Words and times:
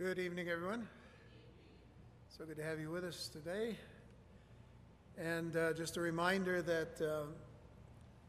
Good 0.00 0.18
evening, 0.18 0.48
everyone. 0.48 0.88
So 2.30 2.46
good 2.46 2.56
to 2.56 2.62
have 2.62 2.80
you 2.80 2.88
with 2.88 3.04
us 3.04 3.28
today. 3.28 3.76
And 5.18 5.54
uh, 5.54 5.74
just 5.74 5.98
a 5.98 6.00
reminder 6.00 6.62
that 6.62 7.02
uh, 7.02 7.24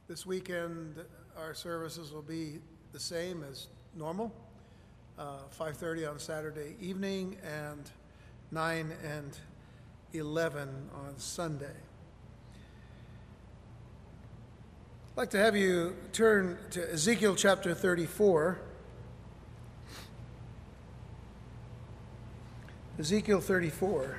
this 0.05 0.25
weekend 0.25 0.99
our 1.37 1.53
services 1.53 2.11
will 2.11 2.23
be 2.23 2.59
the 2.91 2.99
same 2.99 3.45
as 3.49 3.67
normal, 3.95 4.33
uh, 5.17 5.43
5:30 5.57 6.11
on 6.11 6.19
Saturday 6.19 6.75
evening 6.81 7.37
and 7.41 7.89
9 8.51 8.91
and 9.05 9.37
11 10.11 10.89
on 10.93 11.17
Sunday. 11.19 11.77
I'd 15.11 15.15
like 15.15 15.29
to 15.29 15.39
have 15.39 15.55
you 15.55 15.95
turn 16.11 16.57
to 16.71 16.91
Ezekiel 16.91 17.35
chapter 17.35 17.73
34. 17.73 18.59
Ezekiel 23.01 23.41
34. 23.41 24.15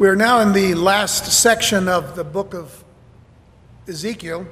We 0.00 0.08
are 0.08 0.16
now 0.16 0.40
in 0.40 0.52
the 0.52 0.74
last 0.74 1.26
section 1.40 1.86
of 1.86 2.16
the 2.16 2.24
book 2.24 2.52
of 2.52 2.82
Ezekiel, 3.86 4.44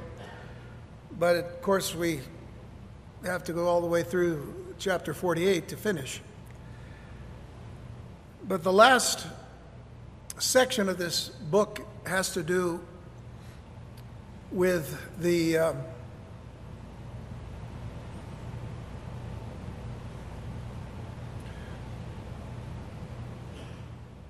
but 1.19 1.35
of 1.35 1.61
course, 1.61 1.93
we 1.93 2.21
have 3.25 3.43
to 3.45 3.53
go 3.53 3.67
all 3.67 3.81
the 3.81 3.87
way 3.87 4.03
through 4.03 4.53
chapter 4.77 5.13
48 5.13 5.67
to 5.69 5.77
finish. 5.77 6.21
But 8.47 8.63
the 8.63 8.71
last 8.71 9.25
section 10.37 10.89
of 10.89 10.97
this 10.97 11.29
book 11.29 11.81
has 12.05 12.33
to 12.33 12.43
do 12.43 12.81
with 14.51 14.95
the 15.19 15.57
um, 15.57 15.77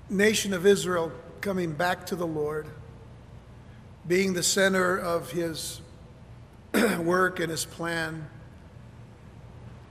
nation 0.08 0.54
of 0.54 0.64
Israel 0.64 1.12
coming 1.42 1.72
back 1.72 2.06
to 2.06 2.16
the 2.16 2.26
Lord, 2.26 2.66
being 4.08 4.32
the 4.32 4.42
center 4.42 4.96
of 4.96 5.32
his 5.32 5.82
work 6.98 7.40
and 7.40 7.50
his 7.50 7.66
plan 7.66 8.30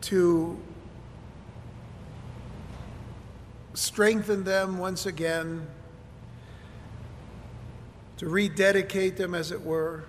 to 0.06 0.56
strengthen 3.73 4.44
them 4.44 4.78
once 4.78 5.08
again, 5.08 5.66
to 8.17 8.30
rededicate 8.30 9.17
them, 9.17 9.33
as 9.33 9.52
it 9.52 9.66
were, 9.66 10.03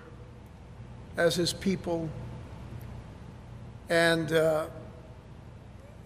as 1.17 1.35
his 1.35 1.51
people. 1.51 2.09
And 3.89 4.31
uh, 4.31 4.67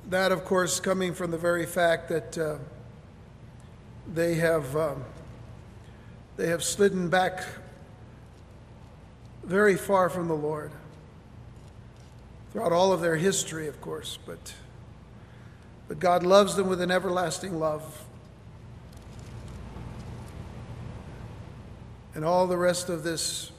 that, 0.09 0.31
of 0.31 0.45
course, 0.45 0.79
coming 0.79 1.13
from 1.13 1.31
the 1.31 1.37
very 1.37 1.65
fact 1.65 2.07
that 2.07 2.37
uh, 2.37 2.57
they 4.13 4.35
have 4.35 4.73
um, 4.77 5.03
they 6.37 6.47
have 6.47 6.63
slidden 6.63 7.09
back 7.09 7.43
very 9.43 9.75
far 9.75 10.09
from 10.09 10.29
the 10.29 10.33
Lord 10.35 10.71
throughout 12.51 12.71
all 12.71 12.91
of 12.91 13.01
their 13.01 13.15
history, 13.15 13.67
of 13.67 13.79
course, 13.79 14.17
but, 14.25 14.53
but 15.87 15.99
God 15.99 16.23
loves 16.23 16.55
them 16.55 16.67
with 16.67 16.81
an 16.81 16.91
everlasting 16.91 17.59
love. 17.59 18.05
And 22.13 22.25
all 22.25 22.45
the 22.47 22.57
rest 22.57 22.89
of 22.89 23.03
this 23.03 23.51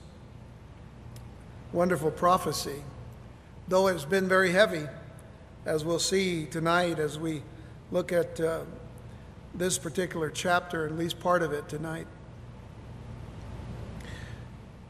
wonderful 1.73 2.11
prophecy, 2.11 2.83
though 3.67 3.87
it's 3.87 4.05
been 4.05 4.29
very 4.29 4.53
heavy, 4.53 4.87
as 5.65 5.85
we'll 5.85 5.99
see 5.99 6.45
tonight 6.45 6.99
as 6.99 7.19
we 7.19 7.43
look 7.91 8.13
at 8.13 8.39
uh, 8.41 8.61
this 9.55 9.79
particular 9.79 10.29
chapter, 10.29 10.85
at 10.85 10.99
least 10.99 11.19
part 11.19 11.43
of 11.43 11.53
it 11.53 11.67
tonight. 11.69 12.07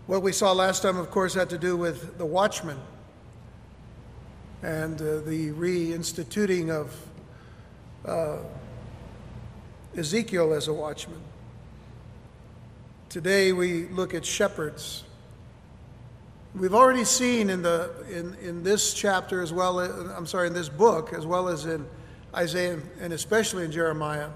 What 0.08 0.22
we 0.22 0.32
saw 0.32 0.50
last 0.50 0.82
time, 0.82 0.96
of 0.96 1.10
course, 1.12 1.34
had 1.34 1.50
to 1.50 1.58
do 1.58 1.76
with 1.76 2.18
the 2.18 2.26
watchman 2.26 2.78
and 4.62 5.00
uh, 5.00 5.18
the 5.20 5.50
reinstituting 5.50 6.70
of 6.70 6.96
uh, 8.06 8.38
Ezekiel 9.96 10.52
as 10.52 10.68
a 10.68 10.72
watchman. 10.72 11.20
Today 13.08 13.52
we 13.52 13.86
look 13.88 14.14
at 14.14 14.24
shepherds. 14.24 15.04
We've 16.54 16.74
already 16.74 17.04
seen 17.04 17.50
in, 17.50 17.62
the, 17.62 17.90
in, 18.10 18.34
in 18.36 18.62
this 18.62 18.94
chapter, 18.94 19.42
as 19.42 19.52
well 19.52 19.80
as, 19.80 19.90
I'm 19.90 20.26
sorry, 20.26 20.46
in 20.46 20.54
this 20.54 20.68
book, 20.68 21.12
as 21.12 21.26
well 21.26 21.48
as 21.48 21.66
in 21.66 21.86
Isaiah 22.34 22.78
and 23.00 23.12
especially 23.12 23.64
in 23.64 23.72
Jeremiah, 23.72 24.28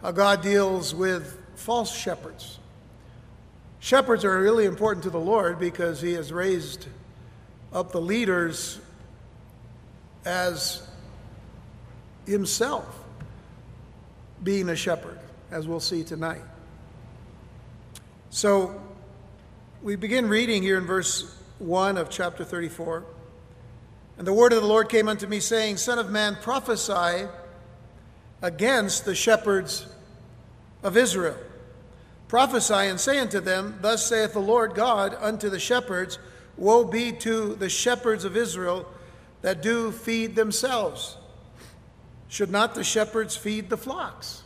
how 0.00 0.12
God 0.12 0.42
deals 0.42 0.94
with 0.94 1.40
false 1.56 1.94
shepherds. 1.94 2.58
Shepherds 3.80 4.24
are 4.24 4.40
really 4.40 4.64
important 4.64 5.02
to 5.04 5.10
the 5.10 5.20
Lord 5.20 5.58
because 5.58 6.00
He 6.00 6.12
has 6.12 6.32
raised 6.32 6.86
up 7.72 7.90
the 7.92 8.00
leaders 8.00 8.80
as 10.28 10.82
himself 12.26 12.84
being 14.44 14.68
a 14.68 14.76
shepherd, 14.76 15.18
as 15.50 15.66
we'll 15.66 15.80
see 15.80 16.04
tonight. 16.04 16.42
So 18.28 18.78
we 19.82 19.96
begin 19.96 20.28
reading 20.28 20.62
here 20.62 20.76
in 20.76 20.84
verse 20.84 21.34
1 21.60 21.96
of 21.96 22.10
chapter 22.10 22.44
34. 22.44 23.04
And 24.18 24.26
the 24.26 24.32
word 24.34 24.52
of 24.52 24.60
the 24.60 24.68
Lord 24.68 24.90
came 24.90 25.08
unto 25.08 25.26
me, 25.26 25.40
saying, 25.40 25.78
Son 25.78 25.98
of 25.98 26.10
man, 26.10 26.36
prophesy 26.42 27.26
against 28.42 29.06
the 29.06 29.14
shepherds 29.14 29.86
of 30.82 30.98
Israel. 30.98 31.38
Prophesy 32.28 32.74
and 32.74 33.00
say 33.00 33.18
unto 33.18 33.40
them, 33.40 33.78
Thus 33.80 34.06
saith 34.06 34.34
the 34.34 34.40
Lord 34.40 34.74
God 34.74 35.16
unto 35.18 35.48
the 35.48 35.58
shepherds, 35.58 36.18
Woe 36.58 36.84
be 36.84 37.12
to 37.12 37.54
the 37.54 37.70
shepherds 37.70 38.26
of 38.26 38.36
Israel 38.36 38.86
that 39.42 39.62
do 39.62 39.92
feed 39.92 40.36
themselves. 40.36 41.16
Should 42.28 42.50
not 42.50 42.74
the 42.74 42.84
shepherds 42.84 43.36
feed 43.36 43.70
the 43.70 43.76
flocks? 43.76 44.42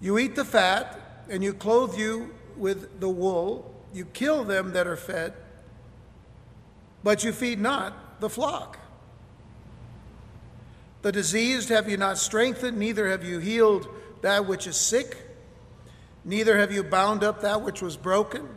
You 0.00 0.18
eat 0.18 0.36
the 0.36 0.44
fat, 0.44 1.24
and 1.28 1.42
you 1.42 1.52
clothe 1.52 1.98
you 1.98 2.34
with 2.56 3.00
the 3.00 3.08
wool. 3.08 3.74
You 3.92 4.04
kill 4.04 4.44
them 4.44 4.72
that 4.72 4.86
are 4.86 4.96
fed, 4.96 5.34
but 7.02 7.24
you 7.24 7.32
feed 7.32 7.58
not 7.58 8.20
the 8.20 8.28
flock. 8.28 8.78
The 11.02 11.12
diseased 11.12 11.68
have 11.70 11.88
you 11.88 11.96
not 11.96 12.18
strengthened, 12.18 12.76
neither 12.76 13.08
have 13.08 13.24
you 13.24 13.38
healed 13.38 13.88
that 14.20 14.46
which 14.46 14.66
is 14.66 14.76
sick, 14.76 15.16
neither 16.24 16.58
have 16.58 16.72
you 16.72 16.82
bound 16.82 17.22
up 17.22 17.40
that 17.42 17.62
which 17.62 17.80
was 17.80 17.96
broken. 17.96 18.48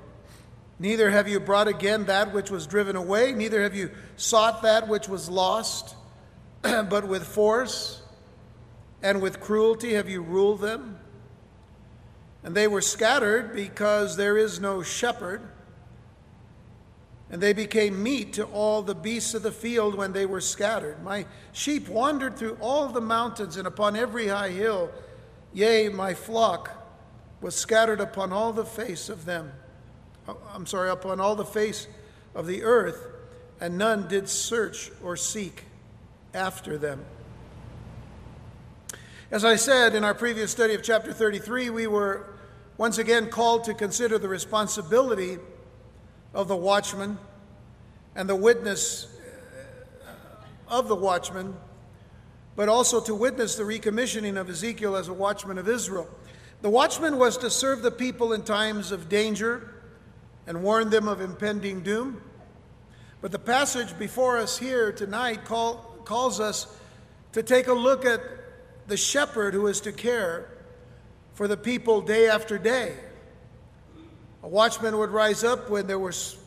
Neither 0.82 1.12
have 1.12 1.28
you 1.28 1.40
brought 1.40 1.68
again 1.68 2.06
that 2.06 2.34
which 2.34 2.50
was 2.50 2.66
driven 2.66 2.96
away, 2.96 3.34
neither 3.34 3.62
have 3.62 3.76
you 3.76 3.92
sought 4.16 4.64
that 4.64 4.88
which 4.88 5.08
was 5.08 5.30
lost, 5.30 5.96
but 6.64 7.08
with 7.08 7.24
force 7.24 8.02
and 9.04 9.22
with 9.22 9.40
cruelty 9.40 9.94
have 9.94 10.10
you 10.10 10.24
ruled 10.24 10.60
them. 10.60 10.98
And 12.44 12.56
they 12.56 12.68
were 12.68 12.82
scattered 12.82 13.54
because 13.54 14.18
there 14.18 14.36
is 14.36 14.60
no 14.60 14.82
shepherd. 14.82 15.44
And 17.30 17.40
they 17.40 17.54
became 17.54 18.02
meat 18.02 18.34
to 18.34 18.46
all 18.46 18.82
the 18.82 18.96
beasts 18.96 19.36
of 19.36 19.44
the 19.44 19.52
field 19.52 19.94
when 19.94 20.14
they 20.14 20.26
were 20.26 20.42
scattered. 20.42 21.04
My 21.04 21.28
sheep 21.52 21.90
wandered 21.90 22.38
through 22.38 22.58
all 22.60 22.88
the 22.88 23.02
mountains 23.02 23.56
and 23.56 23.68
upon 23.68 23.96
every 23.96 24.30
high 24.30 24.50
hill. 24.50 24.90
Yea, 25.54 25.90
my 25.90 26.16
flock 26.16 26.72
was 27.40 27.56
scattered 27.56 28.02
upon 28.02 28.34
all 28.34 28.52
the 28.52 28.66
face 28.66 29.10
of 29.10 29.26
them. 29.26 29.52
I'm 30.54 30.66
sorry, 30.66 30.90
upon 30.90 31.20
all 31.20 31.36
the 31.36 31.46
face 31.46 31.88
of 32.36 32.48
the 32.48 32.64
earth, 32.64 33.08
and 33.60 33.78
none 33.78 34.08
did 34.08 34.30
search 34.30 34.92
or 35.04 35.16
seek 35.16 35.66
after 36.34 36.78
them. 36.78 37.04
As 39.32 39.46
I 39.46 39.56
said 39.56 39.96
in 39.96 40.04
our 40.04 40.14
previous 40.14 40.52
study 40.52 40.74
of 40.74 40.84
chapter 40.84 41.14
33, 41.14 41.70
we 41.70 41.88
were 41.88 42.26
once 42.78 42.98
again 42.98 43.30
called 43.30 43.64
to 43.66 43.74
consider 43.74 44.18
the 44.18 44.28
responsibility 44.28 45.38
of 46.34 46.48
the 46.48 46.56
watchman 46.56 47.18
and 48.16 48.28
the 48.28 48.36
witness 48.36 49.08
uh, 50.06 50.10
of 50.68 50.88
the 50.88 50.96
watchman, 50.96 51.56
but 52.56 52.68
also 52.68 53.00
to 53.00 53.16
witness 53.16 53.56
the 53.56 53.64
recommissioning 53.64 54.40
of 54.40 54.50
Ezekiel 54.50 54.96
as 54.96 55.08
a 55.08 55.14
watchman 55.14 55.58
of 55.58 55.70
Israel. 55.70 56.10
The 56.62 56.70
watchman 56.70 57.18
was 57.18 57.38
to 57.38 57.50
serve 57.50 57.82
the 57.82 57.92
people 57.92 58.34
in 58.34 58.44
times 58.44 58.92
of 58.92 59.10
danger 59.10 59.71
and 60.48 60.64
warn 60.64 60.90
them 60.90 61.08
of 61.08 61.22
impending 61.22 61.82
doom. 61.82 62.22
But 63.22 63.32
the 63.32 63.40
passage 63.40 63.98
before 64.00 64.38
us 64.38 64.58
here 64.58 64.92
tonight 64.92 65.46
call, 65.46 65.76
calls 66.06 66.40
us 66.40 66.68
to 67.34 67.44
take 67.44 67.68
a 67.68 67.74
look 67.74 68.06
at 68.06 68.22
the 68.88 68.98
shepherd 68.98 69.54
who 69.54 69.68
is 69.68 69.82
to 69.82 69.92
care 69.92 70.50
for 71.34 71.48
the 71.48 71.58
people 71.58 72.02
day 72.02 72.28
after 72.28 72.58
day. 72.58 72.96
A 74.44 74.48
watchman 74.48 74.98
would 74.98 75.12
rise 75.12 75.44
up 75.44 75.70
when 75.70 75.86
there 75.86 76.00
was 76.00 76.38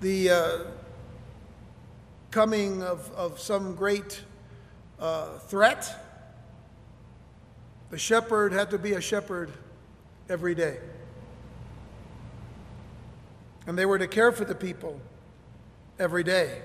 the 0.00 0.30
uh, 0.30 0.58
coming 2.30 2.82
of, 2.82 3.10
of 3.12 3.40
some 3.40 3.74
great 3.74 4.22
uh, 4.98 5.38
threat. 5.38 6.04
The 7.90 7.98
shepherd 7.98 8.52
had 8.52 8.70
to 8.70 8.78
be 8.78 8.92
a 8.92 9.00
shepherd 9.00 9.52
every 10.28 10.54
day. 10.54 10.78
And 13.68 13.76
they 13.76 13.84
were 13.84 13.98
to 13.98 14.08
care 14.08 14.32
for 14.32 14.46
the 14.46 14.54
people 14.54 14.98
every 15.98 16.24
day. 16.24 16.62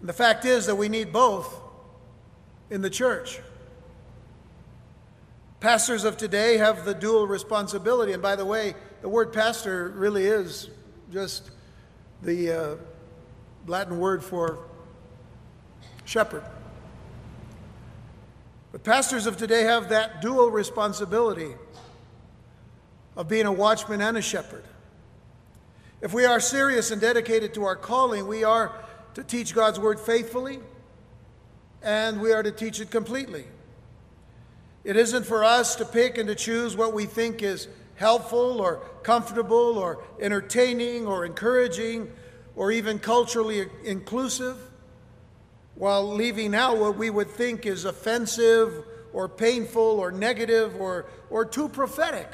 And 0.00 0.08
the 0.08 0.14
fact 0.14 0.46
is 0.46 0.64
that 0.64 0.76
we 0.76 0.88
need 0.88 1.12
both 1.12 1.54
in 2.70 2.80
the 2.80 2.88
church. 2.88 3.40
Pastors 5.60 6.04
of 6.04 6.16
today 6.16 6.56
have 6.56 6.86
the 6.86 6.94
dual 6.94 7.26
responsibility. 7.26 8.14
And 8.14 8.22
by 8.22 8.36
the 8.36 8.44
way, 8.46 8.74
the 9.02 9.10
word 9.10 9.34
pastor 9.34 9.90
really 9.90 10.24
is 10.24 10.70
just 11.12 11.50
the 12.22 12.50
uh, 12.50 12.76
Latin 13.66 13.98
word 13.98 14.24
for 14.24 14.60
shepherd. 16.06 16.42
But 18.72 18.82
pastors 18.82 19.26
of 19.26 19.36
today 19.36 19.64
have 19.64 19.90
that 19.90 20.22
dual 20.22 20.50
responsibility 20.50 21.52
of 23.14 23.28
being 23.28 23.44
a 23.44 23.52
watchman 23.52 24.00
and 24.00 24.16
a 24.16 24.22
shepherd. 24.22 24.64
If 26.00 26.14
we 26.14 26.24
are 26.24 26.40
serious 26.40 26.90
and 26.90 27.00
dedicated 27.00 27.52
to 27.54 27.64
our 27.64 27.76
calling, 27.76 28.26
we 28.26 28.42
are 28.42 28.72
to 29.14 29.22
teach 29.22 29.54
God's 29.54 29.78
word 29.78 30.00
faithfully 30.00 30.60
and 31.82 32.20
we 32.20 32.32
are 32.32 32.42
to 32.42 32.50
teach 32.50 32.80
it 32.80 32.90
completely. 32.90 33.44
It 34.82 34.96
isn't 34.96 35.26
for 35.26 35.44
us 35.44 35.76
to 35.76 35.84
pick 35.84 36.16
and 36.16 36.26
to 36.28 36.34
choose 36.34 36.74
what 36.74 36.94
we 36.94 37.04
think 37.04 37.42
is 37.42 37.68
helpful 37.96 38.62
or 38.62 38.76
comfortable 39.02 39.78
or 39.78 40.02
entertaining 40.20 41.06
or 41.06 41.26
encouraging 41.26 42.10
or 42.56 42.72
even 42.72 42.98
culturally 42.98 43.66
inclusive 43.84 44.56
while 45.74 46.14
leaving 46.14 46.54
out 46.54 46.78
what 46.78 46.96
we 46.96 47.10
would 47.10 47.28
think 47.28 47.66
is 47.66 47.84
offensive 47.84 48.84
or 49.12 49.28
painful 49.28 49.82
or 49.82 50.10
negative 50.10 50.80
or, 50.80 51.06
or 51.28 51.44
too 51.44 51.68
prophetic. 51.68 52.30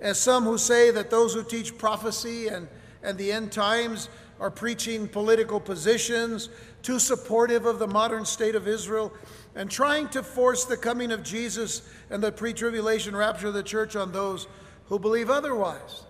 As 0.00 0.18
some 0.18 0.44
who 0.44 0.58
say 0.58 0.90
that 0.90 1.10
those 1.10 1.34
who 1.34 1.42
teach 1.42 1.76
prophecy 1.76 2.48
and, 2.48 2.68
and 3.02 3.18
the 3.18 3.32
end 3.32 3.52
times 3.52 4.08
are 4.40 4.50
preaching 4.50 5.08
political 5.08 5.58
positions, 5.58 6.48
too 6.82 6.98
supportive 6.98 7.66
of 7.66 7.78
the 7.78 7.88
modern 7.88 8.24
state 8.24 8.54
of 8.54 8.68
Israel, 8.68 9.12
and 9.56 9.70
trying 9.70 10.08
to 10.10 10.22
force 10.22 10.64
the 10.64 10.76
coming 10.76 11.10
of 11.10 11.24
Jesus 11.24 11.82
and 12.10 12.22
the 12.22 12.30
pre 12.30 12.52
tribulation 12.52 13.16
rapture 13.16 13.48
of 13.48 13.54
the 13.54 13.62
church 13.62 13.96
on 13.96 14.12
those 14.12 14.46
who 14.86 14.98
believe 14.98 15.30
otherwise. 15.30 16.04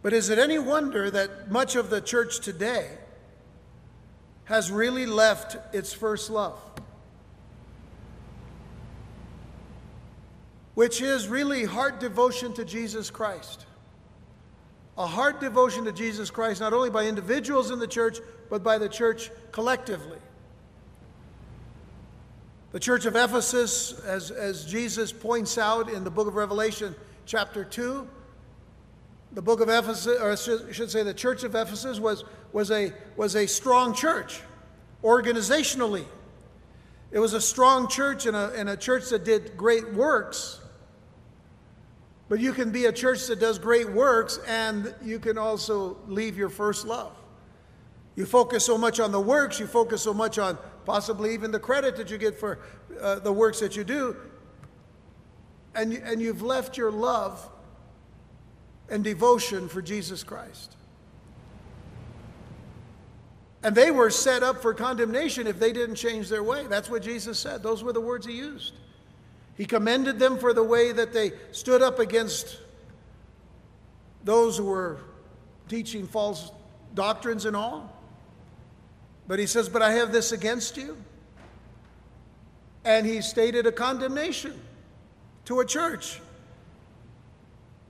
But 0.00 0.12
is 0.12 0.30
it 0.30 0.38
any 0.38 0.58
wonder 0.58 1.10
that 1.10 1.50
much 1.50 1.76
of 1.76 1.90
the 1.90 2.00
church 2.00 2.40
today 2.40 2.98
has 4.44 4.70
really 4.70 5.06
left 5.06 5.56
its 5.74 5.92
first 5.92 6.30
love? 6.30 6.58
Which 10.74 11.00
is 11.02 11.28
really 11.28 11.64
heart 11.64 12.00
devotion 12.00 12.52
to 12.54 12.64
Jesus 12.64 13.10
Christ. 13.10 13.66
A 14.96 15.06
heart 15.06 15.40
devotion 15.40 15.84
to 15.84 15.92
Jesus 15.92 16.30
Christ, 16.30 16.60
not 16.60 16.72
only 16.72 16.90
by 16.90 17.06
individuals 17.06 17.70
in 17.70 17.78
the 17.78 17.86
church, 17.86 18.18
but 18.50 18.62
by 18.62 18.78
the 18.78 18.88
church 18.88 19.30
collectively. 19.50 20.18
The 22.72 22.80
church 22.80 23.04
of 23.04 23.16
Ephesus, 23.16 23.98
as, 24.00 24.30
as 24.30 24.64
Jesus 24.64 25.12
points 25.12 25.58
out 25.58 25.90
in 25.90 26.04
the 26.04 26.10
book 26.10 26.26
of 26.26 26.36
Revelation, 26.36 26.94
chapter 27.26 27.64
2, 27.64 28.08
the 29.32 29.42
book 29.42 29.60
of 29.60 29.68
Ephesus, 29.68 30.18
or 30.20 30.32
I 30.32 30.72
should 30.72 30.90
say 30.90 31.02
the 31.02 31.14
church 31.14 31.44
of 31.44 31.54
Ephesus, 31.54 32.00
was, 32.00 32.24
was, 32.52 32.70
a, 32.70 32.92
was 33.16 33.34
a 33.36 33.46
strong 33.46 33.94
church 33.94 34.40
organizationally. 35.04 36.04
It 37.10 37.18
was 37.18 37.34
a 37.34 37.40
strong 37.40 37.88
church 37.88 38.24
and 38.24 38.34
a, 38.34 38.52
and 38.56 38.70
a 38.70 38.76
church 38.76 39.10
that 39.10 39.24
did 39.24 39.56
great 39.56 39.92
works. 39.92 40.60
But 42.32 42.40
you 42.40 42.54
can 42.54 42.70
be 42.70 42.86
a 42.86 42.92
church 42.92 43.26
that 43.26 43.40
does 43.40 43.58
great 43.58 43.90
works 43.90 44.40
and 44.48 44.94
you 45.04 45.18
can 45.18 45.36
also 45.36 45.98
leave 46.06 46.38
your 46.38 46.48
first 46.48 46.86
love. 46.86 47.14
You 48.16 48.24
focus 48.24 48.64
so 48.64 48.78
much 48.78 49.00
on 49.00 49.12
the 49.12 49.20
works, 49.20 49.60
you 49.60 49.66
focus 49.66 50.00
so 50.00 50.14
much 50.14 50.38
on 50.38 50.56
possibly 50.86 51.34
even 51.34 51.50
the 51.50 51.60
credit 51.60 51.94
that 51.96 52.10
you 52.10 52.16
get 52.16 52.40
for 52.40 52.58
uh, 52.98 53.18
the 53.18 53.30
works 53.30 53.60
that 53.60 53.76
you 53.76 53.84
do, 53.84 54.16
and, 55.74 55.92
and 55.92 56.22
you've 56.22 56.40
left 56.40 56.78
your 56.78 56.90
love 56.90 57.50
and 58.88 59.04
devotion 59.04 59.68
for 59.68 59.82
Jesus 59.82 60.24
Christ. 60.24 60.74
And 63.62 63.74
they 63.74 63.90
were 63.90 64.08
set 64.08 64.42
up 64.42 64.62
for 64.62 64.72
condemnation 64.72 65.46
if 65.46 65.58
they 65.58 65.74
didn't 65.74 65.96
change 65.96 66.30
their 66.30 66.42
way. 66.42 66.66
That's 66.66 66.88
what 66.88 67.02
Jesus 67.02 67.38
said. 67.38 67.62
Those 67.62 67.84
were 67.84 67.92
the 67.92 68.00
words 68.00 68.24
he 68.24 68.32
used. 68.32 68.72
He 69.56 69.64
commended 69.64 70.18
them 70.18 70.38
for 70.38 70.52
the 70.52 70.62
way 70.62 70.92
that 70.92 71.12
they 71.12 71.32
stood 71.52 71.82
up 71.82 71.98
against 71.98 72.58
those 74.24 74.56
who 74.56 74.64
were 74.64 75.00
teaching 75.68 76.06
false 76.06 76.50
doctrines 76.94 77.44
and 77.44 77.56
all. 77.56 77.94
But 79.26 79.38
he 79.38 79.46
says, 79.46 79.68
But 79.68 79.82
I 79.82 79.92
have 79.92 80.12
this 80.12 80.32
against 80.32 80.76
you. 80.76 80.96
And 82.84 83.06
he 83.06 83.20
stated 83.20 83.66
a 83.66 83.72
condemnation 83.72 84.60
to 85.44 85.60
a 85.60 85.64
church 85.64 86.20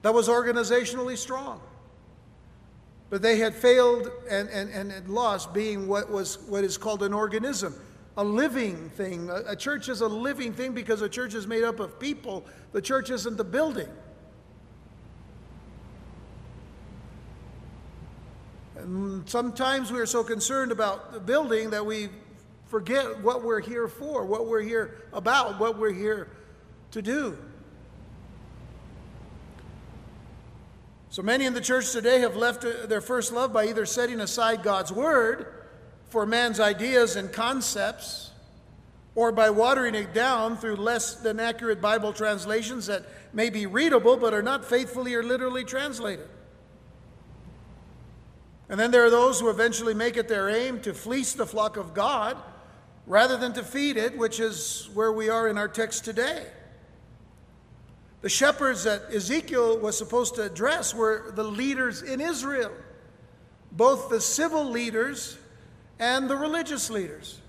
that 0.03 0.13
was 0.13 0.29
organizationally 0.29 1.17
strong. 1.17 1.61
But 3.09 3.23
they 3.23 3.39
had 3.39 3.55
failed 3.55 4.11
and, 4.29 4.49
and, 4.49 4.71
and 4.71 4.91
had 4.93 5.09
lost 5.09 5.53
being 5.53 5.87
what, 5.87 6.11
was, 6.11 6.39
what 6.49 6.65
is 6.65 6.77
called 6.77 7.03
an 7.03 7.13
organism, 7.13 7.75
a 8.17 8.25
living 8.25 8.91
thing. 8.91 9.31
A, 9.31 9.53
a 9.53 9.57
church 9.57 9.89
is 9.89 10.01
a 10.01 10.09
living 10.09 10.53
thing 10.53 10.73
because 10.73 11.03
a 11.03 11.09
church 11.09 11.35
is 11.35 11.47
made 11.47 11.65
up 11.65 11.81
of 11.81 11.99
people. 11.99 12.45
The 12.73 12.83
church 12.83 13.11
isn't 13.11 13.37
the 13.37 13.45
building. 13.45 13.89
And 18.77 19.29
sometimes 19.29 19.93
we 19.93 20.01
are 20.01 20.07
so 20.07 20.25
concerned 20.25 20.73
about 20.73 21.13
the 21.13 21.21
building 21.21 21.71
that 21.71 21.87
we 21.87 22.09
forget 22.67 23.21
what 23.21 23.45
we're 23.45 23.61
here 23.61 23.87
for, 23.87 24.25
what 24.25 24.47
we're 24.47 24.63
here 24.63 25.03
about, 25.13 25.61
what 25.61 25.79
we're 25.79 25.93
here 25.93 26.29
to 26.91 27.03
do. 27.03 27.39
So 31.11 31.23
many 31.23 31.45
in 31.45 31.53
the 31.53 31.61
church 31.61 31.93
today 31.93 32.21
have 32.21 32.37
left 32.37 32.63
their 32.63 33.03
first 33.03 33.33
love 33.33 33.53
by 33.53 33.67
either 33.67 33.85
setting 33.85 34.21
aside 34.21 34.63
God's 34.63 34.91
word 34.91 35.62
for 36.13 36.27
man's 36.27 36.61
ideas 36.61 37.17
and 37.17 37.33
concepts, 37.33 38.31
or 39.15 39.33
by 39.33 39.49
watering 39.49 39.95
it 39.95 40.13
down 40.13 40.59
through 40.59 40.77
less 40.77 41.15
than 41.15 41.41
accurate 41.41 41.81
Bible 41.81 42.13
translations 42.13 42.87
that 42.87 43.07
may 43.33 43.49
be 43.49 43.65
readable 43.65 44.19
but 44.19 44.35
are 44.35 44.43
not 44.43 44.63
faithfully 44.63 45.15
or 45.15 45.23
literally 45.23 45.65
translated. 45.65 46.29
And 48.69 48.79
then 48.79 48.91
there 48.91 49.05
are 49.07 49.11
those 49.11 49.41
who 49.41 49.49
eventually 49.49 49.95
make 49.95 50.19
it 50.19 50.29
their 50.29 50.51
aim 50.51 50.83
to 50.83 50.93
fleece 50.93 51.33
the 51.33 51.47
flock 51.47 51.79
of 51.79 51.95
God 51.95 52.37
rather 53.07 53.39
than 53.39 53.55
to 53.55 53.63
feed 53.63 53.97
it, 53.97 54.17
which 54.17 54.39
is 54.39 54.91
where 54.93 55.13
we 55.13 55.31
are 55.31 55.49
in 55.49 55.57
our 55.57 55.69
text 55.69 56.05
today. 56.05 56.45
The 58.21 58.29
shepherds 58.29 58.85
that 58.85 59.05
Ezekiel 59.11 59.79
was 59.79 59.97
supposed 59.97 60.35
to 60.35 60.43
address 60.43 60.95
were 60.95 61.33
the 61.35 61.43
leaders 61.43 62.03
in 62.03 62.21
Israel, 62.21 62.73
both 63.73 64.11
the 64.11 64.21
civil 64.21 64.67
leaders 64.67 65.39
and 66.03 66.29
the 66.29 66.37
religious 66.37 66.91
leaders. 66.91 67.41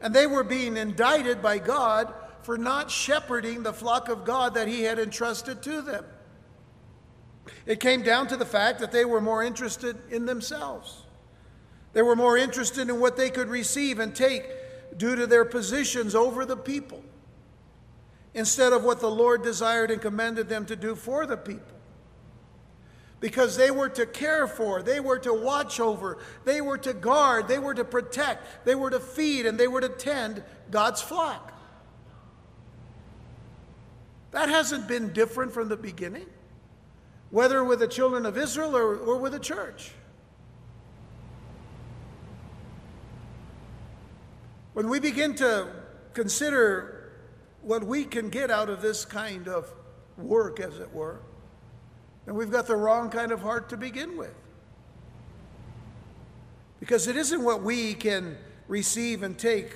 And 0.00 0.12
they 0.12 0.26
were 0.26 0.42
being 0.42 0.76
indicted 0.76 1.40
by 1.40 1.58
God 1.58 2.12
for 2.42 2.58
not 2.58 2.90
shepherding 2.90 3.62
the 3.62 3.72
flock 3.72 4.08
of 4.08 4.24
God 4.24 4.54
that 4.54 4.66
He 4.66 4.82
had 4.82 4.98
entrusted 4.98 5.62
to 5.62 5.80
them. 5.80 6.04
It 7.64 7.78
came 7.78 8.02
down 8.02 8.26
to 8.28 8.36
the 8.36 8.44
fact 8.44 8.80
that 8.80 8.90
they 8.90 9.04
were 9.04 9.20
more 9.20 9.44
interested 9.44 9.96
in 10.10 10.26
themselves. 10.26 11.04
They 11.92 12.02
were 12.02 12.16
more 12.16 12.36
interested 12.36 12.88
in 12.88 12.98
what 12.98 13.16
they 13.16 13.30
could 13.30 13.48
receive 13.48 14.00
and 14.00 14.16
take 14.16 14.44
due 14.96 15.14
to 15.14 15.26
their 15.26 15.44
positions 15.44 16.16
over 16.16 16.44
the 16.44 16.56
people 16.56 17.04
instead 18.34 18.72
of 18.72 18.82
what 18.82 18.98
the 18.98 19.10
Lord 19.10 19.44
desired 19.44 19.92
and 19.92 20.02
commanded 20.02 20.48
them 20.48 20.66
to 20.66 20.74
do 20.74 20.96
for 20.96 21.24
the 21.24 21.36
people. 21.36 21.77
Because 23.20 23.56
they 23.56 23.70
were 23.70 23.88
to 23.88 24.06
care 24.06 24.46
for, 24.46 24.82
they 24.82 25.00
were 25.00 25.18
to 25.18 25.34
watch 25.34 25.80
over, 25.80 26.18
they 26.44 26.60
were 26.60 26.78
to 26.78 26.92
guard, 26.92 27.48
they 27.48 27.58
were 27.58 27.74
to 27.74 27.84
protect, 27.84 28.64
they 28.64 28.74
were 28.74 28.90
to 28.90 29.00
feed, 29.00 29.46
and 29.46 29.58
they 29.58 29.68
were 29.68 29.80
to 29.80 29.88
tend 29.88 30.42
God's 30.70 31.02
flock. 31.02 31.52
That 34.30 34.48
hasn't 34.48 34.86
been 34.86 35.12
different 35.12 35.52
from 35.52 35.68
the 35.68 35.76
beginning. 35.76 36.26
whether 37.30 37.62
with 37.62 37.80
the 37.80 37.88
children 37.88 38.24
of 38.26 38.38
Israel 38.38 38.76
or, 38.76 38.96
or 38.96 39.18
with 39.18 39.32
the 39.32 39.38
church. 39.38 39.90
When 44.72 44.88
we 44.88 45.00
begin 45.00 45.34
to 45.36 45.68
consider 46.14 47.12
what 47.62 47.84
we 47.84 48.04
can 48.04 48.30
get 48.30 48.50
out 48.50 48.70
of 48.70 48.80
this 48.80 49.04
kind 49.04 49.48
of 49.48 49.72
work, 50.16 50.60
as 50.60 50.78
it 50.78 50.92
were, 50.92 51.20
then 52.28 52.36
we've 52.36 52.50
got 52.50 52.66
the 52.66 52.76
wrong 52.76 53.08
kind 53.08 53.32
of 53.32 53.40
heart 53.40 53.70
to 53.70 53.76
begin 53.78 54.18
with. 54.18 54.34
Because 56.78 57.08
it 57.08 57.16
isn't 57.16 57.42
what 57.42 57.62
we 57.62 57.94
can 57.94 58.36
receive 58.68 59.22
and 59.22 59.38
take 59.38 59.74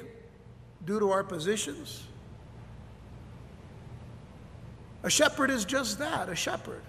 due 0.85 1.00
to 1.00 1.11
our 1.12 1.25
positions. 1.25 2.04
A 5.02 5.09
shepherd 5.09 5.50
is 5.50 5.64
just 5.64 5.99
that 6.00 6.28
a 6.28 6.35
shepherd. 6.35 6.82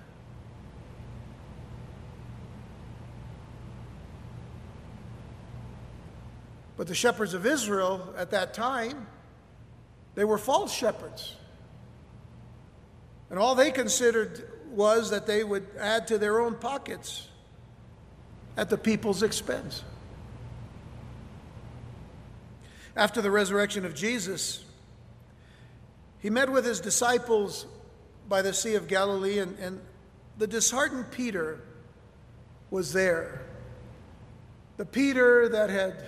But 6.76 6.88
the 6.88 6.96
shepherds 6.96 7.34
of 7.34 7.46
Israel 7.46 8.14
at 8.18 8.32
that 8.32 8.54
time, 8.54 9.08
they 10.16 10.26
were 10.26 10.38
false 10.38 10.74
shepherds. 10.74 11.38
And 13.30 13.40
all 13.40 13.56
they 13.56 13.72
considered 13.72 14.50
was 14.74 15.12
that 15.12 15.28
they 15.28 15.44
would 15.44 15.68
add 15.80 16.08
to 16.08 16.18
their 16.18 16.42
own 16.42 16.56
pockets 16.56 17.28
at 18.58 18.70
the 18.70 18.78
people's 18.78 19.24
expense. 19.24 19.84
After 22.96 23.22
the 23.22 23.32
resurrection 23.32 23.86
of 23.86 23.96
Jesus, 23.96 24.64
he 26.20 26.30
met 26.30 26.50
with 26.50 26.66
his 26.66 26.80
disciples 26.80 27.66
by 28.30 28.42
the 28.42 28.54
Sea 28.54 28.76
of 28.76 28.88
Galilee, 28.88 29.40
and, 29.40 29.58
and 29.60 29.82
the 30.38 30.48
disheartened 30.48 31.12
Peter 31.12 31.62
was 32.70 32.94
there. 32.94 33.42
The 34.78 34.86
Peter 34.86 35.50
that 35.50 35.70
had 35.70 36.04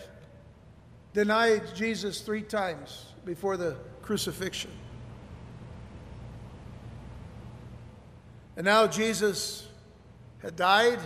denied 1.13 1.75
Jesus 1.75 2.21
three 2.21 2.41
times 2.41 3.05
before 3.25 3.57
the 3.57 3.77
crucifixion. 4.01 4.71
And 8.55 8.65
now 8.65 8.87
Jesus 8.87 9.67
had 10.41 10.55
died, 10.55 10.99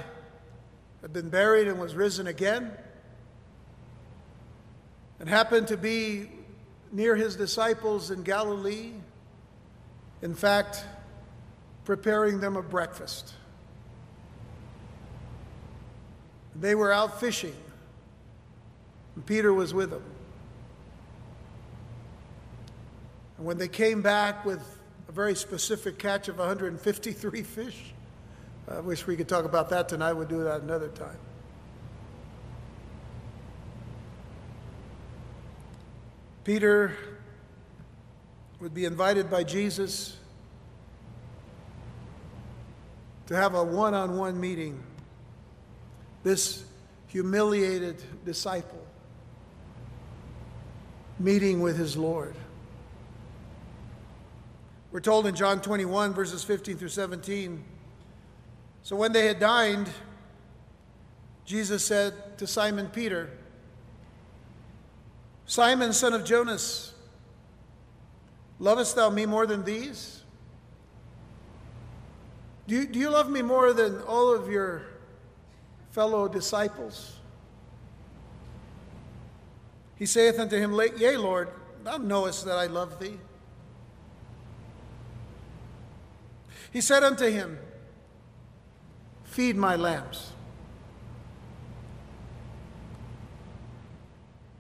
had 1.01 1.13
been 1.13 1.29
buried, 1.29 1.67
and 1.67 1.79
was 1.79 1.95
risen 1.95 2.27
again, 2.27 2.71
and 5.19 5.27
happened 5.27 5.67
to 5.67 5.77
be 5.77 6.29
near 6.91 7.15
his 7.15 7.35
disciples 7.35 8.11
in 8.11 8.23
Galilee. 8.23 8.91
In 10.21 10.35
fact, 10.35 10.83
preparing 11.85 12.39
them 12.39 12.55
a 12.55 12.61
breakfast. 12.61 13.33
They 16.55 16.75
were 16.75 16.91
out 16.91 17.19
fishing 17.19 17.55
and 19.19 19.25
Peter 19.25 19.53
was 19.53 19.73
with 19.73 19.89
them. 19.89 20.03
And 23.35 23.45
when 23.45 23.57
they 23.57 23.67
came 23.67 24.01
back 24.01 24.45
with 24.45 24.78
a 25.09 25.11
very 25.11 25.33
specific 25.33 25.97
catch 25.97 26.27
of 26.27 26.37
153 26.37 27.41
fish, 27.41 27.93
I 28.67 28.79
wish 28.79 29.07
we 29.07 29.17
could 29.17 29.27
talk 29.27 29.43
about 29.43 29.67
that 29.71 29.89
tonight. 29.89 30.13
We'll 30.13 30.27
do 30.27 30.43
that 30.43 30.61
another 30.61 30.89
time. 30.89 31.17
Peter 36.43 36.95
would 38.59 38.75
be 38.75 38.85
invited 38.85 39.31
by 39.31 39.43
Jesus 39.43 40.15
to 43.25 43.35
have 43.35 43.55
a 43.55 43.63
one 43.63 43.95
on 43.95 44.15
one 44.15 44.39
meeting. 44.39 44.83
This 46.21 46.65
humiliated 47.07 48.03
disciple 48.25 48.85
meeting 51.17 51.61
with 51.61 51.77
his 51.77 51.97
Lord. 51.97 52.35
We're 54.91 55.01
told 55.01 55.27
in 55.27 55.35
John 55.35 55.61
21, 55.61 56.13
verses 56.13 56.43
15 56.43 56.77
through 56.77 56.89
17. 56.89 57.63
So 58.81 58.95
when 58.95 59.11
they 59.11 59.27
had 59.27 59.39
dined, 59.39 59.89
Jesus 61.45 61.85
said 61.85 62.37
to 62.39 62.47
Simon 62.47 62.87
Peter, 62.87 63.29
Simon, 65.45 65.93
son 65.93 66.13
of 66.13 66.25
Jonas, 66.25 66.93
lovest 68.59 68.95
thou 68.95 69.09
me 69.09 69.25
more 69.25 69.45
than 69.45 69.63
these? 69.63 70.23
Do 72.67 72.75
you, 72.75 72.87
do 72.87 72.99
you 72.99 73.09
love 73.09 73.29
me 73.29 73.41
more 73.41 73.73
than 73.73 74.01
all 74.01 74.33
of 74.33 74.49
your 74.49 74.83
fellow 75.91 76.27
disciples? 76.27 77.17
He 79.95 80.05
saith 80.05 80.39
unto 80.39 80.57
him, 80.57 80.79
Yea, 80.97 81.17
Lord, 81.17 81.49
thou 81.83 81.97
knowest 81.97 82.45
that 82.45 82.57
I 82.57 82.67
love 82.67 82.99
thee. 82.99 83.17
He 86.71 86.81
said 86.81 87.03
unto 87.03 87.29
him, 87.29 87.57
Feed 89.23 89.55
my 89.55 89.75
lambs. 89.75 90.31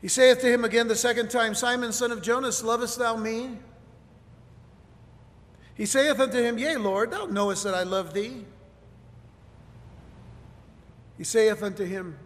He 0.01 0.07
saith 0.07 0.39
to 0.41 0.47
him 0.47 0.63
again 0.63 0.87
the 0.87 0.95
second 0.95 1.29
time, 1.29 1.53
Simon, 1.53 1.91
son 1.91 2.11
of 2.11 2.21
Jonas, 2.21 2.63
lovest 2.63 2.97
thou 2.99 3.17
me? 3.17 3.57
He 5.75 5.85
saith 5.85 6.19
unto 6.19 6.41
him, 6.41 6.57
Yea, 6.57 6.77
Lord, 6.77 7.11
thou 7.11 7.25
knowest 7.25 7.63
that 7.63 7.73
I 7.73 7.83
love 7.83 8.13
thee. 8.13 8.45
He 11.17 11.23
saith 11.23 11.61
unto 11.61 11.83
him, 11.83 12.17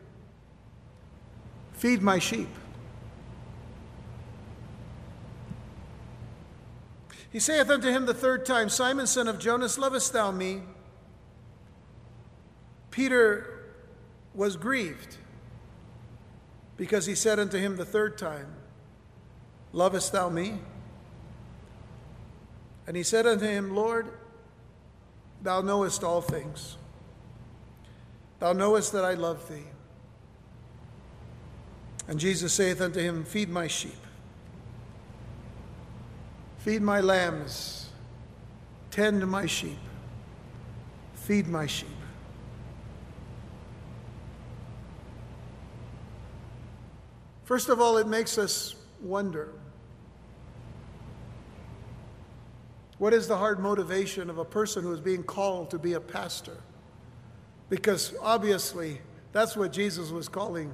Feed 1.74 2.02
my 2.02 2.20
sheep. 2.20 2.50
He 7.34 7.40
saith 7.40 7.68
unto 7.72 7.90
him 7.90 8.06
the 8.06 8.14
third 8.14 8.46
time, 8.46 8.70
Simon, 8.70 9.08
son 9.08 9.28
of 9.28 9.40
Jonas, 9.40 9.80
lovest 9.80 10.14
thou 10.14 10.30
me? 10.30 10.62
Peter 12.92 13.72
was 14.36 14.56
grieved 14.56 15.18
because 16.78 17.08
he 17.08 17.16
said 17.16 17.40
unto 17.40 17.58
him 17.58 17.76
the 17.76 17.86
third 17.86 18.20
time, 18.20 18.46
Lovest 19.72 20.12
thou 20.12 20.30
me? 20.30 20.60
And 22.86 22.96
he 22.96 23.02
said 23.02 23.26
unto 23.26 23.46
him, 23.46 23.76
Lord, 23.76 24.10
thou 25.42 25.62
knowest 25.62 26.04
all 26.04 26.22
things. 26.22 26.78
Thou 28.38 28.54
knowest 28.54 28.92
that 28.92 29.04
I 29.04 29.16
love 29.16 29.50
thee. 29.50 29.66
And 32.08 32.20
Jesus 32.20 32.54
saith 32.54 32.80
unto 32.80 33.00
him, 33.00 33.24
Feed 33.24 33.50
my 33.50 33.66
sheep. 33.66 34.03
Feed 36.64 36.82
my 36.82 37.02
lambs, 37.02 37.90
tend 38.90 39.28
my 39.28 39.46
sheep, 39.46 39.78
feed 41.14 41.46
my 41.46 41.68
sheep. 41.68 41.90
First 47.44 47.68
of 47.68 47.82
all, 47.82 47.98
it 47.98 48.08
makes 48.08 48.38
us 48.38 48.76
wonder 49.02 49.52
what 52.98 53.14
is 53.14 53.28
the 53.28 53.36
hard 53.36 53.60
motivation 53.60 54.30
of 54.30 54.38
a 54.38 54.46
person 54.46 54.84
who 54.84 54.94
is 54.94 55.02
being 55.02 55.24
called 55.24 55.70
to 55.72 55.78
be 55.78 55.96
a 55.96 56.00
pastor? 56.00 56.56
Because 57.70 58.14
obviously, 58.22 59.02
that's 59.34 59.58
what 59.58 59.74
Jesus 59.74 60.12
was 60.12 60.30
calling 60.30 60.74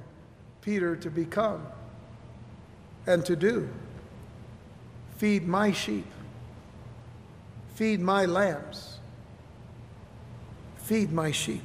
Peter 0.62 0.94
to 0.94 1.10
become 1.10 1.66
and 3.08 3.26
to 3.26 3.34
do. 3.34 3.68
Feed 5.20 5.46
my 5.46 5.70
sheep. 5.70 6.06
Feed 7.74 8.00
my 8.00 8.24
lambs. 8.24 9.00
Feed 10.78 11.12
my 11.12 11.30
sheep. 11.30 11.62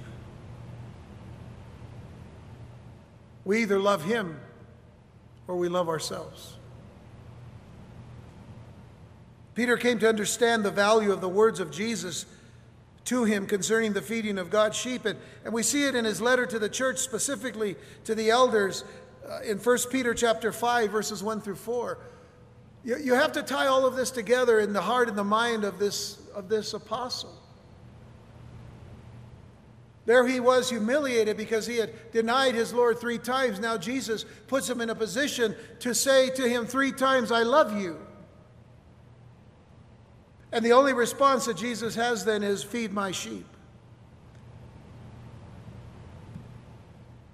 We 3.46 3.62
either 3.62 3.80
love 3.80 4.04
him 4.04 4.38
or 5.48 5.56
we 5.56 5.70
love 5.70 5.88
ourselves. 5.88 6.58
Peter 9.54 9.78
came 9.78 10.00
to 10.00 10.10
understand 10.10 10.66
the 10.66 10.72
value 10.72 11.14
of 11.14 11.22
the 11.22 11.30
words 11.30 11.62
of 11.62 11.72
Jesus 11.72 12.26
to 13.06 13.24
him 13.24 13.48
concerning 13.48 13.94
the 13.94 14.02
feeding 14.02 14.38
of 14.38 14.50
God's 14.50 14.76
sheep. 14.76 15.06
And, 15.06 15.18
and 15.46 15.54
we 15.54 15.64
see 15.64 15.86
it 15.86 15.96
in 15.96 16.04
his 16.04 16.20
letter 16.20 16.46
to 16.46 16.60
the 16.60 16.68
church, 16.68 16.98
specifically 16.98 17.78
to 18.04 18.16
the 18.16 18.32
elders, 18.32 18.84
uh, 19.26 19.40
in 19.46 19.60
1 19.60 19.78
Peter 19.90 20.14
chapter 20.14 20.52
5, 20.52 20.92
verses 20.92 21.24
1 21.24 21.40
through 21.40 21.56
4. 21.56 21.98
You, 22.86 22.98
you 22.98 23.14
have 23.16 23.32
to 23.34 23.44
tie 23.44 23.66
all 23.66 23.86
of 23.86 23.96
this 23.96 24.12
together 24.12 24.60
in 24.60 24.72
the 24.72 24.82
heart 24.82 25.10
and 25.10 25.18
the 25.18 25.24
mind 25.24 25.64
of 25.64 25.80
this, 25.80 26.20
of 26.36 26.48
this 26.48 26.74
apostle. 26.74 27.36
There 30.06 30.28
he 30.28 30.40
was 30.40 30.70
humiliated 30.70 31.36
because 31.36 31.66
he 31.66 31.78
had 31.78 32.12
denied 32.12 32.54
his 32.54 32.72
Lord 32.72 33.00
three 33.00 33.18
times. 33.18 33.60
Now 33.60 33.76
Jesus 33.76 34.24
puts 34.48 34.70
him 34.70 34.80
in 34.82 34.92
a 34.92 34.96
position 34.96 35.56
to 35.80 35.96
say 35.96 36.30
to 36.30 36.48
him 36.48 36.68
three 36.68 36.92
times, 36.92 37.32
I 37.32 37.42
love 37.42 37.76
you. 37.76 38.00
And 40.52 40.64
the 40.64 40.74
only 40.74 40.94
response 40.94 41.46
that 41.46 41.58
Jesus 41.58 41.96
has 41.96 42.24
then 42.24 42.44
is, 42.44 42.64
Feed 42.64 42.94
my 42.94 43.10
sheep. 43.12 43.48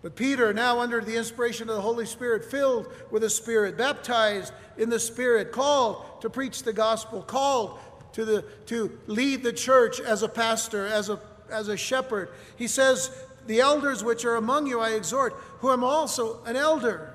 But 0.01 0.15
Peter, 0.15 0.51
now 0.51 0.79
under 0.79 1.00
the 1.00 1.15
inspiration 1.15 1.70
of 1.70 1.75
the 1.75 1.81
Holy 1.81 2.05
Spirit, 2.05 2.46
filled 2.46 2.88
with 3.12 3.22
the 3.22 3.29
Spirit, 3.29 3.77
baptized 3.77 4.51
in 4.77 4.89
the 4.89 5.00
Spirit, 5.00 5.51
called 5.51 6.22
to 6.22 6.29
preach 6.29 6.63
the 6.63 6.74
gospel, 6.74 7.22
called 7.22 7.79
to, 8.13 8.25
the, 8.25 8.43
to 8.65 8.98
lead 9.08 9.43
the 9.43 9.53
church 9.53 10.00
as 10.00 10.24
a 10.24 10.29
pastor, 10.29 10.88
as 10.88 11.10
a, 11.10 11.20
as 11.51 11.67
a 11.67 11.77
shepherd. 11.77 12.29
He 12.55 12.67
says, 12.67 13.12
The 13.46 13.60
elders 13.60 14.03
which 14.03 14.25
are 14.25 14.36
among 14.36 14.65
you 14.65 14.79
I 14.79 14.91
exhort, 14.91 15.34
who 15.60 15.72
am 15.72 15.84
also 15.84 16.43
an 16.46 16.55
elder. 16.55 17.13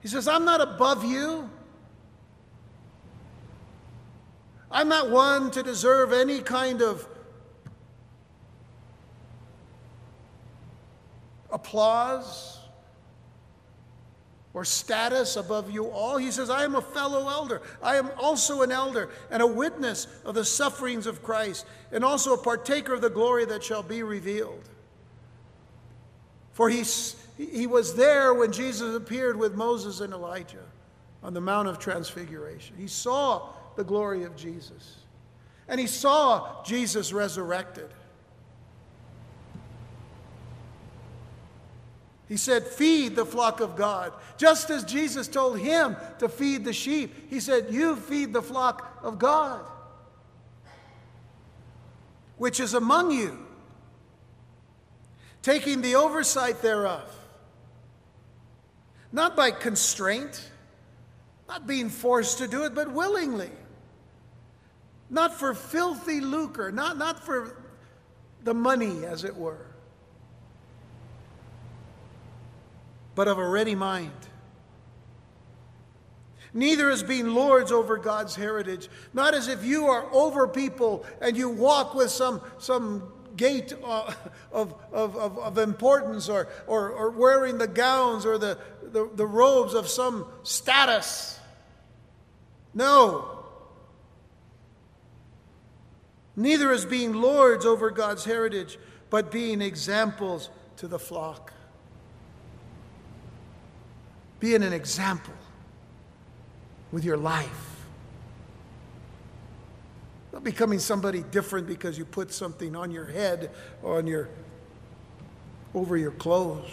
He 0.00 0.08
says, 0.08 0.26
I'm 0.26 0.44
not 0.44 0.60
above 0.60 1.04
you. 1.04 1.48
I'm 4.70 4.88
not 4.88 5.08
one 5.08 5.52
to 5.52 5.62
deserve 5.62 6.12
any 6.12 6.40
kind 6.40 6.82
of 6.82 7.06
applause 11.54 12.58
or 14.52 14.64
status 14.64 15.36
above 15.36 15.70
you 15.70 15.86
all. 15.86 16.16
He 16.16 16.30
says, 16.30 16.50
I 16.50 16.64
am 16.64 16.74
a 16.74 16.82
fellow 16.82 17.28
elder. 17.28 17.62
I 17.82 17.96
am 17.96 18.10
also 18.20 18.62
an 18.62 18.70
elder 18.70 19.08
and 19.30 19.42
a 19.42 19.46
witness 19.46 20.06
of 20.24 20.34
the 20.34 20.44
sufferings 20.44 21.06
of 21.06 21.22
Christ, 21.22 21.64
and 21.90 22.04
also 22.04 22.34
a 22.34 22.38
partaker 22.38 22.92
of 22.94 23.00
the 23.00 23.10
glory 23.10 23.44
that 23.46 23.64
shall 23.64 23.82
be 23.82 24.02
revealed. 24.02 24.68
For 26.52 26.68
he, 26.68 26.84
he 27.36 27.66
was 27.66 27.96
there 27.96 28.32
when 28.32 28.52
Jesus 28.52 28.94
appeared 28.94 29.36
with 29.36 29.54
Moses 29.54 30.00
and 30.00 30.12
Elijah 30.12 30.64
on 31.22 31.34
the 31.34 31.40
Mount 31.40 31.66
of 31.66 31.78
Transfiguration. 31.80 32.76
He 32.76 32.86
saw 32.86 33.48
the 33.76 33.82
glory 33.82 34.22
of 34.22 34.36
Jesus, 34.36 34.98
and 35.66 35.80
he 35.80 35.88
saw 35.88 36.62
Jesus 36.62 37.12
resurrected. 37.12 37.88
He 42.28 42.36
said, 42.36 42.66
Feed 42.66 43.16
the 43.16 43.26
flock 43.26 43.60
of 43.60 43.76
God. 43.76 44.12
Just 44.36 44.70
as 44.70 44.84
Jesus 44.84 45.28
told 45.28 45.58
him 45.58 45.96
to 46.18 46.28
feed 46.28 46.64
the 46.64 46.72
sheep, 46.72 47.30
he 47.30 47.40
said, 47.40 47.66
You 47.70 47.96
feed 47.96 48.32
the 48.32 48.42
flock 48.42 48.98
of 49.02 49.18
God, 49.18 49.64
which 52.38 52.60
is 52.60 52.74
among 52.74 53.10
you, 53.10 53.38
taking 55.42 55.82
the 55.82 55.96
oversight 55.96 56.62
thereof, 56.62 57.04
not 59.12 59.36
by 59.36 59.50
constraint, 59.50 60.50
not 61.46 61.66
being 61.66 61.90
forced 61.90 62.38
to 62.38 62.48
do 62.48 62.64
it, 62.64 62.74
but 62.74 62.90
willingly. 62.90 63.50
Not 65.10 65.38
for 65.38 65.52
filthy 65.52 66.20
lucre, 66.20 66.72
not, 66.72 66.96
not 66.96 67.22
for 67.22 67.62
the 68.42 68.54
money, 68.54 69.04
as 69.04 69.22
it 69.22 69.36
were 69.36 69.73
but 73.14 73.28
of 73.28 73.38
a 73.38 73.48
ready 73.48 73.74
mind. 73.74 74.10
Neither 76.52 76.88
as 76.88 77.02
being 77.02 77.28
lords 77.28 77.72
over 77.72 77.96
God's 77.96 78.36
heritage, 78.36 78.88
not 79.12 79.34
as 79.34 79.48
if 79.48 79.64
you 79.64 79.86
are 79.86 80.06
over 80.12 80.46
people 80.46 81.04
and 81.20 81.36
you 81.36 81.48
walk 81.48 81.94
with 81.94 82.10
some, 82.10 82.40
some 82.58 83.12
gait 83.36 83.72
uh, 83.84 84.12
of, 84.52 84.74
of, 84.92 85.16
of, 85.16 85.38
of, 85.38 85.58
importance 85.58 86.28
or, 86.28 86.48
or, 86.68 86.90
or 86.90 87.10
wearing 87.10 87.58
the 87.58 87.66
gowns 87.66 88.24
or 88.24 88.38
the, 88.38 88.56
the, 88.82 89.10
the 89.14 89.26
robes 89.26 89.74
of 89.74 89.88
some 89.88 90.26
status. 90.44 91.40
No. 92.72 93.44
Neither 96.36 96.70
as 96.70 96.84
being 96.84 97.14
lords 97.14 97.66
over 97.66 97.90
God's 97.90 98.24
heritage, 98.24 98.78
but 99.10 99.32
being 99.32 99.60
examples 99.60 100.50
to 100.76 100.86
the 100.86 100.98
flock 101.00 101.53
being 104.40 104.62
an 104.62 104.72
example 104.72 105.34
with 106.92 107.04
your 107.04 107.16
life. 107.16 107.76
Not 110.32 110.44
becoming 110.44 110.78
somebody 110.78 111.22
different 111.30 111.66
because 111.66 111.96
you 111.96 112.04
put 112.04 112.32
something 112.32 112.74
on 112.74 112.90
your 112.90 113.06
head 113.06 113.50
or 113.82 113.98
on 113.98 114.06
your 114.06 114.28
over 115.74 115.96
your 115.96 116.12
clothes. 116.12 116.70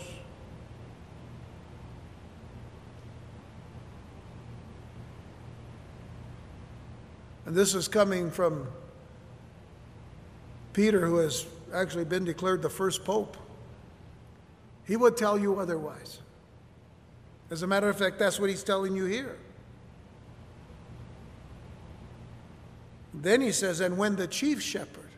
And 7.45 7.56
this 7.56 7.74
is 7.74 7.88
coming 7.88 8.32
from 8.32 8.67
Peter, 10.74 11.06
who 11.06 11.17
has 11.17 11.45
actually 11.74 12.06
been 12.06 12.24
declared 12.24 12.62
the 12.62 12.69
first 12.69 13.04
pope. 13.04 13.36
He 14.86 14.95
would 14.95 15.17
tell 15.17 15.38
you 15.38 15.60
otherwise. 15.60 16.19
As 17.51 17.63
a 17.63 17.67
matter 17.67 17.89
of 17.89 17.97
fact, 17.97 18.17
that's 18.17 18.39
what 18.39 18.49
he's 18.49 18.63
telling 18.63 18.95
you 18.95 19.05
here. 19.05 19.37
Then 23.13 23.41
he 23.41 23.51
says, 23.51 23.81
and 23.81 23.97
when 23.97 24.15
the 24.15 24.25
chief 24.25 24.61
shepherd. 24.61 25.09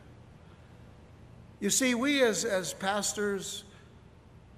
You 1.60 1.70
see, 1.70 1.94
we 1.94 2.22
as, 2.24 2.44
as 2.44 2.74
pastors 2.74 3.62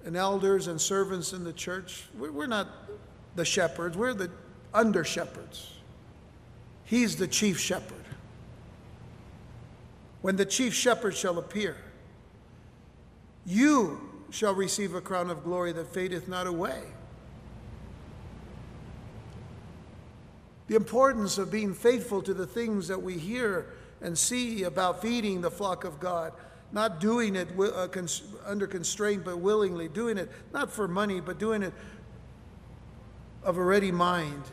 and 0.03 0.17
elders 0.17 0.65
and 0.67 0.81
servants 0.81 1.33
in 1.33 1.43
the 1.43 1.53
church, 1.53 2.05
we're 2.17 2.47
not 2.47 2.67
the 3.35 3.45
shepherds, 3.45 3.95
we're 3.95 4.15
the 4.15 4.31
under 4.73 5.03
shepherds. 5.03 5.73
He's 6.83 7.15
the 7.15 7.27
chief 7.27 7.59
shepherd. 7.59 8.03
When 10.21 10.35
the 10.35 10.45
chief 10.45 10.73
shepherd 10.73 11.15
shall 11.15 11.37
appear, 11.37 11.77
you 13.45 14.01
shall 14.31 14.55
receive 14.55 14.95
a 14.95 15.01
crown 15.01 15.29
of 15.29 15.43
glory 15.43 15.73
that 15.73 15.93
fadeth 15.93 16.27
not 16.27 16.47
away. 16.47 16.81
The 20.67 20.75
importance 20.75 21.37
of 21.37 21.51
being 21.51 21.73
faithful 21.73 22.21
to 22.21 22.33
the 22.33 22.45
things 22.45 22.87
that 22.87 23.01
we 23.01 23.17
hear 23.17 23.67
and 24.01 24.17
see 24.17 24.63
about 24.63 25.01
feeding 25.01 25.41
the 25.41 25.51
flock 25.51 25.83
of 25.83 25.99
God, 25.99 26.33
not 26.71 26.99
doing 26.99 27.35
it 27.35 27.47
uh, 27.57 27.87
under 28.45 28.67
constraint, 28.67 29.23
but 29.23 29.39
willingly, 29.39 29.87
doing 29.87 30.17
it 30.17 30.29
not 30.53 30.71
for 30.71 30.87
money, 30.87 31.19
but 31.21 31.39
doing 31.39 31.63
it 31.63 31.73
of 33.43 33.57
a 33.57 33.63
ready 33.63 33.91
mind, 33.91 34.43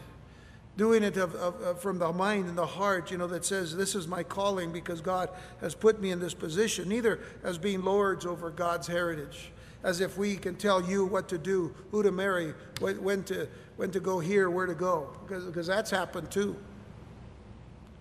doing 0.76 1.02
it 1.02 1.16
of, 1.16 1.34
of 1.34 1.80
from 1.82 1.98
the 1.98 2.12
mind 2.12 2.48
and 2.48 2.56
the 2.56 2.64
heart, 2.64 3.10
you 3.10 3.18
know, 3.18 3.26
that 3.26 3.44
says, 3.44 3.76
This 3.76 3.96
is 3.96 4.06
my 4.06 4.22
calling 4.22 4.72
because 4.72 5.00
God 5.00 5.28
has 5.60 5.74
put 5.74 6.00
me 6.00 6.12
in 6.12 6.20
this 6.20 6.34
position, 6.34 6.88
neither 6.88 7.20
as 7.42 7.58
being 7.58 7.82
lords 7.82 8.24
over 8.24 8.50
God's 8.50 8.86
heritage 8.86 9.50
as 9.84 10.00
if 10.00 10.16
we 10.16 10.34
can 10.34 10.56
tell 10.56 10.82
you 10.82 11.04
what 11.04 11.28
to 11.28 11.38
do, 11.38 11.72
who 11.90 12.02
to 12.02 12.10
marry, 12.10 12.54
when 12.80 13.22
to, 13.24 13.46
when 13.76 13.90
to 13.92 14.00
go 14.00 14.18
here, 14.18 14.50
where 14.50 14.66
to 14.66 14.74
go, 14.74 15.10
because, 15.22 15.44
because 15.44 15.66
that's 15.66 15.90
happened 15.90 16.30
too. 16.30 16.56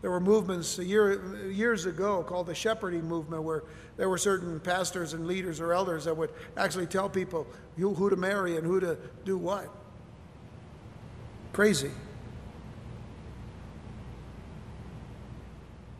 There 0.01 0.09
were 0.09 0.21
movements 0.21 0.77
year, 0.79 1.49
years 1.49 1.85
ago 1.85 2.23
called 2.23 2.47
the 2.47 2.55
shepherding 2.55 3.05
movement 3.07 3.43
where 3.43 3.63
there 3.95 4.09
were 4.09 4.17
certain 4.17 4.59
pastors 4.59 5.13
and 5.13 5.27
leaders 5.27 5.59
or 5.59 5.73
elders 5.73 6.05
that 6.05 6.15
would 6.15 6.31
actually 6.57 6.87
tell 6.87 7.09
people 7.09 7.45
who 7.77 8.09
to 8.09 8.15
marry 8.15 8.57
and 8.57 8.65
who 8.65 8.79
to 8.79 8.97
do 9.23 9.37
what. 9.37 9.69
Crazy. 11.51 11.91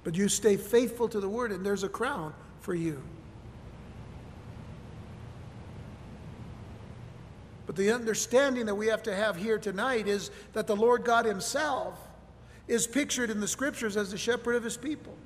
But 0.03 0.15
you 0.15 0.27
stay 0.27 0.57
faithful 0.57 1.07
to 1.09 1.19
the 1.19 1.29
word, 1.29 1.51
and 1.51 1.65
there's 1.65 1.83
a 1.83 1.89
crown 1.89 2.33
for 2.59 2.73
you. 2.73 3.01
But 7.73 7.81
the 7.81 7.91
understanding 7.91 8.67
that 8.67 8.75
we 8.75 8.85
have 8.87 9.01
to 9.01 9.15
have 9.15 9.35
here 9.35 9.57
tonight 9.57 10.07
is 10.07 10.29
that 10.53 10.67
the 10.67 10.75
Lord 10.75 11.03
God 11.03 11.25
Himself 11.25 11.97
is 12.67 12.85
pictured 12.85 13.31
in 13.31 13.39
the 13.39 13.47
scriptures 13.47 13.97
as 13.97 14.11
the 14.11 14.17
shepherd 14.17 14.53
of 14.53 14.63
His 14.63 14.77
people. 14.77 15.17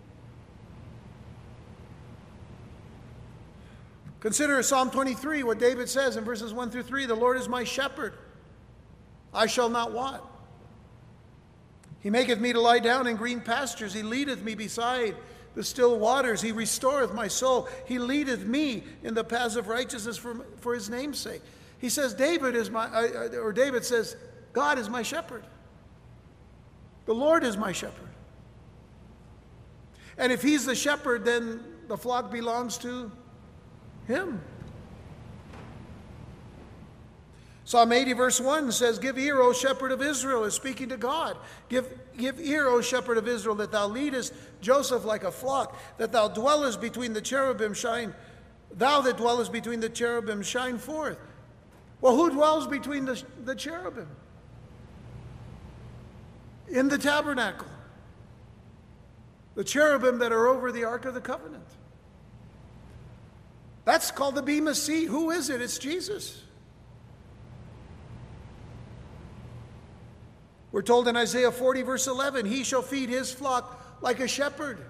Consider 4.21 4.63
Psalm 4.63 4.89
23, 4.91 5.43
what 5.43 5.60
David 5.60 5.89
says 5.89 6.15
in 6.15 6.23
verses 6.23 6.53
1 6.53 6.71
through 6.71 6.83
3 6.83 7.05
The 7.05 7.15
Lord 7.15 7.36
is 7.36 7.49
my 7.49 7.65
shepherd, 7.65 8.13
I 9.33 9.47
shall 9.47 9.67
not 9.67 9.91
want. 9.91 10.23
He 11.99 12.10
maketh 12.10 12.39
me 12.39 12.53
to 12.53 12.62
lie 12.62 12.79
down 12.79 13.07
in 13.07 13.17
green 13.17 13.41
pastures, 13.41 13.93
He 13.93 14.03
leadeth 14.03 14.41
me 14.41 14.55
beside 14.55 15.17
the 15.53 15.65
still 15.65 15.99
waters. 15.99 16.41
He 16.41 16.53
restoreth 16.53 17.13
my 17.13 17.27
soul. 17.27 17.67
He 17.88 17.99
leadeth 17.99 18.45
me 18.45 18.83
in 19.03 19.15
the 19.15 19.23
paths 19.23 19.57
of 19.57 19.67
righteousness 19.67 20.15
for, 20.15 20.45
for 20.60 20.75
his 20.75 20.88
name's 20.88 21.17
sake. 21.17 21.41
He 21.80 21.90
says, 21.90 22.13
David 22.13 22.56
is 22.56 22.70
my, 22.70 22.88
or 23.36 23.54
David 23.54 23.86
says, 23.86 24.16
God 24.54 24.80
is 24.80 24.90
my 24.90 25.04
shepherd. 25.04 25.46
The 27.06 27.13
Lord 27.13 27.44
is 27.44 27.58
my 27.58 27.72
shepherd. 27.72 28.10
And 30.18 30.32
if 30.32 30.42
he's 30.42 30.66
the 30.66 30.76
shepherd, 30.76 31.24
then 31.24 31.63
the 31.88 31.98
flock 31.98 32.32
belongs 32.32 32.78
to 32.80 33.12
him. 34.08 34.42
Psalm 37.66 37.92
80, 37.92 38.13
verse 38.13 38.40
1 38.40 38.72
says, 38.72 38.98
Give 38.98 39.18
ear, 39.18 39.42
O 39.42 39.52
shepherd 39.52 39.92
of 39.92 40.02
Israel, 40.02 40.46
is 40.46 40.54
speaking 40.54 40.88
to 40.90 40.98
God. 40.98 41.36
Give, 41.68 41.86
give 42.18 42.40
ear, 42.40 42.68
O 42.68 42.80
shepherd 42.80 43.18
of 43.18 43.28
Israel, 43.28 43.56
that 43.56 43.74
thou 43.74 43.88
leadest 43.88 44.34
Joseph 44.62 45.04
like 45.04 45.26
a 45.26 45.32
flock, 45.32 45.78
that 45.98 46.13
thou 46.13 46.30
dwellest 46.30 46.80
between 46.80 47.12
the 47.12 47.20
cherubim, 47.20 47.74
shine, 47.74 48.16
thou 48.72 49.02
that 49.02 49.18
dwellest 49.18 49.52
between 49.52 49.82
the 49.82 49.90
cherubim, 49.90 50.42
shine 50.42 50.78
forth. 50.78 51.18
Well, 52.01 52.15
who 52.15 52.29
dwells 52.29 52.67
between 52.67 53.05
the, 53.05 53.21
the 53.43 53.55
cherubim? 53.55 54.07
In 56.69 56.89
the 56.89 56.97
tabernacle. 56.97 57.67
The 59.55 59.63
cherubim 59.63 60.19
that 60.19 60.31
are 60.31 60.47
over 60.47 60.71
the 60.71 60.83
Ark 60.83 61.05
of 61.05 61.13
the 61.13 61.21
Covenant. 61.21 61.65
That's 63.86 64.12
called 64.12 64.36
the 64.36 64.41
Bema 64.41 64.75
Seat. 64.75 65.05
Who 65.05 65.31
is 65.31 65.49
it? 65.49 65.62
It's 65.62 65.77
Jesus. 65.77 66.43
We're 70.71 70.81
told 70.83 71.07
in 71.07 71.15
Isaiah 71.15 71.51
40, 71.51 71.81
verse 71.81 72.05
11, 72.05 72.45
He 72.45 72.63
shall 72.63 72.81
feed 72.81 73.10
His 73.10 73.31
flock 73.31 73.97
like 74.01 74.19
a 74.19 74.27
shepherd. 74.27 74.86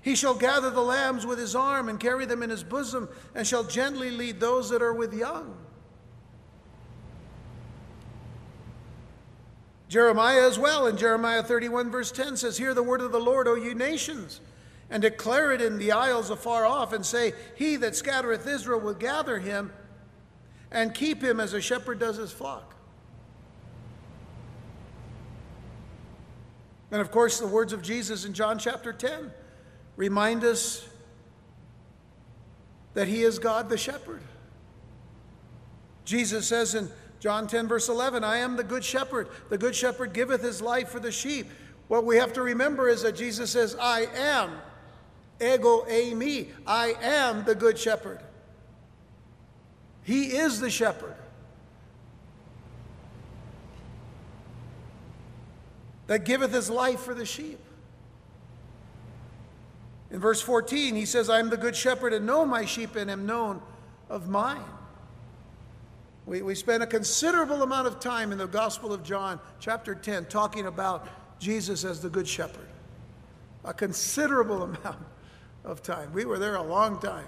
He 0.00 0.14
shall 0.14 0.34
gather 0.34 0.70
the 0.70 0.80
lambs 0.80 1.26
with 1.26 1.38
His 1.38 1.54
arm 1.54 1.88
and 1.88 2.00
carry 2.00 2.24
them 2.24 2.42
in 2.42 2.48
His 2.48 2.64
bosom, 2.64 3.08
and 3.34 3.46
shall 3.46 3.64
gently 3.64 4.10
lead 4.10 4.40
those 4.40 4.70
that 4.70 4.80
are 4.80 4.94
with 4.94 5.12
young. 5.12 5.61
Jeremiah 9.92 10.46
as 10.48 10.58
well 10.58 10.86
in 10.86 10.96
Jeremiah 10.96 11.42
31, 11.42 11.90
verse 11.90 12.10
10 12.10 12.38
says, 12.38 12.56
Hear 12.56 12.72
the 12.72 12.82
word 12.82 13.02
of 13.02 13.12
the 13.12 13.20
Lord, 13.20 13.46
O 13.46 13.56
you 13.56 13.74
nations 13.74 14.40
and 14.88 15.02
declare 15.02 15.52
it 15.52 15.60
in 15.60 15.76
the 15.76 15.92
isles 15.92 16.30
afar 16.30 16.64
off, 16.64 16.94
and 16.94 17.04
say, 17.04 17.34
He 17.56 17.76
that 17.76 17.94
scattereth 17.94 18.46
Israel 18.46 18.80
will 18.80 18.94
gather 18.94 19.38
him 19.38 19.70
and 20.70 20.94
keep 20.94 21.22
him 21.22 21.38
as 21.38 21.52
a 21.52 21.60
shepherd 21.60 21.98
does 21.98 22.16
his 22.16 22.32
flock. 22.32 22.74
And 26.90 27.02
of 27.02 27.10
course, 27.10 27.38
the 27.38 27.46
words 27.46 27.74
of 27.74 27.82
Jesus 27.82 28.24
in 28.24 28.32
John 28.32 28.58
chapter 28.58 28.94
10 28.94 29.30
remind 29.96 30.42
us 30.42 30.88
that 32.94 33.08
he 33.08 33.24
is 33.24 33.38
God 33.38 33.68
the 33.68 33.76
shepherd. 33.76 34.22
Jesus 36.06 36.46
says 36.46 36.74
in 36.74 36.90
John 37.22 37.46
10, 37.46 37.68
verse 37.68 37.88
11, 37.88 38.24
I 38.24 38.38
am 38.38 38.56
the 38.56 38.64
good 38.64 38.82
shepherd. 38.82 39.28
The 39.48 39.56
good 39.56 39.76
shepherd 39.76 40.12
giveth 40.12 40.42
his 40.42 40.60
life 40.60 40.88
for 40.88 40.98
the 40.98 41.12
sheep. 41.12 41.46
What 41.86 42.04
we 42.04 42.16
have 42.16 42.32
to 42.32 42.42
remember 42.42 42.88
is 42.88 43.02
that 43.02 43.14
Jesus 43.14 43.52
says, 43.52 43.76
I 43.80 44.08
am 44.16 44.50
ego 45.40 45.86
eimi. 45.88 46.48
I 46.66 46.96
am 47.00 47.44
the 47.44 47.54
good 47.54 47.78
shepherd. 47.78 48.18
He 50.02 50.36
is 50.36 50.58
the 50.58 50.68
shepherd. 50.68 51.14
That 56.08 56.24
giveth 56.24 56.50
his 56.50 56.68
life 56.68 56.98
for 56.98 57.14
the 57.14 57.24
sheep. 57.24 57.60
In 60.10 60.18
verse 60.18 60.40
14, 60.40 60.96
he 60.96 61.06
says, 61.06 61.30
I 61.30 61.38
am 61.38 61.50
the 61.50 61.56
good 61.56 61.76
shepherd 61.76 62.12
and 62.14 62.26
know 62.26 62.44
my 62.44 62.64
sheep 62.64 62.96
and 62.96 63.08
am 63.08 63.26
known 63.26 63.62
of 64.10 64.28
mine. 64.28 64.64
We, 66.26 66.42
we 66.42 66.54
spent 66.54 66.82
a 66.82 66.86
considerable 66.86 67.62
amount 67.62 67.86
of 67.86 67.98
time 67.98 68.32
in 68.32 68.38
the 68.38 68.46
Gospel 68.46 68.92
of 68.92 69.02
John, 69.02 69.40
chapter 69.58 69.94
10, 69.94 70.26
talking 70.26 70.66
about 70.66 71.08
Jesus 71.38 71.84
as 71.84 72.00
the 72.00 72.08
good 72.08 72.28
shepherd. 72.28 72.68
A 73.64 73.74
considerable 73.74 74.62
amount 74.64 75.04
of 75.64 75.82
time. 75.82 76.12
We 76.12 76.24
were 76.24 76.38
there 76.38 76.56
a 76.56 76.62
long 76.62 77.00
time. 77.00 77.26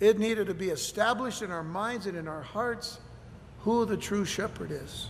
It 0.00 0.18
needed 0.18 0.48
to 0.48 0.54
be 0.54 0.70
established 0.70 1.42
in 1.42 1.52
our 1.52 1.62
minds 1.62 2.06
and 2.06 2.16
in 2.16 2.26
our 2.26 2.42
hearts 2.42 2.98
who 3.60 3.84
the 3.84 3.96
true 3.96 4.24
shepherd 4.24 4.72
is. 4.72 5.08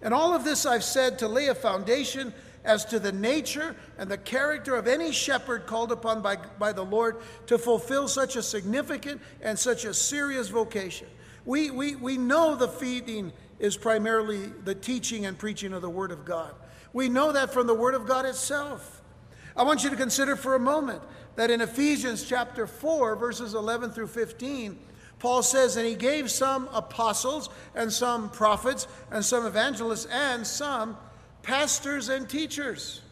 And 0.00 0.14
all 0.14 0.34
of 0.34 0.44
this 0.44 0.64
I've 0.64 0.84
said 0.84 1.18
to 1.18 1.28
lay 1.28 1.48
a 1.48 1.54
foundation 1.54 2.32
as 2.66 2.84
to 2.86 2.98
the 2.98 3.12
nature 3.12 3.74
and 3.96 4.10
the 4.10 4.18
character 4.18 4.76
of 4.76 4.86
any 4.86 5.12
shepherd 5.12 5.66
called 5.66 5.92
upon 5.92 6.20
by, 6.20 6.36
by 6.58 6.72
the 6.72 6.84
Lord 6.84 7.18
to 7.46 7.56
fulfill 7.56 8.08
such 8.08 8.36
a 8.36 8.42
significant 8.42 9.20
and 9.40 9.58
such 9.58 9.84
a 9.84 9.94
serious 9.94 10.48
vocation. 10.48 11.08
We, 11.44 11.70
we, 11.70 11.94
we 11.94 12.18
know 12.18 12.56
the 12.56 12.68
feeding 12.68 13.32
is 13.58 13.76
primarily 13.76 14.46
the 14.64 14.74
teaching 14.74 15.26
and 15.26 15.38
preaching 15.38 15.72
of 15.72 15.80
the 15.80 15.88
Word 15.88 16.10
of 16.10 16.24
God. 16.24 16.54
We 16.92 17.08
know 17.08 17.32
that 17.32 17.52
from 17.52 17.66
the 17.66 17.74
Word 17.74 17.94
of 17.94 18.06
God 18.06 18.26
itself. 18.26 19.02
I 19.56 19.62
want 19.62 19.84
you 19.84 19.90
to 19.90 19.96
consider 19.96 20.36
for 20.36 20.54
a 20.54 20.60
moment 20.60 21.02
that 21.36 21.50
in 21.50 21.60
Ephesians 21.60 22.24
chapter 22.28 22.66
4, 22.66 23.16
verses 23.16 23.54
11 23.54 23.92
through 23.92 24.08
15, 24.08 24.78
Paul 25.18 25.42
says, 25.42 25.76
And 25.76 25.86
he 25.86 25.94
gave 25.94 26.30
some 26.30 26.68
apostles, 26.72 27.48
and 27.74 27.92
some 27.92 28.28
prophets, 28.30 28.86
and 29.10 29.24
some 29.24 29.46
evangelists, 29.46 30.06
and 30.06 30.46
some 30.46 30.96
pastors 31.46 32.08
and 32.08 32.28
teachers. 32.28 33.02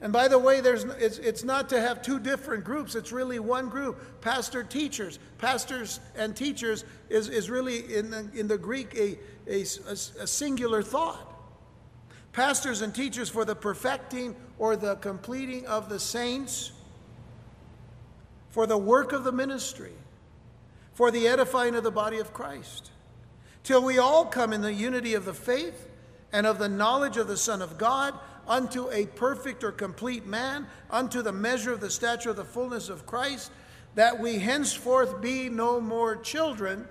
And 0.00 0.10
by 0.10 0.26
the 0.26 0.38
way, 0.38 0.62
there's, 0.62 0.84
it's, 0.84 1.18
it's 1.18 1.44
not 1.44 1.68
to 1.68 1.80
have 1.80 2.00
two 2.00 2.18
different 2.18 2.64
groups, 2.64 2.94
it's 2.94 3.12
really 3.12 3.38
one 3.38 3.68
group 3.68 4.20
pastor 4.22 4.62
teachers. 4.62 5.18
Pastors 5.36 6.00
and 6.16 6.34
teachers 6.34 6.84
is, 7.10 7.28
is 7.28 7.50
really 7.50 7.94
in 7.94 8.10
the, 8.10 8.30
in 8.34 8.48
the 8.48 8.56
Greek 8.56 8.94
a, 8.94 9.18
a, 9.46 9.60
a 9.60 10.26
singular 10.26 10.82
thought 10.82 11.34
pastors 12.32 12.82
and 12.82 12.94
teachers 12.94 13.30
for 13.30 13.46
the 13.46 13.54
perfecting 13.54 14.36
or 14.58 14.76
the 14.76 14.96
completing 14.96 15.66
of 15.66 15.88
the 15.88 15.98
saints, 15.98 16.70
for 18.50 18.66
the 18.66 18.76
work 18.76 19.12
of 19.12 19.24
the 19.24 19.32
ministry, 19.32 19.94
for 20.92 21.10
the 21.10 21.26
edifying 21.26 21.74
of 21.74 21.82
the 21.82 21.90
body 21.90 22.18
of 22.18 22.34
Christ, 22.34 22.90
till 23.64 23.82
we 23.82 23.96
all 23.96 24.26
come 24.26 24.52
in 24.52 24.60
the 24.60 24.72
unity 24.72 25.14
of 25.14 25.24
the 25.24 25.32
faith 25.32 25.88
and 26.32 26.46
of 26.46 26.58
the 26.58 26.68
knowledge 26.68 27.16
of 27.16 27.28
the 27.28 27.36
Son 27.36 27.62
of 27.62 27.78
God 27.78 28.14
unto 28.46 28.90
a 28.90 29.06
perfect 29.06 29.64
or 29.64 29.72
complete 29.72 30.26
man, 30.26 30.66
unto 30.90 31.22
the 31.22 31.32
measure 31.32 31.72
of 31.72 31.80
the 31.80 31.90
stature 31.90 32.30
of 32.30 32.36
the 32.36 32.44
fullness 32.44 32.88
of 32.88 33.06
Christ, 33.06 33.50
that 33.94 34.20
we 34.20 34.38
henceforth 34.38 35.20
be 35.20 35.48
no 35.48 35.80
more 35.80 36.16
children, 36.16 36.86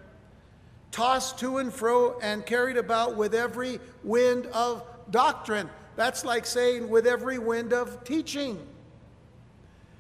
tossed 0.92 1.40
to 1.40 1.58
and 1.58 1.74
fro 1.74 2.20
and 2.20 2.46
carried 2.46 2.78
about 2.78 3.16
with 3.16 3.34
every 3.34 3.80
wind 4.04 4.48
of 4.48 4.84
doctrine. 5.12 5.70
That's 5.96 6.26
like 6.26 6.46
saying 6.46 6.90
with 6.90 7.06
every 7.06 7.38
wind 7.38 7.74
of 7.74 8.04
teaching. 8.04 8.60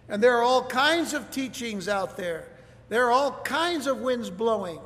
And 0.09 0.21
there 0.21 0.37
are 0.37 0.43
all 0.43 0.65
kinds 0.65 1.13
of 1.13 1.31
teachings 1.31 1.87
out 1.87 2.17
there. 2.17 2.47
There 2.89 3.05
are 3.05 3.11
all 3.11 3.31
kinds 3.43 3.87
of 3.87 3.99
winds 3.99 4.29
blowing. 4.29 4.79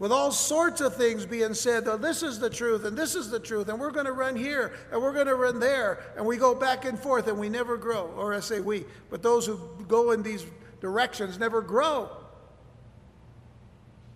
With 0.00 0.10
all 0.10 0.32
sorts 0.32 0.80
of 0.80 0.96
things 0.96 1.26
being 1.26 1.54
said, 1.54 1.84
though, 1.84 1.98
this 1.98 2.24
is 2.24 2.40
the 2.40 2.50
truth, 2.50 2.84
and 2.84 2.96
this 2.96 3.14
is 3.14 3.30
the 3.30 3.38
truth, 3.38 3.68
and 3.68 3.78
we're 3.78 3.92
going 3.92 4.06
to 4.06 4.12
run 4.12 4.34
here, 4.34 4.72
and 4.90 5.00
we're 5.00 5.12
going 5.12 5.26
to 5.26 5.36
run 5.36 5.60
there, 5.60 6.00
and 6.16 6.26
we 6.26 6.38
go 6.38 6.54
back 6.54 6.86
and 6.86 6.98
forth, 6.98 7.28
and 7.28 7.38
we 7.38 7.48
never 7.48 7.76
grow. 7.76 8.06
Or 8.16 8.34
I 8.34 8.40
say 8.40 8.60
we, 8.60 8.86
but 9.10 9.22
those 9.22 9.46
who 9.46 9.60
go 9.86 10.10
in 10.10 10.22
these 10.22 10.44
directions 10.80 11.38
never 11.38 11.60
grow 11.60 12.08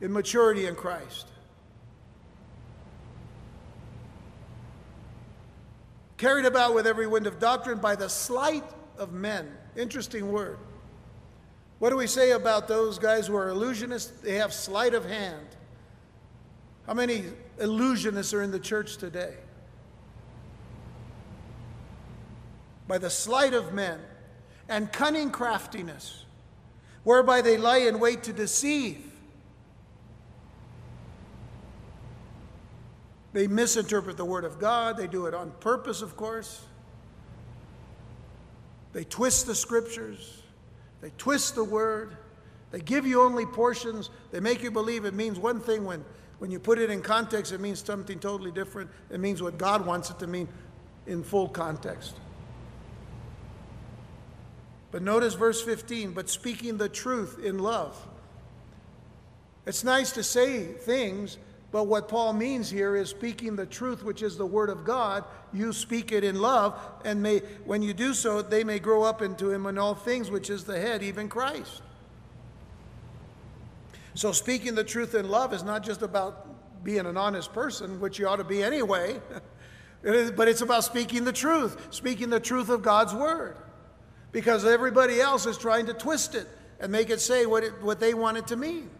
in 0.00 0.12
maturity 0.12 0.66
in 0.66 0.74
Christ. 0.74 1.28
carried 6.16 6.46
about 6.46 6.74
with 6.74 6.86
every 6.86 7.06
wind 7.06 7.26
of 7.26 7.38
doctrine 7.38 7.78
by 7.78 7.94
the 7.94 8.08
sleight 8.08 8.64
of 8.96 9.12
men. 9.12 9.46
Interesting 9.76 10.32
word. 10.32 10.56
What 11.80 11.90
do 11.90 11.96
we 11.96 12.06
say 12.06 12.30
about 12.30 12.66
those 12.66 12.98
guys 12.98 13.26
who 13.26 13.36
are 13.36 13.48
illusionists? 13.48 14.22
They 14.22 14.36
have 14.36 14.50
sleight 14.50 14.94
of 14.94 15.04
hand. 15.04 15.46
How 16.86 16.94
many 16.94 17.24
illusionists 17.58 18.34
are 18.34 18.42
in 18.42 18.50
the 18.50 18.58
church 18.58 18.98
today? 18.98 19.34
By 22.86 22.98
the 22.98 23.10
sleight 23.10 23.54
of 23.54 23.72
men 23.72 24.00
and 24.68 24.92
cunning 24.92 25.30
craftiness, 25.30 26.24
whereby 27.02 27.40
they 27.40 27.56
lie 27.56 27.78
in 27.78 27.98
wait 27.98 28.22
to 28.24 28.32
deceive. 28.32 29.12
They 33.32 33.46
misinterpret 33.46 34.16
the 34.16 34.24
Word 34.24 34.44
of 34.44 34.60
God. 34.60 34.96
They 34.96 35.06
do 35.06 35.26
it 35.26 35.34
on 35.34 35.50
purpose, 35.60 36.02
of 36.02 36.16
course. 36.16 36.62
They 38.92 39.04
twist 39.04 39.46
the 39.46 39.54
Scriptures. 39.54 40.42
They 41.00 41.10
twist 41.18 41.56
the 41.56 41.64
Word. 41.64 42.16
They 42.70 42.80
give 42.80 43.06
you 43.06 43.22
only 43.22 43.44
portions. 43.44 44.10
They 44.30 44.40
make 44.40 44.62
you 44.62 44.70
believe 44.70 45.04
it 45.04 45.14
means 45.14 45.38
one 45.38 45.60
thing 45.60 45.84
when, 45.84 46.04
when 46.44 46.50
you 46.50 46.58
put 46.58 46.78
it 46.78 46.90
in 46.90 47.00
context, 47.00 47.52
it 47.52 47.60
means 47.62 47.82
something 47.82 48.18
totally 48.18 48.50
different. 48.50 48.90
It 49.08 49.18
means 49.18 49.40
what 49.40 49.56
God 49.56 49.86
wants 49.86 50.10
it 50.10 50.18
to 50.18 50.26
mean 50.26 50.46
in 51.06 51.22
full 51.22 51.48
context. 51.48 52.12
But 54.90 55.00
notice 55.00 55.32
verse 55.32 55.62
15, 55.62 56.12
but 56.12 56.28
speaking 56.28 56.76
the 56.76 56.90
truth 56.90 57.40
in 57.42 57.60
love. 57.60 57.96
It's 59.64 59.84
nice 59.84 60.12
to 60.12 60.22
say 60.22 60.64
things 60.64 61.38
but 61.72 61.84
what 61.84 62.08
Paul 62.08 62.34
means 62.34 62.68
here 62.68 62.94
is 62.94 63.08
speaking 63.08 63.56
the 63.56 63.64
truth, 63.64 64.04
which 64.04 64.20
is 64.20 64.36
the 64.36 64.44
Word 64.44 64.68
of 64.68 64.84
God. 64.84 65.24
You 65.54 65.72
speak 65.72 66.12
it 66.12 66.24
in 66.24 66.42
love, 66.42 66.78
and 67.06 67.22
may, 67.22 67.38
when 67.64 67.80
you 67.80 67.94
do 67.94 68.12
so, 68.12 68.42
they 68.42 68.64
may 68.64 68.78
grow 68.78 69.02
up 69.02 69.22
into 69.22 69.50
Him 69.50 69.64
in 69.64 69.78
all 69.78 69.94
things, 69.94 70.30
which 70.30 70.50
is 70.50 70.64
the 70.64 70.78
head, 70.78 71.02
even 71.02 71.30
Christ. 71.30 71.80
So, 74.14 74.32
speaking 74.32 74.74
the 74.74 74.84
truth 74.84 75.14
in 75.14 75.28
love 75.28 75.52
is 75.52 75.64
not 75.64 75.82
just 75.82 76.02
about 76.02 76.84
being 76.84 77.06
an 77.06 77.16
honest 77.16 77.52
person, 77.52 78.00
which 78.00 78.18
you 78.18 78.28
ought 78.28 78.36
to 78.36 78.44
be 78.44 78.62
anyway, 78.62 79.20
but 80.02 80.48
it's 80.48 80.60
about 80.60 80.84
speaking 80.84 81.24
the 81.24 81.32
truth, 81.32 81.88
speaking 81.90 82.30
the 82.30 82.40
truth 82.40 82.68
of 82.68 82.82
God's 82.82 83.14
Word. 83.14 83.56
Because 84.30 84.64
everybody 84.64 85.20
else 85.20 85.46
is 85.46 85.58
trying 85.58 85.86
to 85.86 85.94
twist 85.94 86.34
it 86.34 86.46
and 86.80 86.90
make 86.90 87.10
it 87.10 87.20
say 87.20 87.46
what, 87.46 87.64
it, 87.64 87.82
what 87.82 88.00
they 88.00 88.14
want 88.14 88.36
it 88.36 88.46
to 88.48 88.56
mean. 88.56 88.90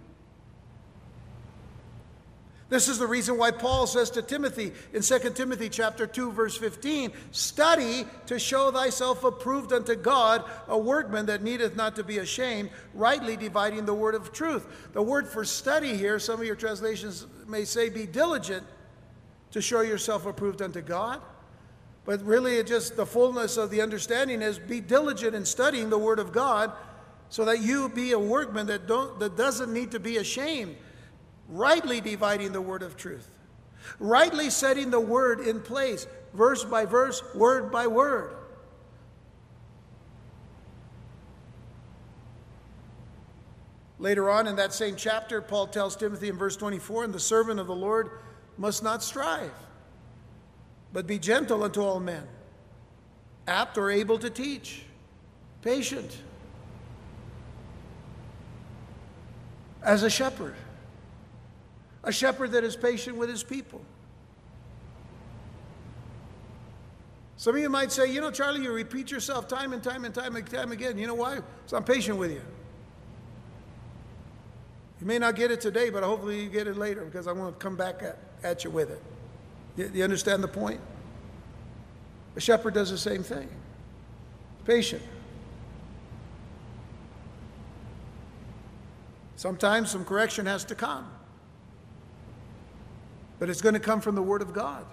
This 2.71 2.89
is 2.89 2.99
the 2.99 3.07
reason 3.07 3.37
why 3.37 3.51
Paul 3.51 3.87
says 3.87 4.11
to 4.11 4.23
Timothy 4.23 4.73
in 4.95 5.03
2 5.03 5.19
Timothy 5.35 5.69
chapter 5.69 6.07
2 6.07 6.33
verse 6.33 6.57
15, 6.57 7.13
study 7.31 8.07
to 8.27 8.39
show 8.39 8.71
thyself 8.71 9.23
approved 9.23 9.73
unto 9.73 9.95
God, 9.95 10.45
a 10.67 10.79
workman 10.79 11.27
that 11.27 11.43
needeth 11.43 11.77
not 11.77 11.95
to 11.97 12.05
be 12.05 12.19
ashamed, 12.19 12.71
rightly 12.95 13.37
dividing 13.37 13.85
the 13.85 13.95
word 13.95 14.15
of 14.15 14.33
truth. 14.33 14.67
The 14.95 15.03
word 15.03 15.29
for 15.29 15.45
study 15.45 15.97
here, 15.97 16.19
some 16.19 16.41
of 16.41 16.47
your 16.47 16.57
translations 16.57 17.27
may 17.47 17.67
say 17.67 17.91
be 17.91 18.07
diligent 18.07 18.67
to 19.51 19.61
show 19.61 19.83
yourself 19.83 20.25
approved 20.25 20.63
unto 20.63 20.81
God. 20.81 21.21
But 22.07 22.25
really 22.25 22.57
it 22.57 22.67
just 22.67 22.97
the 22.97 23.07
fullness 23.07 23.57
of 23.59 23.71
the 23.71 23.83
understanding 23.83 24.41
is 24.41 24.59
be 24.59 24.81
diligent 24.81 25.35
in 25.35 25.45
studying 25.45 25.91
the 25.91 25.99
word 25.99 26.19
of 26.19 26.33
God 26.33 26.73
so 27.29 27.45
that 27.45 27.61
you 27.61 27.89
be 27.91 28.13
a 28.13 28.19
workman 28.19 28.67
that 28.67 28.87
don't 28.87 29.19
that 29.21 29.37
doesn't 29.37 29.73
need 29.73 29.91
to 29.93 30.01
be 30.01 30.19
ashamed 30.19 30.77
rightly 31.49 32.01
dividing 32.01 32.53
the 32.53 32.61
word 32.61 32.83
of 32.83 32.97
truth, 32.97 33.29
rightly 33.99 34.51
setting 34.51 34.91
the 34.91 35.01
word 35.01 35.41
in 35.41 35.61
place, 35.61 36.07
verse 36.33 36.65
by 36.65 36.85
verse, 36.85 37.23
word 37.35 37.71
by 37.71 37.87
word. 37.87 38.37
Later 43.99 44.29
on 44.29 44.47
in 44.47 44.57
that 44.57 44.73
same 44.73 44.97
chapter, 44.97 45.41
Paul 45.41 45.67
tells 45.67 45.97
Timothy 45.97 46.29
in 46.29 46.37
verse 46.37 46.57
24, 46.57 47.05
and 47.05 47.15
the 47.15 47.21
servant 47.21 47.61
of 47.61 47.67
the 47.67 47.77
Lord 47.77 48.11
must 48.59 48.83
not 48.83 49.03
strive, 49.03 49.53
but 50.93 51.07
be 51.07 51.19
gentle 51.19 51.63
unto 51.63 51.81
all 51.83 52.01
men, 52.01 52.27
apt 53.47 53.79
or 53.79 53.91
able 53.91 54.19
to 54.19 54.29
teach, 54.29 54.83
patient, 55.63 56.19
as 59.83 60.03
a 60.03 60.11
shepherd 60.11 60.55
a 62.05 62.13
shepherd 62.13 62.53
that 62.53 62.65
is 62.65 62.77
patient 62.77 63.17
with 63.17 63.29
his 63.29 63.43
people. 63.43 63.81
Some 67.37 67.57
of 67.57 67.61
you 67.61 67.69
might 67.69 67.91
say, 67.91 68.13
you 68.13 68.21
know, 68.21 68.31
Charlie, 68.31 68.63
you 68.63 68.73
repeat 68.73 69.11
yourself 69.11 69.49
time 69.49 69.73
and 69.73 69.83
time 69.83 70.05
and 70.05 70.15
time 70.15 70.37
and 70.37 70.49
time 70.49 70.73
again. 70.73 70.97
You 70.99 71.07
know 71.07 71.15
why? 71.15 71.37
Because 71.37 71.73
I'm 71.73 71.85
patient 71.85 72.17
with 72.17 72.31
you. 72.31 72.43
You 75.01 75.07
may 75.07 75.19
not 75.19 75.35
get 75.35 75.51
it 75.51 75.61
today, 75.61 75.91
but 75.91 76.05
hopefully 76.05 76.43
you 76.43 76.49
get 76.49 76.67
it 76.67 76.77
later 76.77 77.05
because 77.05 77.27
I'm 77.27 77.37
going 77.37 77.53
to 77.53 77.59
come 77.59 77.77
back 77.77 78.03
at, 78.03 78.19
at 78.43 78.65
you 78.65 78.71
with 78.71 78.91
it. 78.91 79.03
You, 79.77 79.91
you 79.93 80.05
understand 80.05 80.43
the 80.43 80.49
point? 80.49 80.81
A 82.37 82.41
shepherd 82.41 82.75
does 82.75 82.91
the 82.91 82.99
same 82.99 83.23
thing. 83.23 83.49
Patient. 84.65 85.03
Sometimes 89.37 89.91
some 89.91 90.05
correction 90.05 90.47
has 90.47 90.65
to 90.67 90.75
come. 90.75 91.11
But 93.39 93.51
it's 93.51 93.61
going 93.61 93.75
to 93.75 93.81
come 93.81 94.01
from 94.01 94.15
the 94.15 94.23
Word 94.23 94.43
of 94.43 94.53
God. 94.53 94.85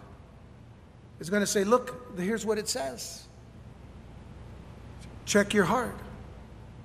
It's 1.20 1.30
going 1.30 1.42
to 1.42 1.48
say, 1.48 1.64
look, 1.64 2.18
here's 2.18 2.46
what 2.46 2.58
it 2.58 2.68
says. 2.68 3.28
Check 5.26 5.54
your 5.54 5.66
heart, 5.66 5.96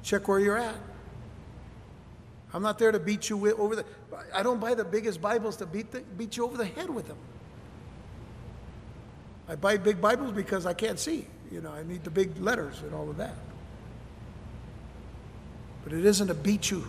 check 0.02 0.28
where 0.28 0.38
you're 0.38 0.58
at. 0.58 0.76
I'm 2.52 2.62
not 2.62 2.78
there 2.78 2.92
to 2.92 3.00
beat 3.00 3.28
you 3.28 3.52
over 3.58 3.76
the. 3.76 3.84
I 4.32 4.42
don't 4.42 4.60
buy 4.60 4.74
the 4.74 4.84
biggest 4.84 5.20
Bibles 5.20 5.56
to 5.56 5.66
beat, 5.66 5.90
the, 5.90 6.00
beat 6.00 6.36
you 6.36 6.44
over 6.44 6.56
the 6.56 6.64
head 6.64 6.88
with 6.88 7.08
them. 7.08 7.18
I 9.48 9.56
buy 9.56 9.76
big 9.76 10.00
Bibles 10.00 10.32
because 10.32 10.66
I 10.66 10.72
can't 10.72 10.98
see. 10.98 11.26
You 11.50 11.60
know, 11.60 11.70
I 11.70 11.82
need 11.82 12.04
the 12.04 12.10
big 12.10 12.38
letters 12.38 12.82
and 12.82 12.94
all 12.94 13.08
of 13.08 13.16
that. 13.18 13.36
But 15.84 15.92
it 15.92 16.04
isn't 16.04 16.28
to 16.28 16.34
beat 16.34 16.70
you 16.70 16.88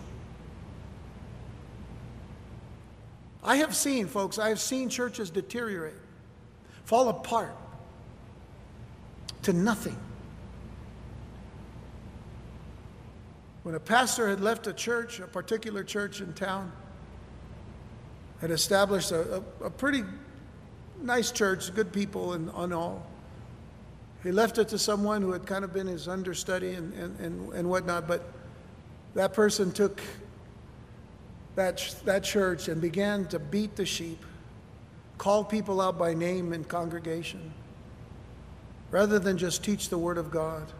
I 3.47 3.55
have 3.55 3.73
seen, 3.73 4.07
folks, 4.07 4.37
I 4.37 4.49
have 4.49 4.59
seen 4.59 4.89
churches 4.89 5.29
deteriorate, 5.29 5.95
fall 6.83 7.07
apart 7.07 7.55
to 9.43 9.53
nothing. 9.53 9.95
When 13.63 13.73
a 13.73 13.79
pastor 13.79 14.27
had 14.27 14.41
left 14.41 14.67
a 14.67 14.73
church, 14.73 15.21
a 15.21 15.27
particular 15.27 15.85
church 15.85 16.19
in 16.19 16.33
town, 16.33 16.73
had 18.41 18.51
established 18.51 19.11
a, 19.11 19.37
a, 19.61 19.67
a 19.67 19.69
pretty 19.69 20.03
nice 21.01 21.31
church, 21.31 21.73
good 21.73 21.93
people 21.93 22.33
and, 22.33 22.51
and 22.53 22.73
all. 22.73 23.07
He 24.23 24.33
left 24.33 24.57
it 24.57 24.67
to 24.69 24.77
someone 24.77 25.21
who 25.21 25.31
had 25.31 25.45
kind 25.45 25.63
of 25.63 25.71
been 25.71 25.87
his 25.87 26.09
understudy 26.09 26.73
and, 26.73 26.93
and, 26.95 27.17
and, 27.21 27.53
and 27.53 27.69
whatnot, 27.69 28.09
but 28.09 28.29
that 29.13 29.33
person 29.33 29.71
took 29.71 30.01
that, 31.57 31.95
that 32.05 32.23
church 32.23 32.67
and 32.67 32.79
began 32.79 33.25
to 33.25 33.39
beat 33.39 33.75
the 33.75 33.85
sheep, 33.85 34.23
call 35.17 35.43
people 35.43 35.81
out 35.81 35.97
by 35.97 36.13
name 36.13 36.53
in 36.53 36.63
congregation, 36.63 37.51
rather 38.91 39.17
than 39.17 39.39
just 39.39 39.63
teach 39.63 39.89
the 39.89 39.97
Word 39.97 40.19
of 40.19 40.29
God. 40.29 40.71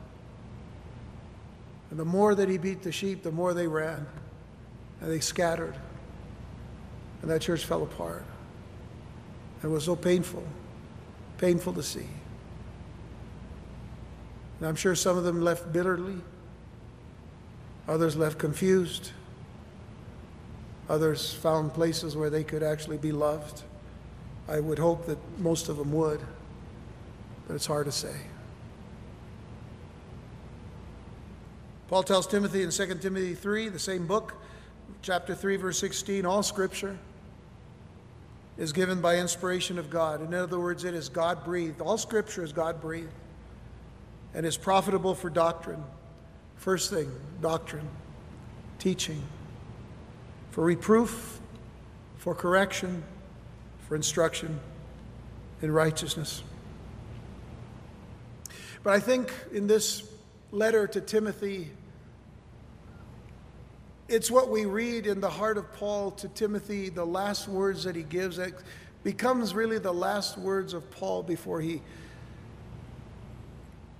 And 1.90 2.00
the 2.00 2.06
more 2.06 2.36
that 2.36 2.48
he 2.48 2.60
beat 2.60 2.84
the 2.84 2.92
sheep, 2.92 3.24
the 3.24 3.32
more 3.32 3.56
they 3.56 3.66
ran, 3.66 4.06
and 5.02 5.12
they 5.12 5.20
scattered, 5.20 5.74
and 7.24 7.32
that 7.32 7.42
church 7.42 7.66
fell 7.66 7.82
apart. 7.82 8.24
It 9.64 9.68
was 9.68 9.86
so 9.86 9.96
painful, 9.96 10.44
painful 11.40 11.74
to 11.74 11.82
see. 11.82 12.08
And 14.60 14.68
I'm 14.68 14.76
sure 14.76 14.94
some 14.94 15.18
of 15.18 15.24
them 15.24 15.42
left 15.42 15.74
bitterly, 15.74 16.22
others 17.88 18.16
left 18.16 18.38
confused. 18.38 19.10
Others 20.90 21.34
found 21.34 21.74
places 21.74 22.16
where 22.16 22.30
they 22.30 22.44
could 22.44 22.64
actually 22.64 22.98
be 22.98 23.12
loved. 23.12 23.64
I 24.48 24.60
would 24.60 24.80
hope 24.80 25.06
that 25.08 25.18
most 25.40 25.68
of 25.68 25.78
them 25.78 25.92
would, 25.92 26.22
but 27.48 27.56
it's 27.56 27.66
hard 27.66 27.86
to 27.86 27.92
say. 27.92 28.16
Paul 31.90 32.04
tells 32.04 32.28
Timothy 32.28 32.64
in 32.64 32.72
2 32.72 32.96
Timothy 32.96 33.34
3, 33.36 33.70
the 33.70 33.80
same 33.80 34.08
book, 34.08 34.34
chapter 35.02 35.36
3, 35.36 35.58
verse 35.58 35.80
16, 35.80 36.26
all 36.26 36.44
scripture 36.44 36.98
is 38.58 38.74
given 38.74 39.02
by 39.02 39.18
inspiration 39.18 39.78
of 39.78 39.90
God. 39.90 40.22
In 40.22 40.34
other 40.34 40.60
words, 40.60 40.84
it 40.84 40.94
is 40.94 41.10
God 41.10 41.44
breathed. 41.46 41.80
All 41.80 41.98
scripture 41.98 42.44
is 42.44 42.52
God 42.52 42.82
breathed 42.82 43.12
and 44.34 44.46
is 44.46 44.58
profitable 44.58 45.14
for 45.16 45.30
doctrine. 45.30 45.84
First 46.56 46.90
thing, 46.90 47.12
doctrine, 47.42 47.88
teaching 48.80 49.22
for 50.58 50.64
reproof, 50.64 51.40
for 52.18 52.34
correction, 52.34 53.04
for 53.88 53.96
instruction 53.96 54.60
in 55.62 55.72
righteousness. 55.72 56.42
But 58.82 58.94
I 58.94 59.00
think 59.00 59.32
in 59.54 59.68
this 59.68 60.12
letter 60.52 60.88
to 60.88 61.00
Timothy, 61.00 61.70
it's 64.08 64.32
what 64.32 64.50
we 64.50 64.66
read 64.66 65.06
in 65.06 65.22
the 65.22 65.30
heart 65.30 65.60
of 65.60 65.72
Paul 65.74 66.10
to 66.10 66.28
Timothy, 66.28 66.90
the 66.90 67.06
last 67.06 67.48
words 67.48 67.84
that 67.84 67.96
he 67.96 68.02
gives, 68.02 68.38
that 68.38 68.54
becomes 69.04 69.54
really 69.54 69.78
the 69.78 69.94
last 69.94 70.40
words 70.40 70.74
of 70.74 70.90
Paul 70.90 71.22
before 71.22 71.62
he 71.62 71.84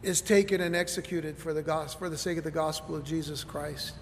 is 0.02 0.22
taken 0.22 0.60
and 0.62 0.76
executed 0.76 1.38
for 1.38 1.54
the 1.54 1.62
gospel, 1.62 2.00
for 2.00 2.10
the 2.10 2.18
sake 2.18 2.40
of 2.40 2.44
the 2.44 2.50
gospel 2.50 2.96
of 2.96 3.04
Jesus 3.04 3.44
Christ. 3.44 3.94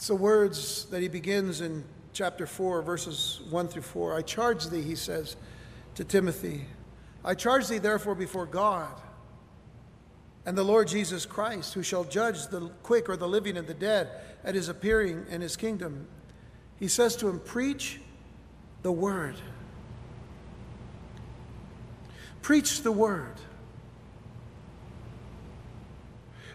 It's 0.00 0.08
the 0.08 0.14
words 0.14 0.86
that 0.86 1.02
he 1.02 1.08
begins 1.08 1.60
in 1.60 1.84
chapter 2.14 2.46
4, 2.46 2.80
verses 2.80 3.42
1 3.50 3.68
through 3.68 3.82
4. 3.82 4.14
I 4.14 4.22
charge 4.22 4.64
thee, 4.68 4.80
he 4.80 4.94
says 4.94 5.36
to 5.96 6.04
Timothy, 6.04 6.64
I 7.22 7.34
charge 7.34 7.68
thee 7.68 7.76
therefore 7.76 8.14
before 8.14 8.46
God 8.46 8.98
and 10.46 10.56
the 10.56 10.62
Lord 10.62 10.88
Jesus 10.88 11.26
Christ, 11.26 11.74
who 11.74 11.82
shall 11.82 12.04
judge 12.04 12.46
the 12.46 12.70
quick 12.82 13.10
or 13.10 13.16
the 13.18 13.28
living 13.28 13.58
and 13.58 13.66
the 13.66 13.74
dead 13.74 14.08
at 14.42 14.54
his 14.54 14.70
appearing 14.70 15.26
in 15.28 15.42
his 15.42 15.54
kingdom. 15.54 16.08
He 16.78 16.88
says 16.88 17.14
to 17.16 17.28
him, 17.28 17.38
Preach 17.38 18.00
the 18.80 18.92
word. 18.92 19.36
Preach 22.40 22.80
the 22.80 22.92
word. 22.92 23.34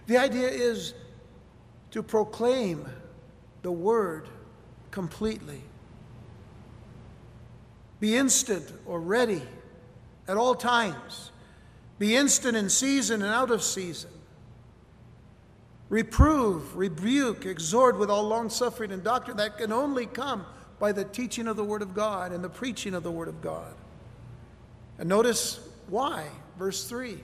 The 0.07 0.17
idea 0.17 0.47
is 0.47 0.95
to 1.91 2.01
proclaim 2.01 2.87
the 3.65 3.71
word 3.71 4.27
completely. 4.91 5.59
Be 7.99 8.15
instant 8.15 8.71
or 8.85 8.99
ready 8.99 9.41
at 10.27 10.37
all 10.37 10.53
times. 10.53 11.31
Be 11.97 12.15
instant 12.15 12.55
in 12.55 12.69
season 12.69 13.23
and 13.23 13.33
out 13.33 13.49
of 13.49 13.63
season. 13.63 14.11
Reprove, 15.89 16.77
rebuke, 16.77 17.47
exhort 17.47 17.97
with 17.97 18.11
all 18.11 18.27
long 18.27 18.51
suffering 18.51 18.91
and 18.91 19.03
doctrine 19.03 19.37
that 19.37 19.57
can 19.57 19.71
only 19.71 20.05
come 20.05 20.45
by 20.77 20.91
the 20.91 21.03
teaching 21.03 21.47
of 21.47 21.55
the 21.55 21.63
Word 21.63 21.81
of 21.81 21.95
God 21.95 22.31
and 22.31 22.43
the 22.43 22.49
preaching 22.49 22.93
of 22.93 23.01
the 23.01 23.11
Word 23.11 23.29
of 23.29 23.41
God. 23.41 23.73
And 24.99 25.09
notice 25.09 25.59
why. 25.87 26.27
Verse 26.59 26.87
3 26.87 27.17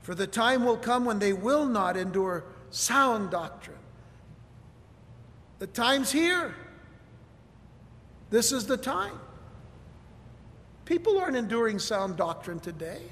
For 0.00 0.14
the 0.14 0.26
time 0.26 0.64
will 0.64 0.78
come 0.78 1.04
when 1.04 1.18
they 1.18 1.34
will 1.34 1.66
not 1.66 1.98
endure 1.98 2.42
sound 2.70 3.30
doctrine 3.30 3.76
The 5.62 5.68
time's 5.68 6.10
here. 6.10 6.56
This 8.30 8.50
is 8.50 8.66
the 8.66 8.76
time. 8.76 9.20
People 10.86 11.20
aren't 11.20 11.36
enduring 11.36 11.78
sound 11.78 12.16
doctrine 12.16 12.58
today. 12.58 13.02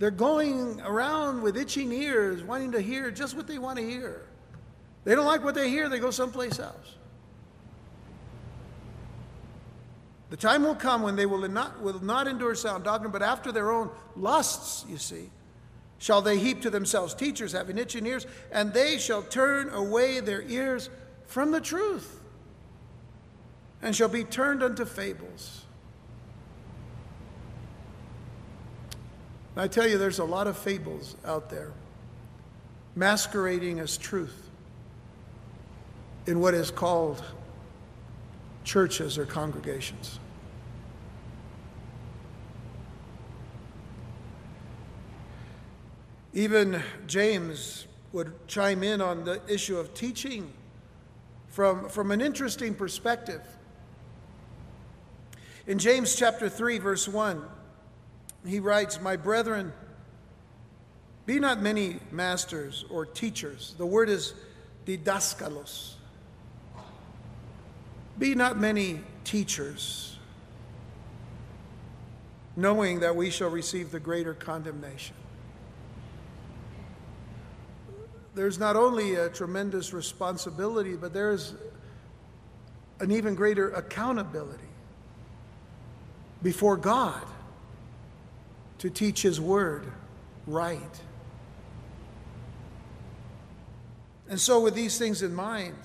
They're 0.00 0.10
going 0.10 0.80
around 0.80 1.42
with 1.42 1.56
itching 1.56 1.92
ears, 1.92 2.42
wanting 2.42 2.72
to 2.72 2.80
hear 2.80 3.12
just 3.12 3.36
what 3.36 3.46
they 3.46 3.58
want 3.58 3.78
to 3.78 3.88
hear. 3.88 4.26
They 5.04 5.14
don't 5.14 5.26
like 5.26 5.44
what 5.44 5.54
they 5.54 5.70
hear, 5.70 5.88
they 5.88 6.00
go 6.00 6.10
someplace 6.10 6.58
else. 6.58 6.96
The 10.30 10.36
time 10.36 10.64
will 10.64 10.74
come 10.74 11.02
when 11.02 11.14
they 11.14 11.26
will 11.26 11.48
not, 11.48 11.80
will 11.80 12.02
not 12.02 12.26
endure 12.26 12.56
sound 12.56 12.82
doctrine, 12.82 13.12
but 13.12 13.22
after 13.22 13.52
their 13.52 13.70
own 13.70 13.90
lusts, 14.16 14.84
you 14.88 14.98
see, 14.98 15.30
shall 15.98 16.20
they 16.20 16.38
heap 16.38 16.62
to 16.62 16.70
themselves 16.70 17.14
teachers 17.14 17.52
having 17.52 17.78
itching 17.78 18.06
ears, 18.06 18.26
and 18.52 18.72
they 18.72 18.98
shall 18.98 19.22
turn 19.22 19.68
away 19.70 20.20
their 20.20 20.42
ears 20.42 20.90
from 21.26 21.50
the 21.50 21.60
truth, 21.60 22.20
and 23.82 23.94
shall 23.94 24.08
be 24.08 24.24
turned 24.24 24.62
unto 24.62 24.84
fables. 24.84 25.62
I 29.56 29.68
tell 29.68 29.86
you, 29.86 29.98
there's 29.98 30.18
a 30.18 30.24
lot 30.24 30.46
of 30.46 30.58
fables 30.58 31.16
out 31.24 31.48
there 31.48 31.72
masquerading 32.96 33.80
as 33.80 33.96
truth 33.96 34.50
in 36.26 36.40
what 36.40 36.54
is 36.54 36.70
called 36.70 37.22
churches 38.64 39.18
or 39.18 39.26
congregations. 39.26 40.18
Even 46.34 46.82
James 47.06 47.86
would 48.12 48.32
chime 48.48 48.82
in 48.82 49.00
on 49.00 49.24
the 49.24 49.40
issue 49.48 49.78
of 49.78 49.94
teaching 49.94 50.52
from, 51.46 51.88
from 51.88 52.10
an 52.10 52.20
interesting 52.20 52.74
perspective. 52.74 53.40
In 55.68 55.78
James 55.78 56.16
chapter 56.16 56.48
3, 56.48 56.78
verse 56.78 57.06
1, 57.06 57.40
he 58.44 58.58
writes, 58.58 59.00
My 59.00 59.16
brethren, 59.16 59.72
be 61.24 61.38
not 61.38 61.62
many 61.62 62.00
masters 62.10 62.84
or 62.90 63.06
teachers. 63.06 63.76
The 63.78 63.86
word 63.86 64.08
is 64.08 64.34
didaskalos. 64.86 65.94
Be 68.18 68.34
not 68.34 68.58
many 68.58 69.00
teachers, 69.22 70.18
knowing 72.56 73.00
that 73.00 73.14
we 73.14 73.30
shall 73.30 73.50
receive 73.50 73.92
the 73.92 74.00
greater 74.00 74.34
condemnation. 74.34 75.14
There's 78.34 78.58
not 78.58 78.74
only 78.74 79.14
a 79.14 79.28
tremendous 79.28 79.92
responsibility, 79.92 80.96
but 80.96 81.14
there's 81.14 81.54
an 83.00 83.10
even 83.10 83.34
greater 83.34 83.70
accountability 83.70 84.62
before 86.42 86.76
God 86.76 87.22
to 88.78 88.90
teach 88.90 89.22
His 89.22 89.40
Word 89.40 89.90
right. 90.46 91.00
And 94.28 94.40
so, 94.40 94.60
with 94.60 94.74
these 94.74 94.98
things 94.98 95.22
in 95.22 95.34
mind, 95.34 95.76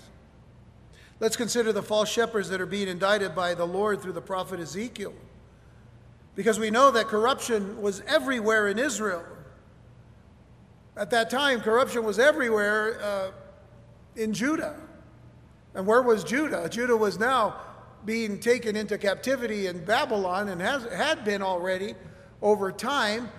let's 1.19 1.35
consider 1.35 1.71
the 1.71 1.83
false 1.83 2.09
shepherds 2.09 2.49
that 2.49 2.61
are 2.61 2.65
being 2.65 2.87
indicted 2.87 3.35
by 3.35 3.53
the 3.53 3.65
Lord 3.65 4.01
through 4.01 4.13
the 4.13 4.21
prophet 4.21 4.59
Ezekiel. 4.59 5.13
Because 6.35 6.57
we 6.57 6.71
know 6.71 6.89
that 6.91 7.07
corruption 7.07 7.81
was 7.81 8.01
everywhere 8.07 8.67
in 8.69 8.79
Israel. 8.79 9.23
At 10.99 11.11
that 11.11 11.29
time, 11.29 11.61
corruption 11.61 12.03
was 12.03 12.19
everywhere 12.19 13.01
uh, 13.01 13.31
in 14.17 14.33
Judah. 14.33 14.75
And 15.73 15.87
where 15.87 16.01
was 16.01 16.25
Judah? 16.25 16.67
Judah 16.67 16.97
was 16.97 17.17
now 17.17 17.55
being 18.05 18.37
taken 18.37 18.75
into 18.75 18.97
captivity 18.97 19.67
in 19.67 19.85
Babylon 19.85 20.49
and 20.49 20.59
has, 20.59 20.83
had 20.91 21.23
been 21.23 21.41
already 21.41 21.95
over 22.41 22.69
time. 22.73 23.29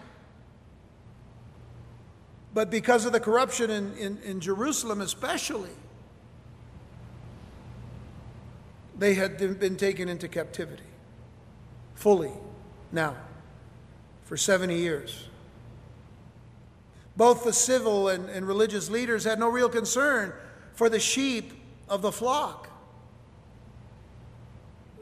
But 2.54 2.70
because 2.70 3.04
of 3.04 3.12
the 3.12 3.20
corruption 3.20 3.68
in, 3.68 3.94
in, 3.98 4.18
in 4.22 4.40
Jerusalem, 4.40 5.02
especially, 5.02 5.76
they 8.98 9.12
had 9.12 9.36
been 9.60 9.76
taken 9.76 10.08
into 10.08 10.28
captivity 10.28 10.82
fully 11.94 12.32
now 12.90 13.16
for 14.24 14.38
70 14.38 14.76
years. 14.76 15.26
Both 17.20 17.44
the 17.44 17.52
civil 17.52 18.08
and, 18.08 18.30
and 18.30 18.48
religious 18.48 18.88
leaders 18.88 19.24
had 19.24 19.38
no 19.38 19.50
real 19.50 19.68
concern 19.68 20.32
for 20.72 20.88
the 20.88 20.98
sheep 20.98 21.52
of 21.86 22.00
the 22.00 22.10
flock. 22.10 22.70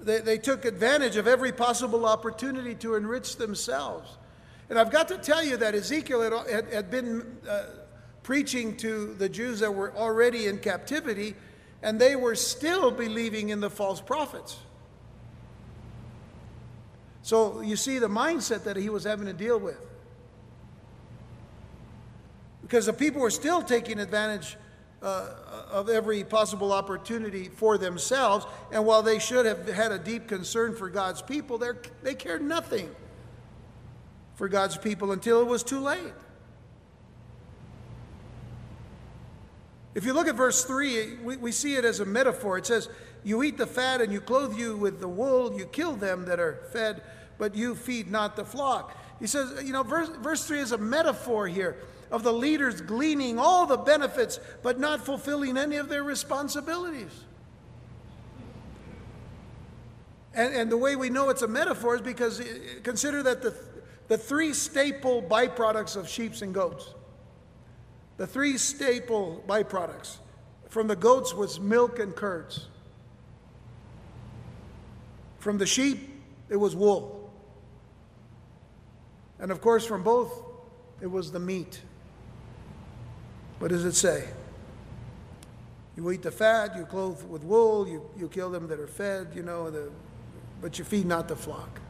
They, 0.00 0.18
they 0.18 0.36
took 0.36 0.64
advantage 0.64 1.14
of 1.14 1.28
every 1.28 1.52
possible 1.52 2.04
opportunity 2.04 2.74
to 2.74 2.96
enrich 2.96 3.36
themselves. 3.36 4.18
And 4.68 4.80
I've 4.80 4.90
got 4.90 5.06
to 5.06 5.18
tell 5.18 5.44
you 5.44 5.58
that 5.58 5.76
Ezekiel 5.76 6.22
had, 6.22 6.50
had, 6.50 6.72
had 6.72 6.90
been 6.90 7.38
uh, 7.48 7.66
preaching 8.24 8.76
to 8.78 9.14
the 9.14 9.28
Jews 9.28 9.60
that 9.60 9.72
were 9.72 9.94
already 9.94 10.48
in 10.48 10.58
captivity, 10.58 11.36
and 11.84 12.00
they 12.00 12.16
were 12.16 12.34
still 12.34 12.90
believing 12.90 13.50
in 13.50 13.60
the 13.60 13.70
false 13.70 14.00
prophets. 14.00 14.56
So 17.22 17.60
you 17.60 17.76
see 17.76 18.00
the 18.00 18.08
mindset 18.08 18.64
that 18.64 18.74
he 18.74 18.88
was 18.88 19.04
having 19.04 19.26
to 19.26 19.32
deal 19.32 19.60
with. 19.60 19.87
Because 22.68 22.84
the 22.84 22.92
people 22.92 23.22
were 23.22 23.30
still 23.30 23.62
taking 23.62 23.98
advantage 23.98 24.58
uh, 25.00 25.30
of 25.70 25.88
every 25.88 26.22
possible 26.22 26.70
opportunity 26.70 27.48
for 27.48 27.78
themselves. 27.78 28.44
And 28.70 28.84
while 28.84 29.02
they 29.02 29.18
should 29.18 29.46
have 29.46 29.66
had 29.66 29.90
a 29.90 29.98
deep 29.98 30.28
concern 30.28 30.76
for 30.76 30.90
God's 30.90 31.22
people, 31.22 31.58
they 32.02 32.14
cared 32.14 32.42
nothing 32.42 32.94
for 34.34 34.48
God's 34.48 34.76
people 34.76 35.12
until 35.12 35.40
it 35.40 35.46
was 35.46 35.62
too 35.62 35.80
late. 35.80 36.12
If 39.94 40.04
you 40.04 40.12
look 40.12 40.28
at 40.28 40.34
verse 40.34 40.64
3, 40.64 41.16
we, 41.24 41.36
we 41.38 41.52
see 41.52 41.74
it 41.74 41.86
as 41.86 42.00
a 42.00 42.04
metaphor. 42.04 42.58
It 42.58 42.66
says, 42.66 42.88
You 43.24 43.42
eat 43.42 43.56
the 43.56 43.66
fat 43.66 44.02
and 44.02 44.12
you 44.12 44.20
clothe 44.20 44.56
you 44.56 44.76
with 44.76 45.00
the 45.00 45.08
wool, 45.08 45.58
you 45.58 45.64
kill 45.64 45.96
them 45.96 46.26
that 46.26 46.38
are 46.38 46.60
fed, 46.70 47.02
but 47.38 47.54
you 47.54 47.74
feed 47.74 48.10
not 48.10 48.36
the 48.36 48.44
flock. 48.44 48.96
He 49.20 49.26
says, 49.26 49.62
you 49.64 49.72
know, 49.72 49.82
verse, 49.82 50.08
verse 50.20 50.46
3 50.46 50.60
is 50.60 50.72
a 50.72 50.78
metaphor 50.78 51.48
here 51.48 51.76
of 52.10 52.22
the 52.22 52.32
leaders 52.32 52.80
gleaning 52.80 53.38
all 53.38 53.66
the 53.66 53.76
benefits 53.76 54.40
but 54.62 54.78
not 54.78 55.04
fulfilling 55.04 55.56
any 55.56 55.76
of 55.76 55.88
their 55.88 56.02
responsibilities. 56.02 57.24
And, 60.34 60.54
and 60.54 60.70
the 60.70 60.76
way 60.76 60.96
we 60.96 61.10
know 61.10 61.30
it's 61.30 61.42
a 61.42 61.48
metaphor 61.48 61.96
is 61.96 62.00
because 62.00 62.40
uh, 62.40 62.44
consider 62.82 63.22
that 63.24 63.42
the, 63.42 63.54
the 64.06 64.16
three 64.16 64.52
staple 64.52 65.22
byproducts 65.22 65.96
of 65.96 66.08
sheep 66.08 66.32
and 66.42 66.54
goats, 66.54 66.94
the 68.18 68.26
three 68.26 68.56
staple 68.56 69.42
byproducts 69.48 70.18
from 70.68 70.86
the 70.86 70.96
goats 70.96 71.34
was 71.34 71.58
milk 71.58 71.98
and 71.98 72.14
curds. 72.14 72.66
From 75.38 75.58
the 75.58 75.66
sheep, 75.66 76.22
it 76.48 76.56
was 76.56 76.76
wool. 76.76 77.17
And 79.40 79.50
of 79.50 79.60
course, 79.60 79.86
from 79.86 80.02
both, 80.02 80.42
it 81.00 81.06
was 81.06 81.30
the 81.30 81.38
meat. 81.38 81.80
What 83.58 83.68
does 83.68 83.84
it 83.84 83.94
say? 83.94 84.28
You 85.96 86.10
eat 86.10 86.22
the 86.22 86.30
fat, 86.30 86.76
you 86.76 86.84
clothe 86.84 87.22
with 87.24 87.42
wool, 87.42 87.88
you, 87.88 88.08
you 88.16 88.28
kill 88.28 88.50
them 88.50 88.68
that 88.68 88.78
are 88.78 88.86
fed, 88.86 89.28
you 89.34 89.42
know, 89.42 89.70
the, 89.70 89.90
but 90.60 90.78
you 90.78 90.84
feed 90.84 91.06
not 91.06 91.26
the 91.26 91.36
flock. 91.36 91.80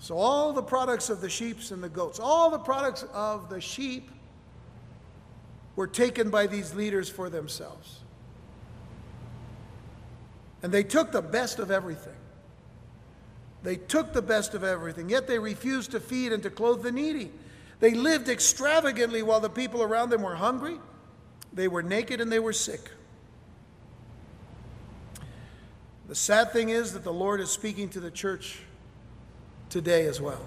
So, 0.00 0.18
all 0.18 0.52
the 0.52 0.62
products 0.62 1.08
of 1.08 1.20
the 1.20 1.30
sheep 1.30 1.58
and 1.70 1.82
the 1.82 1.88
goats, 1.88 2.20
all 2.20 2.50
the 2.50 2.58
products 2.58 3.04
of 3.14 3.48
the 3.48 3.60
sheep 3.60 4.10
were 5.76 5.86
taken 5.86 6.28
by 6.28 6.46
these 6.46 6.74
leaders 6.74 7.08
for 7.08 7.30
themselves. 7.30 8.00
And 10.62 10.72
they 10.72 10.82
took 10.82 11.12
the 11.12 11.22
best 11.22 11.58
of 11.58 11.70
everything. 11.70 12.16
They 13.64 13.76
took 13.76 14.12
the 14.12 14.22
best 14.22 14.52
of 14.52 14.62
everything, 14.62 15.08
yet 15.08 15.26
they 15.26 15.38
refused 15.38 15.92
to 15.92 16.00
feed 16.00 16.32
and 16.32 16.42
to 16.42 16.50
clothe 16.50 16.82
the 16.82 16.92
needy. 16.92 17.32
They 17.80 17.94
lived 17.94 18.28
extravagantly 18.28 19.22
while 19.22 19.40
the 19.40 19.48
people 19.48 19.82
around 19.82 20.10
them 20.10 20.22
were 20.22 20.36
hungry, 20.36 20.78
they 21.50 21.66
were 21.66 21.82
naked, 21.82 22.20
and 22.20 22.30
they 22.30 22.38
were 22.38 22.52
sick. 22.52 22.90
The 26.08 26.14
sad 26.14 26.52
thing 26.52 26.68
is 26.68 26.92
that 26.92 27.04
the 27.04 27.12
Lord 27.12 27.40
is 27.40 27.50
speaking 27.50 27.88
to 27.90 28.00
the 28.00 28.10
church 28.10 28.60
today 29.70 30.06
as 30.06 30.20
well. 30.20 30.44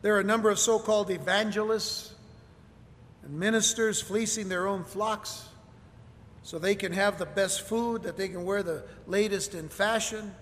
There 0.00 0.16
are 0.16 0.20
a 0.20 0.24
number 0.24 0.48
of 0.48 0.58
so 0.58 0.78
called 0.78 1.10
evangelists 1.10 2.14
and 3.22 3.38
ministers 3.38 4.00
fleecing 4.00 4.48
their 4.48 4.66
own 4.66 4.84
flocks 4.84 5.46
so 6.42 6.58
they 6.58 6.74
can 6.74 6.92
have 6.92 7.18
the 7.18 7.26
best 7.26 7.60
food, 7.60 8.04
that 8.04 8.16
they 8.16 8.28
can 8.28 8.46
wear 8.46 8.62
the 8.62 8.84
latest 9.06 9.54
in 9.54 9.68
fashion 9.68 10.34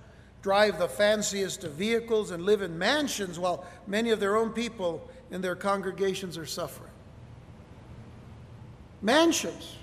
drive 0.43 0.79
the 0.79 0.89
fanciest 0.89 1.65
of 1.65 1.73
vehicles, 1.73 2.31
and 2.31 2.45
live 2.45 2.63
in 2.63 2.79
mansions 2.79 3.39
while 3.39 3.65
many 3.87 4.11
of 4.11 4.21
their 4.21 4.37
own 4.37 4.51
people 4.51 5.09
in 5.31 5.41
their 5.41 5.57
congregations 5.57 6.39
are 6.39 6.47
suffering. 6.47 6.91
Mansions. 9.03 9.77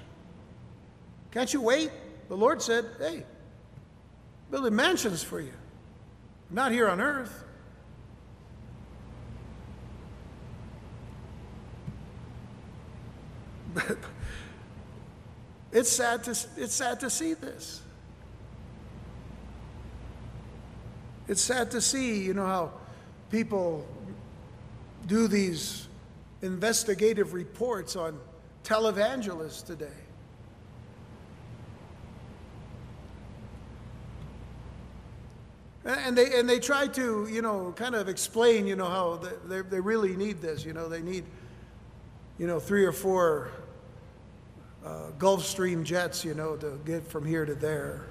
Can't 1.31 1.53
you 1.53 1.61
wait? 1.61 1.91
The 2.29 2.37
Lord 2.37 2.61
said, 2.61 2.85
Hey, 2.97 3.23
building 4.49 4.75
mansions 4.75 5.23
for 5.23 5.39
you. 5.39 5.53
Not 6.49 6.71
here 6.71 6.87
on 6.87 7.01
earth. 7.01 7.43
it's 15.71 15.89
sad 15.89 16.23
to, 16.23 16.31
it's 16.57 16.73
sad 16.73 16.99
to 17.01 17.09
see 17.09 17.33
this. 17.33 17.81
It's 21.27 21.41
sad 21.41 21.71
to 21.71 21.81
see, 21.81 22.21
you 22.23 22.33
know, 22.33 22.45
how 22.45 22.71
people 23.31 23.87
do 25.07 25.27
these 25.27 25.87
investigative 26.41 27.33
reports 27.33 27.95
on 27.95 28.19
televangelists 28.63 29.65
today. 29.65 29.87
And 35.83 36.17
they, 36.17 36.39
and 36.39 36.49
they 36.49 36.59
try 36.59 36.87
to, 36.87 37.27
you 37.31 37.43
know, 37.43 37.71
kind 37.75 37.93
of 37.93 38.09
explain, 38.09 38.65
you 38.65 38.75
know, 38.75 38.87
how 38.87 39.19
they, 39.45 39.61
they 39.61 39.79
really 39.79 40.15
need 40.15 40.41
this. 40.41 40.65
You 40.65 40.73
know, 40.73 40.89
they 40.89 41.01
need, 41.01 41.25
you 42.39 42.47
know, 42.47 42.59
three 42.59 42.85
or 42.85 42.91
four 42.91 43.51
uh, 44.83 45.11
Gulfstream 45.19 45.83
jets, 45.83 46.25
you 46.25 46.33
know, 46.33 46.55
to 46.55 46.79
get 46.85 47.07
from 47.07 47.23
here 47.23 47.45
to 47.45 47.53
there. 47.53 48.05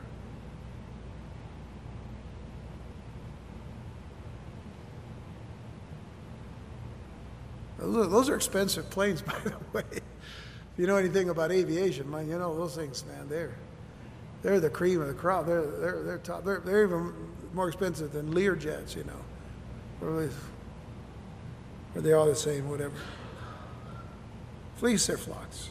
Those 7.85 8.07
are, 8.07 8.09
those 8.09 8.29
are 8.29 8.35
expensive 8.35 8.89
planes, 8.91 9.23
by 9.23 9.39
the 9.45 9.55
way. 9.73 9.85
If 9.93 10.79
you 10.79 10.87
know 10.87 10.97
anything 10.97 11.29
about 11.29 11.53
aviation, 11.53 12.11
man, 12.11 12.29
you 12.29 12.39
know 12.39 12.57
those 12.57 12.75
things, 12.75 13.05
man. 13.07 13.29
They're 13.29 13.55
they're 14.43 14.61
the 14.61 14.71
cream 14.71 15.01
of 15.01 15.09
the 15.09 15.15
crop. 15.15 15.47
They're 15.47 15.67
they're 15.67 16.03
they're 16.03 16.19
top. 16.19 16.45
They're, 16.45 16.61
they're 16.61 16.85
even 16.85 17.13
more 17.53 17.69
expensive 17.69 18.13
than 18.13 18.33
Lear 18.33 18.57
jets, 18.57 18.97
you 18.97 19.05
know. 19.05 20.07
Or, 20.07 20.29
or 21.95 22.01
they 22.01 22.13
all 22.13 22.27
the 22.27 22.35
same, 22.35 22.69
whatever. 22.69 22.95
Fleece 24.77 25.07
their 25.07 25.17
flocks. 25.17 25.71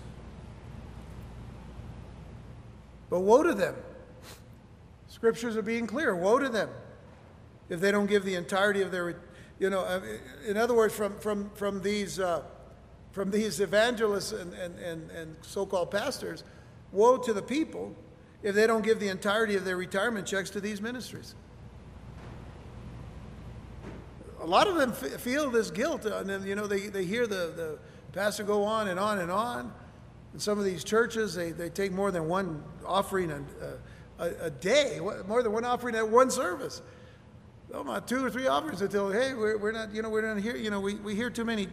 But 3.09 3.19
woe 3.19 3.43
to 3.43 3.53
them. 3.53 3.75
Scriptures 5.07 5.55
are 5.55 5.61
being 5.61 5.85
clear. 5.85 6.15
Woe 6.15 6.39
to 6.39 6.49
them 6.49 6.69
if 7.69 7.79
they 7.79 7.91
don't 7.91 8.07
give 8.07 8.25
the 8.25 8.35
entirety 8.35 8.81
of 8.81 8.91
their 8.91 9.15
you 9.63 9.69
know, 9.69 10.01
in 10.45 10.57
other 10.57 10.73
words, 10.73 10.93
from, 10.93 11.17
from, 11.19 11.49
from, 11.51 11.81
these, 11.81 12.19
uh, 12.19 12.43
from 13.13 13.31
these 13.31 13.61
evangelists 13.61 14.33
and, 14.33 14.53
and, 14.55 14.77
and, 14.77 15.09
and 15.11 15.37
so 15.41 15.65
called 15.65 15.89
pastors, 15.89 16.43
woe 16.91 17.15
to 17.15 17.31
the 17.31 17.41
people 17.41 17.95
if 18.41 18.53
they 18.55 18.67
don't 18.67 18.83
give 18.83 18.99
the 18.99 19.07
entirety 19.07 19.55
of 19.55 19.63
their 19.63 19.77
retirement 19.77 20.27
checks 20.27 20.49
to 20.49 20.59
these 20.59 20.81
ministries. 20.81 21.33
A 24.41 24.45
lot 24.45 24.67
of 24.67 24.75
them 24.75 24.89
f- 24.89 25.21
feel 25.21 25.49
this 25.49 25.71
guilt, 25.71 26.05
and 26.05 26.29
then, 26.29 26.45
you 26.45 26.55
know, 26.55 26.67
they, 26.67 26.89
they 26.89 27.05
hear 27.05 27.25
the, 27.25 27.53
the 27.55 27.79
pastor 28.11 28.43
go 28.43 28.65
on 28.65 28.89
and 28.89 28.99
on 28.99 29.19
and 29.19 29.31
on. 29.31 29.73
In 30.33 30.41
some 30.41 30.59
of 30.59 30.65
these 30.65 30.83
churches, 30.83 31.35
they, 31.35 31.51
they 31.53 31.69
take 31.69 31.93
more 31.93 32.11
than 32.11 32.27
one 32.27 32.61
offering 32.85 33.31
a, 33.31 33.41
a, 34.19 34.29
a 34.41 34.49
day, 34.49 34.99
more 35.25 35.41
than 35.41 35.53
one 35.53 35.63
offering 35.63 35.95
at 35.95 36.09
one 36.09 36.29
service 36.29 36.81
oh 37.73 37.83
my, 37.83 37.99
two 37.99 38.23
or 38.23 38.29
three 38.29 38.47
offerings 38.47 38.81
until, 38.81 39.11
hey, 39.11 39.33
we're, 39.33 39.57
we're 39.57 39.71
not, 39.71 39.93
you 39.93 40.01
know, 40.01 40.09
we're 40.09 40.21
not 40.21 40.41
here, 40.41 40.55
you 40.55 40.69
know, 40.69 40.79
we, 40.79 40.95
we 40.95 41.15
hear 41.15 41.29
too 41.29 41.43
many, 41.43 41.67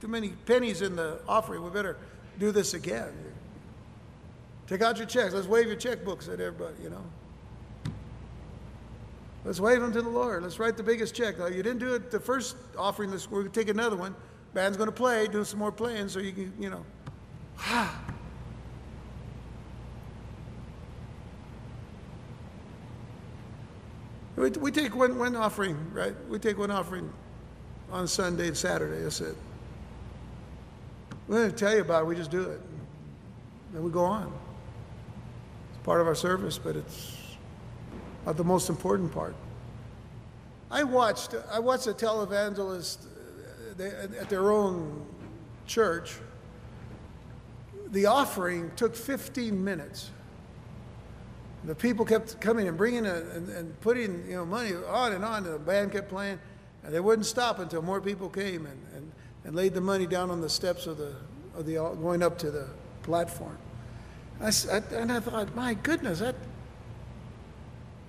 too 0.00 0.08
many 0.08 0.30
pennies 0.46 0.82
in 0.82 0.96
the 0.96 1.20
offering. 1.28 1.62
We 1.62 1.70
better 1.70 1.98
do 2.38 2.50
this 2.50 2.74
again. 2.74 3.12
Take 4.66 4.80
out 4.80 4.96
your 4.96 5.06
checks. 5.06 5.34
Let's 5.34 5.46
wave 5.46 5.66
your 5.66 5.76
checkbooks 5.76 6.32
at 6.32 6.40
everybody, 6.40 6.82
you 6.82 6.90
know. 6.90 7.04
Let's 9.44 9.60
wave 9.60 9.80
them 9.80 9.92
to 9.92 10.00
the 10.00 10.08
Lord. 10.08 10.44
Let's 10.44 10.58
write 10.58 10.76
the 10.76 10.82
biggest 10.82 11.14
check. 11.14 11.38
Now, 11.38 11.46
you 11.46 11.62
didn't 11.62 11.80
do 11.80 11.94
it 11.94 12.10
the 12.10 12.20
first 12.20 12.56
offering. 12.78 13.10
Let's, 13.10 13.30
we're 13.30 13.42
to 13.42 13.48
take 13.48 13.68
another 13.68 13.96
one. 13.96 14.14
Band's 14.54 14.76
to 14.76 14.92
play, 14.92 15.26
do 15.26 15.44
some 15.44 15.58
more 15.58 15.72
playing 15.72 16.08
so 16.08 16.20
you 16.20 16.32
can, 16.32 16.52
you 16.58 16.70
know. 16.70 16.84
Ah. 17.58 18.02
We, 24.42 24.50
we 24.50 24.72
take 24.72 24.96
one, 24.96 25.16
one 25.20 25.36
offering, 25.36 25.78
right? 25.92 26.14
We 26.28 26.36
take 26.40 26.58
one 26.58 26.72
offering 26.72 27.12
on 27.92 28.08
Sunday 28.08 28.48
and 28.48 28.56
Saturday. 28.56 29.00
That's 29.04 29.20
it. 29.20 29.36
We 31.28 31.36
don't 31.36 31.56
tell 31.56 31.72
you 31.72 31.82
about 31.82 32.02
it. 32.02 32.06
We 32.06 32.16
just 32.16 32.32
do 32.32 32.42
it. 32.50 32.60
And 33.72 33.84
we 33.84 33.92
go 33.92 34.04
on. 34.04 34.32
It's 35.70 35.84
part 35.84 36.00
of 36.00 36.08
our 36.08 36.16
service, 36.16 36.58
but 36.58 36.74
it's 36.74 37.16
not 38.26 38.36
the 38.36 38.42
most 38.42 38.68
important 38.68 39.12
part. 39.12 39.36
I 40.72 40.82
watched, 40.82 41.36
I 41.52 41.60
watched 41.60 41.86
a 41.86 41.92
televangelist 41.92 43.06
uh, 43.78 43.82
at 44.20 44.28
their 44.28 44.50
own 44.50 45.06
church. 45.68 46.16
The 47.90 48.06
offering 48.06 48.72
took 48.74 48.96
15 48.96 49.62
minutes 49.62 50.10
the 51.64 51.74
people 51.74 52.04
kept 52.04 52.40
coming 52.40 52.66
and 52.66 52.76
bringing 52.76 53.06
a, 53.06 53.14
and, 53.14 53.48
and, 53.48 53.80
putting 53.80 54.26
you 54.26 54.34
know 54.34 54.44
money 54.44 54.72
on 54.88 55.12
and 55.12 55.24
on. 55.24 55.44
And 55.46 55.54
the 55.54 55.58
band 55.58 55.92
kept 55.92 56.08
playing, 56.08 56.38
and 56.82 56.92
they 56.92 57.00
wouldn't 57.00 57.26
stop 57.26 57.60
until 57.60 57.82
more 57.82 58.00
people 58.00 58.28
came 58.28 58.66
and, 58.66 58.86
and, 58.94 59.12
and 59.44 59.54
laid 59.54 59.74
the 59.74 59.80
money 59.80 60.06
down 60.06 60.30
on 60.30 60.40
the 60.40 60.50
steps 60.50 60.86
of 60.86 60.98
the 60.98 61.14
of 61.54 61.66
the 61.66 61.74
going 61.74 62.22
up 62.22 62.38
to 62.38 62.50
the 62.50 62.68
platform. 63.02 63.56
I, 64.40 64.48
I, 64.48 64.82
and 64.94 65.12
I 65.12 65.20
thought, 65.20 65.54
my 65.54 65.74
goodness, 65.74 66.18
that 66.18 66.34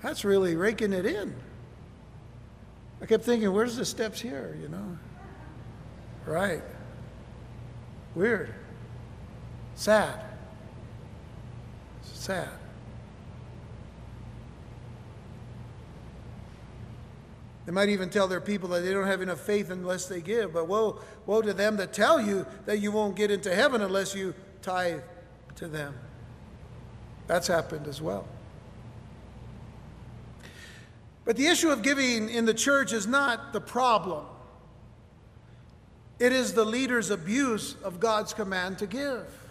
that's 0.02 0.26
really 0.26 0.56
raking 0.56 0.94
it 0.94 1.06
in. 1.06 1.36
I 3.02 3.06
kept 3.06 3.24
thinking, 3.24 3.52
where's 3.54 3.76
the 3.76 3.86
steps 3.86 4.20
here? 4.20 4.58
You 4.62 4.70
know, 4.70 4.98
right? 6.26 6.64
Weird. 8.16 8.54
Sad. 9.76 10.20
Sad. 12.02 12.50
They 17.66 17.72
might 17.72 17.90
even 17.90 18.10
tell 18.10 18.28
their 18.28 18.42
people 18.42 18.70
that 18.70 18.82
they 18.82 18.92
don't 18.92 19.08
have 19.08 19.22
enough 19.22 19.40
faith 19.40 19.70
unless 19.70 20.06
they 20.08 20.22
give. 20.22 20.54
But 20.54 20.68
woe, 20.68 21.00
woe 21.26 21.42
to 21.42 21.54
them 21.54 21.78
that 21.78 21.94
tell 21.94 22.20
you 22.20 22.46
that 22.66 22.80
you 22.80 22.92
won't 22.92 23.16
get 23.16 23.32
into 23.32 23.54
heaven 23.54 23.82
unless 23.82 24.14
you 24.14 24.34
tithe 24.62 25.02
to 25.56 25.68
them. 25.68 25.94
That's 27.28 27.48
happened 27.48 27.88
as 27.88 28.02
well. 28.02 28.28
But 31.26 31.38
the 31.38 31.48
issue 31.48 31.70
of 31.70 31.82
giving 31.82 32.30
in 32.30 32.46
the 32.46 32.54
church 32.54 32.92
is 32.92 33.08
not 33.08 33.54
the 33.54 33.62
problem. 33.62 34.26
It 36.20 36.34
is 36.34 36.54
the 36.54 36.66
leader's 36.66 37.10
abuse 37.10 37.76
of 37.84 38.00
God's 38.00 38.34
command 38.34 38.78
to 38.80 38.88
give. 38.88 39.43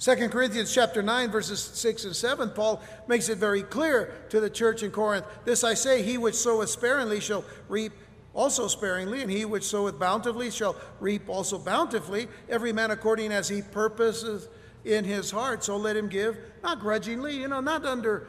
2 0.00 0.28
Corinthians 0.28 0.72
chapter 0.72 1.02
9 1.02 1.30
verses 1.30 1.60
6 1.60 2.04
and 2.04 2.14
7 2.14 2.50
Paul 2.50 2.80
makes 3.08 3.28
it 3.28 3.38
very 3.38 3.62
clear 3.62 4.14
to 4.30 4.38
the 4.38 4.48
church 4.48 4.82
in 4.82 4.92
Corinth 4.92 5.24
this 5.44 5.64
I 5.64 5.74
say 5.74 6.02
he 6.02 6.18
which 6.18 6.36
soweth 6.36 6.70
sparingly 6.70 7.20
shall 7.20 7.44
reap 7.68 7.92
also 8.32 8.68
sparingly 8.68 9.22
and 9.22 9.30
he 9.30 9.44
which 9.44 9.64
soweth 9.64 9.98
bountifully 9.98 10.52
shall 10.52 10.76
reap 11.00 11.28
also 11.28 11.58
bountifully 11.58 12.28
every 12.48 12.72
man 12.72 12.92
according 12.92 13.32
as 13.32 13.48
he 13.48 13.60
purposeth 13.60 14.48
in 14.84 15.04
his 15.04 15.30
heart. 15.32 15.64
So 15.64 15.76
let 15.76 15.96
him 15.96 16.08
give 16.08 16.38
not 16.62 16.78
grudgingly 16.78 17.36
you 17.36 17.48
know 17.48 17.60
not 17.60 17.84
under 17.84 18.28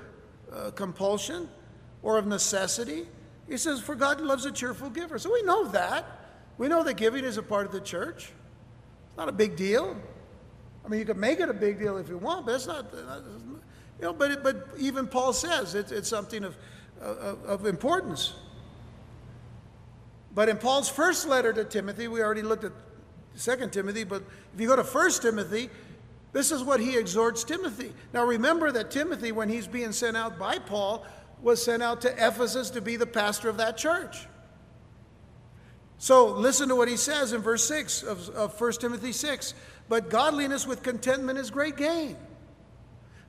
uh, 0.51 0.71
compulsion 0.71 1.47
or 2.01 2.17
of 2.17 2.25
necessity. 2.25 3.05
He 3.47 3.57
says 3.57 3.79
for 3.79 3.93
God 3.93 4.19
loves 4.21 4.45
a 4.45 4.51
cheerful 4.51 4.89
giver. 4.89 5.19
So 5.19 5.31
we 5.31 5.43
know 5.43 5.67
that. 5.67 6.05
We 6.57 6.67
know 6.67 6.83
that 6.83 6.97
giving 6.97 7.23
is 7.23 7.37
a 7.37 7.43
part 7.43 7.67
of 7.67 7.71
the 7.71 7.79
church. 7.79 8.31
It's 9.07 9.17
not 9.17 9.29
a 9.29 9.33
big 9.33 9.55
deal 9.55 9.95
I 10.89 10.91
mean, 10.91 11.01
you 11.01 11.05
could 11.05 11.17
make 11.17 11.39
it 11.39 11.47
a 11.49 11.53
big 11.53 11.77
deal 11.77 11.97
if 11.97 12.09
you 12.09 12.17
want, 12.17 12.47
but 12.47 12.55
it's 12.55 12.65
not, 12.65 12.91
uh, 12.91 13.19
you 13.99 14.05
know, 14.05 14.11
but, 14.11 14.31
it, 14.31 14.41
but 14.41 14.69
even 14.79 15.05
Paul 15.05 15.33
says 15.33 15.75
it, 15.75 15.91
it's 15.91 16.09
something 16.09 16.43
of, 16.43 16.57
of, 16.99 17.45
of 17.45 17.65
importance. 17.67 18.33
But 20.33 20.49
in 20.49 20.57
Paul's 20.57 20.89
first 20.89 21.27
letter 21.27 21.53
to 21.53 21.63
Timothy, 21.63 22.07
we 22.07 22.23
already 22.23 22.41
looked 22.41 22.63
at 22.63 22.71
Second 23.35 23.71
Timothy, 23.71 24.03
but 24.03 24.23
if 24.55 24.59
you 24.59 24.67
go 24.67 24.75
to 24.75 24.83
First 24.83 25.21
Timothy, 25.21 25.69
this 26.31 26.51
is 26.51 26.63
what 26.63 26.79
he 26.79 26.97
exhorts 26.97 27.43
Timothy. 27.43 27.93
Now 28.11 28.25
remember 28.25 28.71
that 28.71 28.89
Timothy, 28.89 29.31
when 29.31 29.47
he's 29.47 29.67
being 29.67 29.91
sent 29.91 30.17
out 30.17 30.39
by 30.39 30.57
Paul, 30.57 31.05
was 31.39 31.63
sent 31.63 31.83
out 31.83 32.01
to 32.01 32.11
Ephesus 32.13 32.71
to 32.71 32.81
be 32.81 32.95
the 32.95 33.05
pastor 33.05 33.47
of 33.47 33.57
that 33.57 33.77
church. 33.77 34.25
So 35.99 36.27
listen 36.27 36.69
to 36.69 36.75
what 36.75 36.87
he 36.87 36.97
says 36.97 37.31
in 37.33 37.41
verse 37.41 37.67
6 37.67 38.01
of, 38.01 38.29
of 38.29 38.59
1 38.59 38.71
Timothy 38.73 39.11
6. 39.11 39.53
But 39.89 40.09
godliness 40.09 40.67
with 40.67 40.83
contentment 40.83 41.39
is 41.39 41.49
great 41.49 41.75
gain. 41.75 42.15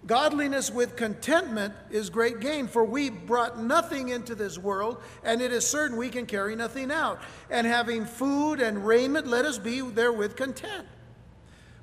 Godliness 0.07 0.71
with 0.71 0.97
contentment 0.97 1.75
is 1.91 2.09
great 2.09 2.41
gain, 2.41 2.69
for 2.69 2.85
we 2.85 3.11
brought 3.11 3.63
nothing 3.63 4.09
into 4.11 4.35
this 4.35 4.57
world, 4.57 4.99
and 5.25 5.43
it 5.43 5.53
is 5.53 5.67
certain 5.67 5.97
we 5.97 6.09
can 6.09 6.25
carry 6.25 6.57
nothing 6.57 6.91
out. 6.91 7.21
And 7.51 7.67
having 7.67 8.07
food 8.07 8.61
and 8.61 8.87
raiment, 8.87 9.27
let 9.27 9.45
us 9.45 9.59
be 9.59 9.81
therewith 9.81 10.37
content. 10.37 10.87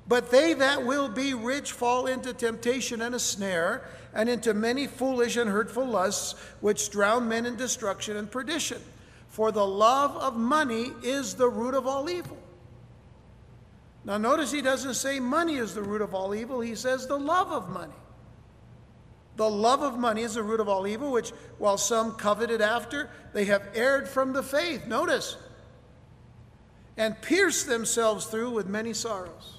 But 0.08 0.30
they 0.30 0.54
that 0.54 0.84
will 0.84 1.08
be 1.08 1.34
rich 1.34 1.72
fall 1.72 2.06
into 2.06 2.32
temptation 2.32 3.02
and 3.02 3.14
a 3.14 3.20
snare, 3.20 3.88
and 4.14 4.28
into 4.28 4.54
many 4.54 4.86
foolish 4.86 5.36
and 5.36 5.50
hurtful 5.50 5.86
lusts, 5.86 6.34
which 6.60 6.90
drown 6.90 7.28
men 7.28 7.46
in 7.46 7.56
destruction 7.56 8.16
and 8.16 8.30
perdition. 8.30 8.80
For 9.28 9.52
the 9.52 9.66
love 9.66 10.16
of 10.16 10.36
money 10.36 10.92
is 11.02 11.34
the 11.34 11.48
root 11.48 11.74
of 11.74 11.86
all 11.86 12.08
evil. 12.10 12.38
Now, 14.08 14.16
notice 14.16 14.50
he 14.50 14.62
doesn't 14.62 14.94
say 14.94 15.20
money 15.20 15.56
is 15.56 15.74
the 15.74 15.82
root 15.82 16.00
of 16.00 16.14
all 16.14 16.34
evil, 16.34 16.60
he 16.60 16.74
says 16.74 17.06
the 17.06 17.18
love 17.18 17.52
of 17.52 17.68
money. 17.68 17.92
The 19.36 19.48
love 19.48 19.82
of 19.82 19.98
money 19.98 20.22
is 20.22 20.32
the 20.32 20.42
root 20.42 20.60
of 20.60 20.68
all 20.68 20.86
evil, 20.86 21.12
which, 21.12 21.28
while 21.58 21.76
some 21.76 22.12
coveted 22.12 22.62
after, 22.62 23.10
they 23.34 23.44
have 23.44 23.68
erred 23.74 24.08
from 24.08 24.32
the 24.32 24.42
faith. 24.42 24.86
Notice, 24.86 25.36
and 26.96 27.20
pierced 27.20 27.66
themselves 27.66 28.24
through 28.24 28.50
with 28.50 28.66
many 28.66 28.94
sorrows. 28.94 29.58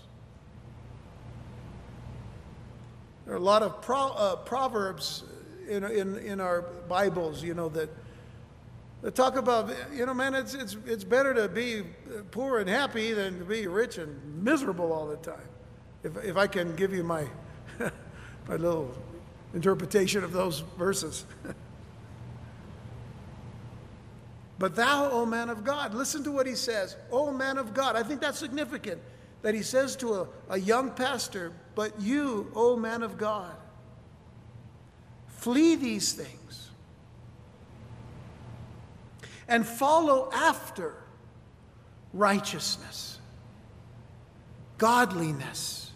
There 3.26 3.36
are 3.36 3.38
a 3.38 3.39
lot 3.39 3.62
of 3.62 3.84
pro, 3.84 4.00
uh, 4.00 4.36
proverbs 4.38 5.26
in, 5.70 5.84
in, 5.84 6.18
in 6.18 6.41
our 6.41 6.64
Bibles, 6.64 7.43
you 7.43 7.54
know, 7.54 7.70
that, 7.70 7.91
that 7.91 7.95
Uh, 9.02 9.10
talk 9.10 9.38
about, 9.38 9.74
you 9.93 10.06
know, 10.06 10.14
man, 10.14 10.36
it's, 10.36 10.54
it's, 10.54 10.76
it's 10.86 11.06
better 11.06 11.34
to 11.34 11.47
be 11.47 11.82
uh, 11.82 12.22
poor 12.32 12.60
and 12.60 12.70
happy 12.70 13.14
than 13.14 13.39
to 13.39 13.45
be 13.45 13.66
rich 13.66 13.97
and 13.97 14.43
miserable 14.43 14.91
all 14.91 15.08
the 15.08 15.16
time. 15.18 15.47
If, 16.04 16.18
if 16.24 16.36
I 16.36 16.47
can 16.47 16.76
give 16.76 16.93
you 16.93 17.04
my, 17.04 17.26
my 17.80 18.56
little 18.56 18.93
interpretation 19.54 20.24
of 20.24 20.34
those 20.34 20.60
verses. 20.78 21.26
but 24.60 24.76
thou, 24.76 25.10
O 25.12 25.26
man 25.26 25.50
of 25.50 25.64
God, 25.64 25.93
listen 25.93 26.22
to 26.26 26.32
what 26.32 26.45
he 26.45 26.56
says. 26.56 26.97
O 27.10 27.32
man 27.32 27.58
of 27.58 27.74
God. 27.74 27.95
I 27.95 28.04
think 28.04 28.20
that's 28.20 28.38
significant 28.38 29.02
that 29.43 29.56
he 29.56 29.64
says 29.64 29.95
to 29.97 30.14
a, 30.16 30.28
a 30.50 30.60
young 30.60 30.91
pastor, 30.91 31.54
But 31.74 32.02
you, 32.02 32.52
O 32.54 32.76
man 32.76 33.02
of 33.04 33.18
God, 33.18 33.56
flee 35.28 35.76
these 35.76 36.12
things 36.12 36.38
and 39.50 39.68
follow 39.68 40.30
after 40.32 40.93
righteousness, 42.14 43.20
godliness, 44.78 45.91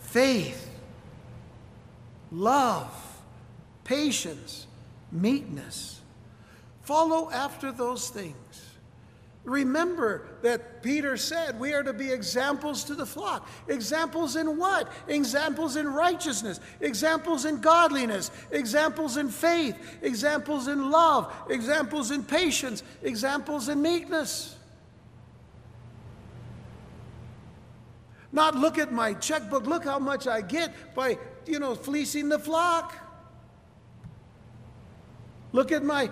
faith, 0.00 0.68
love, 2.32 2.92
patience, 3.84 4.66
meekness. 5.10 6.00
Follow 6.82 7.30
after 7.30 7.70
those 7.70 8.10
things. 8.10 8.36
Remember 9.44 10.28
that 10.42 10.82
Peter 10.82 11.16
said 11.16 11.58
we 11.58 11.72
are 11.72 11.82
to 11.82 11.94
be 11.94 12.12
examples 12.12 12.84
to 12.84 12.94
the 12.94 13.06
flock. 13.06 13.48
Examples 13.68 14.36
in 14.36 14.58
what? 14.58 14.92
Examples 15.08 15.76
in 15.76 15.88
righteousness, 15.88 16.60
examples 16.80 17.46
in 17.46 17.60
godliness, 17.60 18.30
examples 18.50 19.16
in 19.16 19.30
faith, 19.30 19.76
examples 20.02 20.68
in 20.68 20.90
love, 20.90 21.32
examples 21.48 22.10
in 22.10 22.22
patience, 22.22 22.82
examples 23.02 23.70
in 23.70 23.80
meekness. 23.80 24.56
Not 28.32 28.54
look 28.54 28.78
at 28.78 28.92
my 28.92 29.14
checkbook, 29.14 29.66
look 29.66 29.84
how 29.84 29.98
much 29.98 30.26
I 30.28 30.42
get 30.42 30.94
by, 30.94 31.18
you 31.46 31.58
know, 31.58 31.74
fleecing 31.74 32.28
the 32.28 32.38
flock. 32.38 32.94
Look 35.52 35.72
at 35.72 35.82
my 35.82 36.10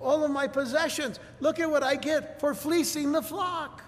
all 0.00 0.24
of 0.24 0.30
my 0.30 0.46
possessions. 0.46 1.18
Look 1.40 1.58
at 1.58 1.70
what 1.70 1.82
I 1.82 1.96
get 1.96 2.40
for 2.40 2.54
fleecing 2.54 3.12
the 3.12 3.22
flock. 3.22 3.82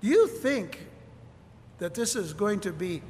Do 0.00 0.08
you 0.08 0.28
think 0.28 0.86
that 1.78 1.94
this 1.94 2.16
is 2.16 2.32
going 2.32 2.60
to 2.60 2.72
be 2.72 3.02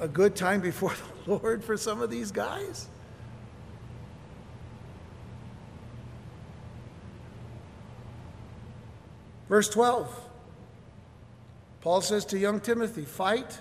a 0.00 0.08
good 0.08 0.34
time 0.34 0.60
before 0.60 0.94
the 1.24 1.32
Lord 1.32 1.64
for 1.64 1.76
some 1.76 2.00
of 2.00 2.10
these 2.10 2.30
guys? 2.30 2.88
Verse 9.48 9.68
12, 9.68 10.28
Paul 11.82 12.00
says 12.00 12.24
to 12.26 12.38
young 12.38 12.58
Timothy, 12.58 13.04
Fight 13.04 13.60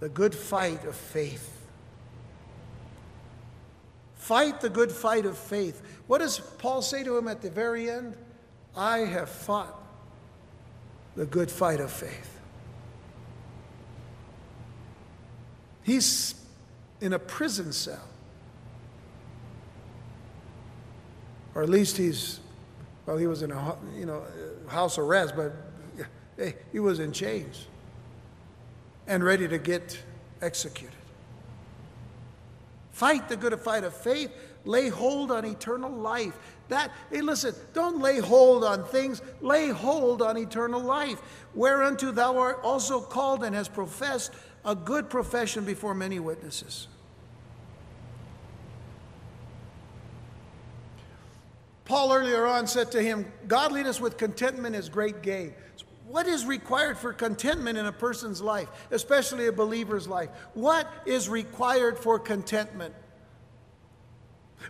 the 0.00 0.08
good 0.08 0.34
fight 0.34 0.84
of 0.84 0.96
faith. 0.96 1.57
Fight 4.28 4.60
the 4.60 4.68
good 4.68 4.92
fight 4.92 5.24
of 5.24 5.38
faith. 5.38 5.80
What 6.06 6.18
does 6.18 6.38
Paul 6.38 6.82
say 6.82 7.02
to 7.02 7.16
him 7.16 7.28
at 7.28 7.40
the 7.40 7.48
very 7.48 7.88
end? 7.88 8.14
I 8.76 8.98
have 8.98 9.30
fought 9.30 9.74
the 11.16 11.24
good 11.24 11.50
fight 11.50 11.80
of 11.80 11.90
faith. 11.90 12.38
He's 15.82 16.34
in 17.00 17.14
a 17.14 17.18
prison 17.18 17.72
cell. 17.72 18.06
Or 21.54 21.62
at 21.62 21.70
least 21.70 21.96
he's, 21.96 22.40
well, 23.06 23.16
he 23.16 23.26
was 23.26 23.40
in 23.40 23.50
a 23.50 23.78
you 23.96 24.04
know, 24.04 24.24
house 24.66 24.98
arrest, 24.98 25.36
but 25.36 25.54
he 26.70 26.80
was 26.80 27.00
in 27.00 27.12
chains 27.12 27.66
and 29.06 29.24
ready 29.24 29.48
to 29.48 29.56
get 29.56 29.98
executed. 30.42 30.97
Fight 32.98 33.28
the 33.28 33.36
good 33.36 33.56
fight 33.60 33.84
of 33.84 33.94
faith. 33.94 34.32
Lay 34.64 34.88
hold 34.88 35.30
on 35.30 35.44
eternal 35.44 35.88
life. 35.88 36.36
That, 36.66 36.90
hey, 37.12 37.20
listen, 37.20 37.54
don't 37.72 38.00
lay 38.00 38.18
hold 38.18 38.64
on 38.64 38.84
things, 38.86 39.22
lay 39.40 39.68
hold 39.68 40.20
on 40.20 40.36
eternal 40.36 40.80
life, 40.80 41.20
whereunto 41.54 42.10
thou 42.10 42.36
art 42.38 42.58
also 42.64 43.00
called 43.00 43.44
and 43.44 43.54
hast 43.54 43.72
professed 43.72 44.32
a 44.64 44.74
good 44.74 45.08
profession 45.08 45.64
before 45.64 45.94
many 45.94 46.18
witnesses. 46.18 46.88
Paul 51.84 52.12
earlier 52.12 52.46
on 52.46 52.66
said 52.66 52.90
to 52.90 53.00
him, 53.00 53.30
Godliness 53.46 54.00
with 54.00 54.16
contentment 54.16 54.74
is 54.74 54.88
great 54.88 55.22
gain. 55.22 55.54
What 56.08 56.26
is 56.26 56.46
required 56.46 56.96
for 56.96 57.12
contentment 57.12 57.76
in 57.76 57.84
a 57.84 57.92
person's 57.92 58.40
life, 58.40 58.68
especially 58.90 59.46
a 59.46 59.52
believer's 59.52 60.08
life? 60.08 60.30
What 60.54 60.90
is 61.04 61.28
required 61.28 61.98
for 61.98 62.18
contentment? 62.18 62.94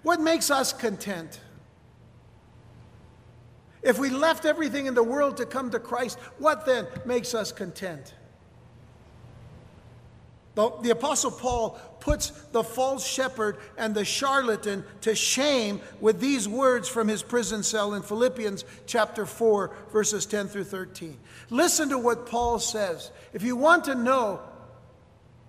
What 0.02 0.20
makes 0.20 0.50
us 0.50 0.72
content? 0.72 1.40
If 3.82 4.00
we 4.00 4.10
left 4.10 4.46
everything 4.46 4.86
in 4.86 4.94
the 4.94 5.02
world 5.04 5.36
to 5.36 5.46
come 5.46 5.70
to 5.70 5.78
Christ, 5.78 6.18
what 6.38 6.66
then 6.66 6.88
makes 7.04 7.34
us 7.34 7.52
content? 7.52 8.14
The, 10.58 10.72
the, 10.82 10.90
Apostle 10.90 11.30
Paul 11.30 11.78
puts 12.00 12.30
the 12.50 12.64
false 12.64 13.06
shepherd 13.06 13.58
and 13.76 13.94
the 13.94 14.04
charlatan 14.04 14.82
to 15.02 15.14
shame 15.14 15.80
with 16.00 16.18
these 16.18 16.48
words 16.48 16.88
from 16.88 17.06
his 17.06 17.22
prison 17.22 17.62
cell 17.62 17.94
in 17.94 18.02
Philippians 18.02 18.64
chapter 18.84 19.24
4, 19.24 19.70
verses 19.92 20.26
10 20.26 20.48
through 20.48 20.64
13. 20.64 21.16
Listen 21.50 21.90
to 21.90 21.96
what 21.96 22.26
Paul 22.26 22.58
says. 22.58 23.12
If 23.32 23.44
you 23.44 23.54
want 23.54 23.84
to 23.84 23.94
know 23.94 24.40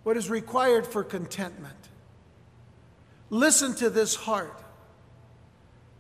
what 0.04 0.16
is 0.16 0.30
required 0.30 0.86
for 0.86 1.04
contentment, 1.04 1.90
listen 3.32 3.74
to 3.78 3.90
this 3.90 4.14
heart. 4.14 4.62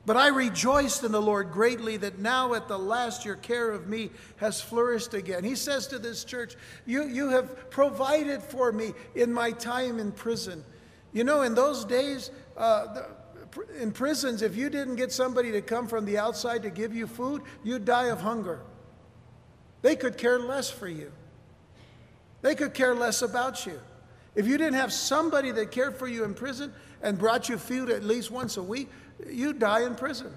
But 0.09 0.17
I 0.17 0.29
rejoiced 0.29 1.03
in 1.03 1.11
the 1.11 1.21
Lord 1.21 1.51
greatly 1.51 1.95
that 1.97 2.17
now 2.17 2.55
at 2.55 2.67
the 2.67 2.79
last 2.79 3.25
your 3.25 3.35
care 3.35 3.69
of 3.69 3.87
me 3.87 4.09
has 4.37 4.59
flourished 4.59 5.13
again. 5.13 5.43
He 5.43 5.53
says 5.53 5.85
to 5.85 5.99
this 5.99 6.23
church, 6.23 6.55
You, 6.87 7.03
you 7.03 7.29
have 7.29 7.69
provided 7.69 8.41
for 8.41 8.71
me 8.71 8.93
in 9.13 9.31
my 9.31 9.51
time 9.51 9.99
in 9.99 10.11
prison. 10.11 10.65
You 11.13 11.23
know, 11.23 11.43
in 11.43 11.53
those 11.53 11.85
days, 11.85 12.31
uh, 12.57 13.03
in 13.79 13.91
prisons, 13.91 14.41
if 14.41 14.55
you 14.55 14.71
didn't 14.71 14.95
get 14.95 15.11
somebody 15.11 15.51
to 15.51 15.61
come 15.61 15.87
from 15.87 16.05
the 16.05 16.17
outside 16.17 16.63
to 16.63 16.71
give 16.71 16.91
you 16.91 17.05
food, 17.05 17.43
you'd 17.63 17.85
die 17.85 18.07
of 18.07 18.19
hunger. 18.19 18.61
They 19.83 19.95
could 19.95 20.17
care 20.17 20.39
less 20.39 20.71
for 20.71 20.87
you, 20.87 21.11
they 22.41 22.55
could 22.55 22.73
care 22.73 22.95
less 22.95 23.21
about 23.21 23.67
you. 23.67 23.79
If 24.35 24.47
you 24.47 24.57
didn't 24.57 24.75
have 24.75 24.93
somebody 24.93 25.51
that 25.51 25.71
cared 25.71 25.97
for 25.97 26.07
you 26.07 26.23
in 26.23 26.33
prison 26.33 26.73
and 27.01 27.17
brought 27.17 27.49
you 27.49 27.57
food 27.57 27.89
at 27.89 28.03
least 28.03 28.31
once 28.31 28.57
a 28.57 28.63
week, 28.63 28.89
you 29.27 29.53
die 29.53 29.85
in 29.85 29.95
prison. 29.95 30.31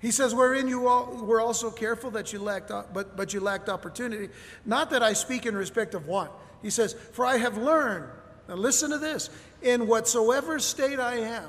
He 0.00 0.10
says, 0.10 0.34
wherein 0.34 0.68
you 0.68 0.86
all 0.86 1.24
were 1.24 1.40
also 1.40 1.70
careful 1.70 2.10
that 2.10 2.30
you 2.32 2.38
lacked, 2.38 2.70
but, 2.92 3.16
but 3.16 3.32
you 3.32 3.40
lacked 3.40 3.70
opportunity. 3.70 4.28
Not 4.66 4.90
that 4.90 5.02
I 5.02 5.14
speak 5.14 5.46
in 5.46 5.56
respect 5.56 5.94
of 5.94 6.06
want. 6.06 6.30
He 6.60 6.68
says, 6.68 6.94
for 7.12 7.24
I 7.24 7.38
have 7.38 7.56
learned, 7.56 8.10
now 8.46 8.56
listen 8.56 8.90
to 8.90 8.98
this, 8.98 9.30
in 9.62 9.86
whatsoever 9.86 10.58
state 10.58 11.00
I 11.00 11.20
am, 11.20 11.48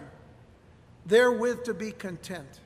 therewith 1.05 1.65
to 1.65 1.73
be 1.73 1.91
content. 1.91 2.61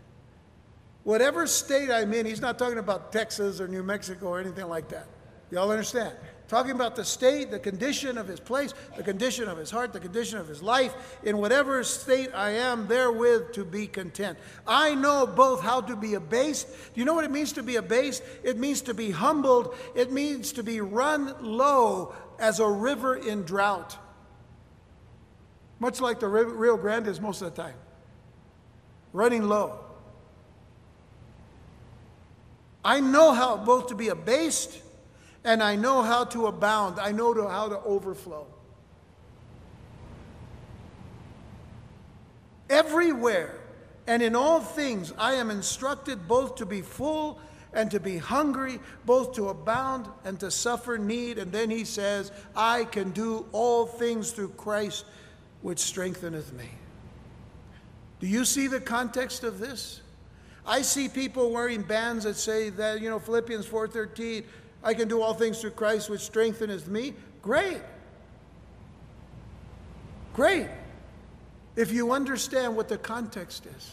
whatever 1.10 1.48
state 1.48 1.90
I'm 1.90 2.14
in, 2.14 2.26
he's 2.26 2.42
not 2.42 2.60
talking 2.60 2.78
about 2.78 3.12
Texas 3.12 3.60
or 3.60 3.68
New 3.68 3.82
Mexico 3.82 4.28
or 4.28 4.40
anything 4.40 4.68
like 4.68 4.90
that. 4.90 5.08
Y'all 5.50 5.72
understand? 5.72 6.16
Talking 6.50 6.72
about 6.72 6.96
the 6.96 7.06
state, 7.06 7.52
the 7.52 7.60
condition 7.60 8.18
of 8.18 8.28
his 8.28 8.40
place, 8.40 8.74
the 8.98 9.04
condition 9.04 9.48
of 9.48 9.60
his 9.60 9.70
heart, 9.70 9.94
the 9.94 10.00
condition 10.00 10.40
of 10.40 10.48
his 10.48 10.64
life, 10.64 11.20
in 11.24 11.38
whatever 11.38 11.84
state 11.84 12.32
I 12.34 12.50
am, 12.50 12.88
therewith 12.88 13.52
to 13.54 13.64
be 13.64 13.86
content. 13.86 14.40
I 14.66 14.96
know 14.96 15.28
both 15.28 15.62
how 15.62 15.80
to 15.82 15.96
be 15.96 16.16
abased. 16.16 16.68
Do 16.68 17.00
you 17.00 17.06
know 17.06 17.14
what 17.14 17.24
it 17.24 17.30
means 17.30 17.54
to 17.54 17.62
be 17.62 17.76
abased? 17.76 18.24
It 18.44 18.58
means 18.58 18.82
to 18.82 18.96
be 18.96 19.12
humbled, 19.12 19.76
it 19.94 20.12
means 20.12 20.52
to 20.54 20.64
be 20.64 20.82
run 20.82 21.36
low 21.40 22.16
as 22.40 22.60
a 22.60 22.68
river 22.68 23.16
in 23.16 23.44
drought. 23.44 23.96
Much 25.78 26.02
like 26.02 26.20
the 26.20 26.28
Rio 26.28 26.78
Grande 26.78 27.10
is 27.10 27.22
most 27.22 27.44
of 27.44 27.56
the 27.56 27.62
time, 27.62 27.76
running 29.14 29.48
low. 29.48 29.82
I 32.84 33.02
know 33.02 33.34
how 33.34 33.56
both 33.56 33.90
to 33.90 33.96
be 33.96 34.08
abased 34.08 34.82
and 35.50 35.64
I 35.64 35.76
know 35.76 36.04
how 36.04 36.26
to 36.26 36.46
abound. 36.46 37.00
I 37.00 37.12
know 37.12 37.34
how 37.48 37.70
to 37.70 37.80
overflow. 37.80 38.46
Everywhere 42.70 43.56
and 44.06 44.22
in 44.22 44.36
all 44.36 44.60
things, 44.60 45.12
I 45.18 45.34
am 45.34 45.50
instructed 45.50 46.28
both 46.28 46.58
to 46.58 46.68
be 46.68 46.84
full 46.84 47.40
and 47.74 47.90
to 47.90 48.00
be 48.00 48.20
hungry, 48.20 48.80
both 49.08 49.34
to 49.38 49.50
abound 49.50 50.08
and 50.24 50.40
to 50.40 50.52
suffer 50.52 51.00
need. 51.00 51.40
And 51.40 51.52
then 51.52 51.72
he 51.72 51.84
says, 51.84 52.32
I 52.56 52.84
can 52.84 53.10
do 53.10 53.48
all 53.52 53.88
things 53.88 54.30
through 54.32 54.50
Christ, 54.50 55.04
which 55.64 55.80
strengtheneth 55.80 56.54
me. 56.54 56.70
Do 58.20 58.28
you 58.28 58.46
see 58.46 58.68
the 58.68 58.80
context 58.80 59.44
of 59.44 59.58
this? 59.58 60.02
I 60.64 60.84
see 60.84 61.10
people 61.10 61.50
wearing 61.50 61.82
bands 61.82 62.26
that 62.26 62.36
say 62.36 62.70
that, 62.70 63.02
you 63.02 63.10
know, 63.10 63.18
Philippians 63.18 63.66
4:13, 63.66 64.44
I 64.84 64.94
can 64.94 65.08
do 65.08 65.22
all 65.22 65.34
things 65.34 65.60
through 65.60 65.72
Christ 65.72 66.10
which 66.10 66.22
strengtheneth 66.22 66.88
me. 66.88 67.14
Great. 67.42 67.82
Great. 70.34 70.68
If 71.76 71.92
you 71.92 72.12
understand 72.12 72.76
what 72.76 72.88
the 72.88 72.98
context 72.98 73.66
is, 73.66 73.92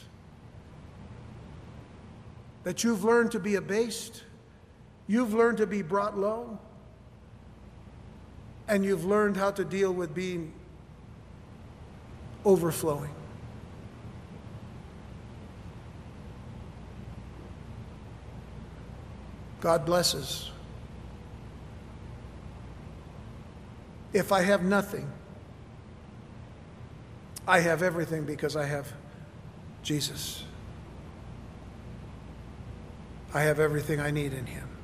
that 2.65 2.83
you've 2.83 3.05
learned 3.05 3.33
to 3.33 3.39
be 3.39 3.55
abased, 3.55 4.25
you've 5.07 5.35
learned 5.35 5.59
to 5.59 5.67
be 5.67 5.83
brought 5.83 6.19
low, 6.19 6.59
and 8.69 8.85
you've 8.85 9.05
learned 9.05 9.37
how 9.37 9.51
to 9.53 9.65
deal 9.65 9.93
with 9.93 10.15
being 10.15 10.53
overflowing. 12.45 13.11
God 19.61 19.85
blesses. 19.85 20.51
If 24.13 24.33
I 24.33 24.43
have 24.43 24.63
nothing, 24.63 25.11
I 27.47 27.61
have 27.61 27.83
everything 27.83 28.25
because 28.25 28.57
I 28.57 28.65
have 28.65 28.93
Jesus. 29.83 30.45
I 33.33 33.43
have 33.43 33.61
everything 33.61 34.01
I 34.01 34.11
need 34.11 34.33
in 34.33 34.47
Him. 34.47 34.76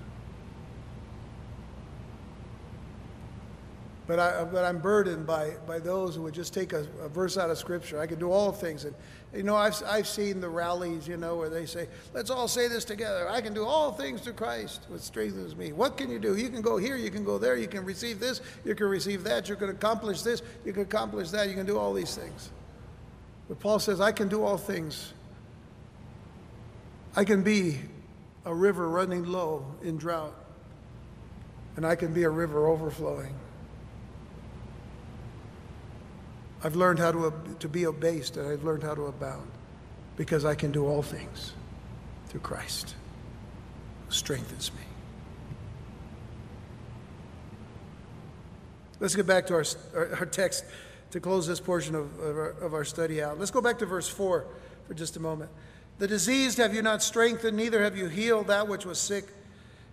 But, 4.13 4.19
I, 4.19 4.45
but 4.45 4.63
I'm 4.63 4.79
burdened 4.79 5.27
by, 5.27 5.53
by 5.67 5.79
those 5.79 6.17
who 6.17 6.21
would 6.25 6.35
just 6.35 6.53
take 6.53 6.75
a, 6.75 6.87
a 7.01 7.09
verse 7.09 7.39
out 7.39 7.49
of 7.49 7.57
Scripture. 7.57 7.99
I 7.99 8.07
can 8.07 8.19
do 8.19 8.31
all 8.31 8.53
things. 8.53 8.85
And, 8.85 8.95
you 9.35 9.43
know, 9.43 9.57
I've, 9.57 9.83
I've 9.89 10.07
seen 10.07 10.39
the 10.39 10.51
rallies, 10.51 11.09
you 11.09 11.17
know, 11.17 11.37
where 11.37 11.49
they 11.49 11.65
say, 11.65 11.89
let's 12.13 12.29
all 12.29 12.47
say 12.47 12.69
this 12.69 12.85
together. 12.85 13.27
I 13.31 13.41
can 13.41 13.55
do 13.55 13.65
all 13.65 13.91
things 13.91 14.21
through 14.21 14.35
Christ, 14.35 14.83
which 14.91 15.01
strengthens 15.01 15.57
me. 15.57 15.73
What 15.73 15.97
can 15.97 16.11
you 16.11 16.19
do? 16.19 16.37
You 16.37 16.51
can 16.51 16.61
go 16.61 16.77
here, 16.77 16.95
you 16.95 17.11
can 17.11 17.25
go 17.25 17.39
there, 17.39 17.57
you 17.57 17.69
can 17.69 17.87
receive 17.87 18.21
this, 18.21 18.43
you 18.67 18.75
can 18.75 18.89
receive 18.89 19.25
that, 19.25 19.49
you 19.49 19.57
can 19.57 19.71
accomplish 19.71 20.21
this, 20.21 20.43
you 20.67 20.75
can 20.75 20.83
accomplish 20.83 21.31
that, 21.31 21.49
you 21.49 21.55
can 21.55 21.65
do 21.65 21.79
all 21.79 21.95
these 21.95 22.15
things. 22.15 22.51
But 23.49 23.61
Paul 23.61 23.79
says, 23.79 23.99
I 23.99 24.13
can 24.13 24.29
do 24.29 24.45
all 24.45 24.59
things. 24.59 25.15
I 27.17 27.25
can 27.25 27.43
be 27.43 27.79
a 28.45 28.55
river 28.55 28.91
running 28.91 29.25
low 29.25 29.65
in 29.83 29.97
drought, 29.97 30.35
and 31.77 31.87
I 31.87 31.95
can 31.95 32.13
be 32.13 32.25
a 32.25 32.31
river 32.31 32.69
overflowing. 32.69 33.35
I've 36.65 36.77
learned 36.77 36.99
how 36.99 37.13
to, 37.13 37.33
to 37.59 37.69
be 37.69 37.85
abased 37.85 38.37
and 38.37 38.49
I've 38.49 38.65
learned 38.65 38.83
how 38.83 38.95
to 38.95 39.07
abound 39.07 39.51
because 40.17 40.45
I 40.45 40.55
can 40.55 40.71
do 40.71 40.87
all 40.87 41.03
things 41.03 41.53
through 42.29 42.41
Christ 42.41 42.95
who 44.07 44.13
strengthens 44.13 44.73
me. 44.73 44.83
Let's 49.01 49.17
get 49.17 49.27
back 49.27 49.47
to 49.49 49.55
our, 49.55 49.65
our, 49.97 50.15
our 50.17 50.27
text 50.27 50.65
to 51.11 51.21
close 51.21 51.47
this 51.47 51.59
portion 51.59 51.97
of, 51.97 52.19
of 52.21 52.37
our, 52.37 52.51
of 52.51 52.75
our 52.75 52.85
study 52.85 53.21
out. 53.21 53.39
Let's 53.39 53.51
go 53.51 53.61
back 53.61 53.79
to 53.81 53.87
verse 53.87 54.09
4 54.09 54.47
for 54.87 54.95
just 54.95 55.17
a 55.17 55.21
moment. 55.21 55.51
The 55.99 56.07
diseased 56.07 56.59
have 56.59 56.75
you 56.75 56.83
not 56.83 57.03
strengthened, 57.03 57.57
neither 57.57 57.83
have 57.83 57.97
you 57.97 58.07
healed 58.07 58.47
that 58.47 58.69
which 58.69 58.87
was 58.87 58.99
sick 58.99 59.25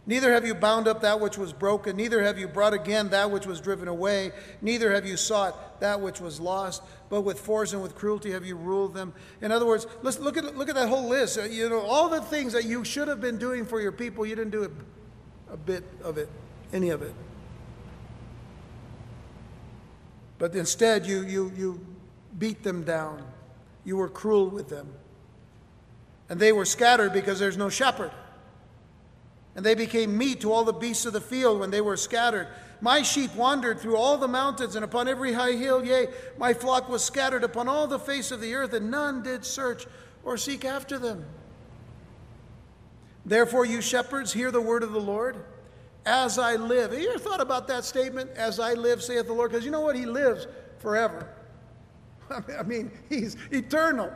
Neither 0.09 0.33
have 0.33 0.43
you 0.43 0.55
bound 0.55 0.87
up 0.87 1.01
that 1.01 1.19
which 1.19 1.37
was 1.37 1.53
broken, 1.53 1.95
neither 1.95 2.23
have 2.23 2.39
you 2.39 2.47
brought 2.47 2.73
again 2.73 3.09
that 3.09 3.29
which 3.29 3.45
was 3.45 3.61
driven 3.61 3.87
away, 3.87 4.31
neither 4.59 4.91
have 4.91 5.05
you 5.05 5.15
sought 5.15 5.79
that 5.81 6.01
which 6.01 6.19
was 6.19 6.39
lost, 6.39 6.81
but 7.11 7.21
with 7.21 7.39
force 7.39 7.73
and 7.73 7.83
with 7.83 7.93
cruelty 7.93 8.31
have 8.31 8.43
you 8.43 8.55
ruled 8.55 8.95
them. 8.95 9.13
In 9.39 9.51
other 9.51 9.67
words, 9.67 9.85
let's 10.01 10.17
look 10.17 10.35
at 10.35 10.57
look 10.57 10.67
at 10.67 10.73
that 10.73 10.89
whole 10.89 11.07
list. 11.07 11.37
Uh, 11.37 11.43
you 11.43 11.69
know, 11.69 11.81
all 11.81 12.09
the 12.09 12.21
things 12.21 12.53
that 12.53 12.65
you 12.65 12.83
should 12.83 13.07
have 13.07 13.21
been 13.21 13.37
doing 13.37 13.67
for 13.67 13.79
your 13.79 13.91
people, 13.91 14.25
you 14.25 14.35
didn't 14.35 14.49
do 14.49 14.63
a, 14.63 15.53
a 15.53 15.57
bit 15.57 15.83
of 16.01 16.17
it, 16.17 16.27
any 16.73 16.89
of 16.89 17.03
it. 17.03 17.13
But 20.39 20.55
instead, 20.55 21.05
you 21.05 21.21
you 21.21 21.51
you 21.55 21.85
beat 22.39 22.63
them 22.63 22.83
down. 22.83 23.23
You 23.85 23.97
were 23.97 24.09
cruel 24.09 24.49
with 24.49 24.69
them. 24.69 24.91
And 26.29 26.39
they 26.39 26.51
were 26.51 26.65
scattered 26.65 27.13
because 27.13 27.37
there's 27.37 27.57
no 27.57 27.69
shepherd. 27.69 28.09
And 29.55 29.65
they 29.65 29.75
became 29.75 30.17
meat 30.17 30.41
to 30.41 30.51
all 30.51 30.63
the 30.63 30.73
beasts 30.73 31.05
of 31.05 31.13
the 31.13 31.21
field 31.21 31.59
when 31.59 31.71
they 31.71 31.81
were 31.81 31.97
scattered. 31.97 32.47
My 32.81 33.01
sheep 33.01 33.35
wandered 33.35 33.79
through 33.79 33.97
all 33.97 34.17
the 34.17 34.27
mountains 34.27 34.75
and 34.75 34.85
upon 34.85 35.07
every 35.07 35.33
high 35.33 35.53
hill. 35.53 35.83
Yea, 35.83 36.07
my 36.37 36.53
flock 36.53 36.87
was 36.87 37.03
scattered 37.03 37.43
upon 37.43 37.67
all 37.67 37.87
the 37.87 37.99
face 37.99 38.31
of 38.31 38.39
the 38.39 38.53
earth, 38.55 38.73
and 38.73 38.89
none 38.89 39.21
did 39.21 39.43
search 39.43 39.85
or 40.23 40.37
seek 40.37 40.63
after 40.63 40.97
them. 40.97 41.25
Therefore, 43.25 43.65
you 43.65 43.81
shepherds, 43.81 44.31
hear 44.31 44.51
the 44.51 44.61
word 44.61 44.83
of 44.83 44.93
the 44.93 45.01
Lord. 45.01 45.43
As 46.05 46.39
I 46.39 46.55
live. 46.55 46.91
Have 46.91 47.01
you 47.01 47.09
ever 47.09 47.19
thought 47.19 47.41
about 47.41 47.67
that 47.67 47.83
statement? 47.83 48.31
As 48.31 48.59
I 48.59 48.73
live, 48.73 49.03
saith 49.03 49.27
the 49.27 49.33
Lord? 49.33 49.51
Because 49.51 49.65
you 49.65 49.71
know 49.71 49.81
what? 49.81 49.95
He 49.95 50.05
lives 50.05 50.47
forever. 50.79 51.27
I 52.57 52.63
mean, 52.63 52.89
he's 53.09 53.35
eternal 53.51 54.11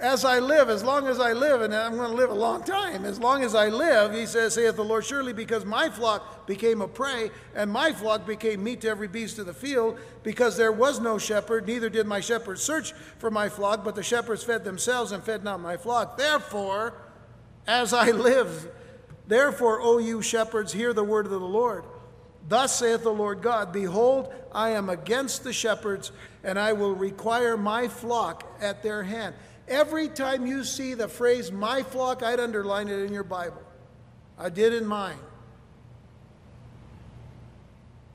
as 0.00 0.24
I 0.24 0.38
live, 0.38 0.70
as 0.70 0.82
long 0.82 1.06
as 1.06 1.20
I 1.20 1.32
live, 1.32 1.60
and 1.60 1.74
I'm 1.74 1.96
going 1.96 2.10
to 2.10 2.16
live 2.16 2.30
a 2.30 2.34
long 2.34 2.62
time, 2.62 3.04
as 3.04 3.20
long 3.20 3.44
as 3.44 3.54
I 3.54 3.68
live, 3.68 4.14
he 4.14 4.24
says, 4.24 4.54
saith 4.54 4.76
the 4.76 4.84
Lord, 4.84 5.04
surely 5.04 5.32
because 5.32 5.64
my 5.64 5.90
flock 5.90 6.46
became 6.46 6.80
a 6.80 6.88
prey, 6.88 7.30
and 7.54 7.70
my 7.70 7.92
flock 7.92 8.26
became 8.26 8.64
meat 8.64 8.80
to 8.80 8.88
every 8.88 9.08
beast 9.08 9.38
of 9.38 9.46
the 9.46 9.52
field, 9.52 9.98
because 10.22 10.56
there 10.56 10.72
was 10.72 11.00
no 11.00 11.18
shepherd, 11.18 11.66
neither 11.66 11.90
did 11.90 12.06
my 12.06 12.20
shepherds 12.20 12.62
search 12.62 12.92
for 13.18 13.30
my 13.30 13.48
flock, 13.48 13.84
but 13.84 13.94
the 13.94 14.02
shepherds 14.02 14.42
fed 14.42 14.64
themselves 14.64 15.12
and 15.12 15.22
fed 15.22 15.44
not 15.44 15.60
my 15.60 15.76
flock. 15.76 16.16
Therefore, 16.16 16.94
as 17.66 17.92
I 17.92 18.10
live, 18.10 18.70
therefore, 19.26 19.80
O 19.82 19.98
you 19.98 20.22
shepherds, 20.22 20.72
hear 20.72 20.94
the 20.94 21.04
word 21.04 21.26
of 21.26 21.32
the 21.32 21.40
Lord. 21.40 21.84
Thus 22.48 22.78
saith 22.78 23.02
the 23.02 23.12
Lord 23.12 23.42
God 23.42 23.72
Behold, 23.72 24.32
I 24.50 24.70
am 24.70 24.88
against 24.88 25.44
the 25.44 25.52
shepherds, 25.52 26.10
and 26.42 26.58
I 26.58 26.72
will 26.72 26.94
require 26.94 27.56
my 27.56 27.86
flock 27.86 28.44
at 28.60 28.82
their 28.82 29.02
hand. 29.02 29.34
Every 29.70 30.08
time 30.08 30.48
you 30.48 30.64
see 30.64 30.94
the 30.94 31.06
phrase 31.06 31.52
my 31.52 31.84
flock, 31.84 32.24
I'd 32.24 32.40
underline 32.40 32.88
it 32.88 32.98
in 32.98 33.12
your 33.12 33.22
Bible. 33.22 33.62
I 34.36 34.48
did 34.48 34.74
in 34.74 34.84
mine. 34.84 35.20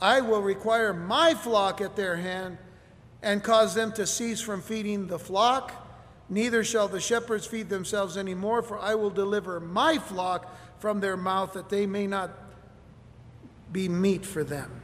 I 0.01 0.19
will 0.19 0.41
require 0.41 0.93
my 0.93 1.33
flock 1.33 1.79
at 1.79 1.95
their 1.95 2.17
hand 2.17 2.57
and 3.23 3.41
cause 3.41 3.73
them 3.73 3.93
to 3.93 4.05
cease 4.05 4.41
from 4.41 4.61
feeding 4.61 5.07
the 5.07 5.17
flock. 5.17 5.71
Neither 6.27 6.61
shall 6.65 6.89
the 6.89 6.99
shepherds 6.99 7.47
feed 7.47 7.69
themselves 7.69 8.17
any 8.17 8.33
more, 8.33 8.61
for 8.61 8.77
I 8.77 8.95
will 8.95 9.09
deliver 9.09 9.61
my 9.61 9.97
flock 9.97 10.53
from 10.79 10.99
their 10.99 11.15
mouth 11.15 11.53
that 11.53 11.69
they 11.69 11.85
may 11.85 12.05
not 12.05 12.31
be 13.71 13.87
meat 13.87 14.25
for 14.25 14.43
them. 14.43 14.81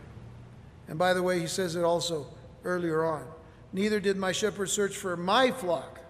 And 0.88 0.97
by 0.97 1.13
the 1.13 1.22
way, 1.22 1.39
he 1.39 1.47
says 1.47 1.76
it 1.76 1.84
also 1.84 2.28
earlier 2.63 3.03
on. 3.03 3.26
Neither 3.74 3.99
did 3.99 4.15
my 4.15 4.32
shepherds 4.32 4.72
search 4.72 4.95
for 4.95 5.17
my 5.17 5.51
flock 5.51 6.01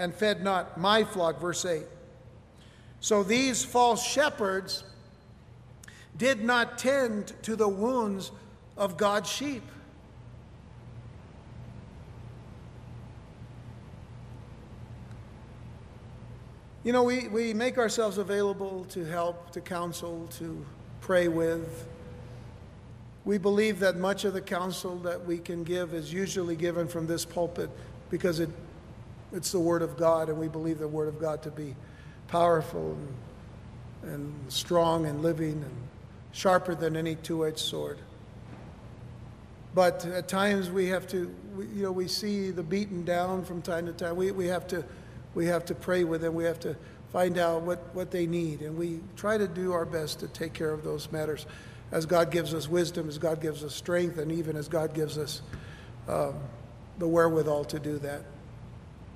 and 0.00 0.14
fed 0.14 0.42
not 0.42 0.80
my 0.80 1.04
flock, 1.04 1.38
verse 1.38 1.62
8. 1.66 1.82
So 3.00 3.22
these 3.22 3.62
false 3.62 4.02
shepherds 4.02 4.82
did 6.16 6.42
not 6.42 6.78
tend 6.78 7.34
to 7.42 7.54
the 7.54 7.68
wounds 7.68 8.32
of 8.78 8.96
God's 8.96 9.30
sheep. 9.30 9.62
You 16.82 16.94
know, 16.94 17.02
we, 17.02 17.28
we 17.28 17.52
make 17.52 17.76
ourselves 17.76 18.16
available 18.16 18.86
to 18.86 19.04
help, 19.04 19.50
to 19.50 19.60
counsel, 19.60 20.26
to 20.38 20.64
pray 21.02 21.28
with. 21.28 21.86
We 23.26 23.36
believe 23.36 23.80
that 23.80 23.96
much 23.96 24.24
of 24.24 24.32
the 24.32 24.40
counsel 24.40 24.96
that 25.00 25.26
we 25.26 25.36
can 25.36 25.62
give 25.62 25.92
is 25.92 26.10
usually 26.10 26.56
given 26.56 26.88
from 26.88 27.06
this 27.06 27.26
pulpit 27.26 27.68
because 28.08 28.40
it, 28.40 28.48
it's 29.32 29.52
the 29.52 29.60
Word 29.60 29.82
of 29.82 29.96
God, 29.96 30.28
and 30.28 30.38
we 30.38 30.48
believe 30.48 30.78
the 30.78 30.88
Word 30.88 31.08
of 31.08 31.20
God 31.20 31.42
to 31.42 31.50
be 31.50 31.74
powerful 32.28 32.96
and, 34.02 34.12
and 34.12 34.52
strong 34.52 35.06
and 35.06 35.22
living 35.22 35.52
and 35.52 35.76
sharper 36.32 36.74
than 36.74 36.96
any 36.96 37.16
two 37.16 37.46
edged 37.46 37.58
sword. 37.58 37.98
But 39.74 40.04
at 40.06 40.28
times 40.28 40.70
we 40.70 40.88
have 40.88 41.06
to, 41.08 41.32
we, 41.54 41.66
you 41.66 41.82
know, 41.82 41.92
we 41.92 42.08
see 42.08 42.50
the 42.50 42.62
beaten 42.62 43.04
down 43.04 43.44
from 43.44 43.62
time 43.62 43.86
to 43.86 43.92
time. 43.92 44.16
We, 44.16 44.32
we, 44.32 44.46
have 44.46 44.66
to, 44.68 44.84
we 45.34 45.46
have 45.46 45.64
to 45.66 45.74
pray 45.74 46.04
with 46.04 46.22
them. 46.22 46.34
We 46.34 46.44
have 46.44 46.58
to 46.60 46.76
find 47.12 47.38
out 47.38 47.62
what, 47.62 47.94
what 47.94 48.10
they 48.10 48.26
need. 48.26 48.62
And 48.62 48.76
we 48.76 49.00
try 49.16 49.38
to 49.38 49.46
do 49.46 49.72
our 49.72 49.84
best 49.84 50.20
to 50.20 50.28
take 50.28 50.52
care 50.52 50.72
of 50.72 50.82
those 50.82 51.10
matters 51.12 51.46
as 51.92 52.06
God 52.06 52.30
gives 52.30 52.54
us 52.54 52.68
wisdom, 52.68 53.08
as 53.08 53.18
God 53.18 53.40
gives 53.40 53.64
us 53.64 53.74
strength, 53.74 54.18
and 54.18 54.30
even 54.30 54.56
as 54.56 54.68
God 54.68 54.94
gives 54.94 55.18
us 55.18 55.42
um, 56.08 56.34
the 56.98 57.06
wherewithal 57.06 57.64
to 57.64 57.78
do 57.78 57.98
that. 57.98 58.22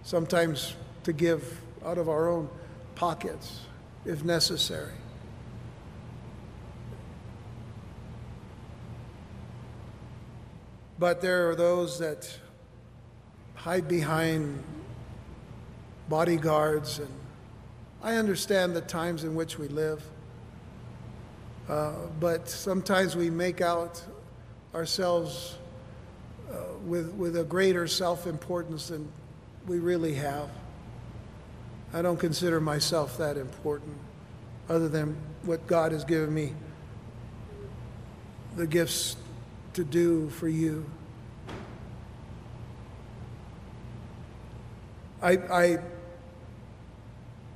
Sometimes 0.04 0.74
to 1.04 1.12
give 1.12 1.60
out 1.84 1.98
of 1.98 2.08
our 2.08 2.28
own 2.28 2.48
pockets 2.94 3.60
if 4.04 4.22
necessary. 4.22 4.92
But 10.98 11.20
there 11.20 11.50
are 11.50 11.56
those 11.56 11.98
that 11.98 12.38
hide 13.54 13.88
behind 13.88 14.62
bodyguards, 16.08 16.98
and 16.98 17.10
I 18.02 18.16
understand 18.16 18.76
the 18.76 18.82
times 18.82 19.24
in 19.24 19.34
which 19.34 19.58
we 19.58 19.68
live. 19.68 20.02
Uh, 21.68 21.92
but 22.20 22.48
sometimes 22.48 23.16
we 23.16 23.30
make 23.30 23.62
out 23.62 24.02
ourselves 24.74 25.56
uh, 26.50 26.56
with, 26.84 27.10
with 27.14 27.38
a 27.38 27.44
greater 27.44 27.88
self 27.88 28.26
importance 28.26 28.88
than 28.88 29.10
we 29.66 29.78
really 29.78 30.14
have. 30.14 30.48
I 31.92 32.02
don't 32.02 32.18
consider 32.18 32.60
myself 32.60 33.18
that 33.18 33.36
important, 33.36 33.96
other 34.68 34.88
than 34.88 35.16
what 35.42 35.66
God 35.66 35.92
has 35.92 36.04
given 36.04 36.32
me 36.32 36.52
the 38.56 38.66
gifts 38.66 39.16
to 39.74 39.84
do 39.84 40.28
for 40.30 40.48
you. 40.48 40.84
I, 45.20 45.32
I 45.32 45.78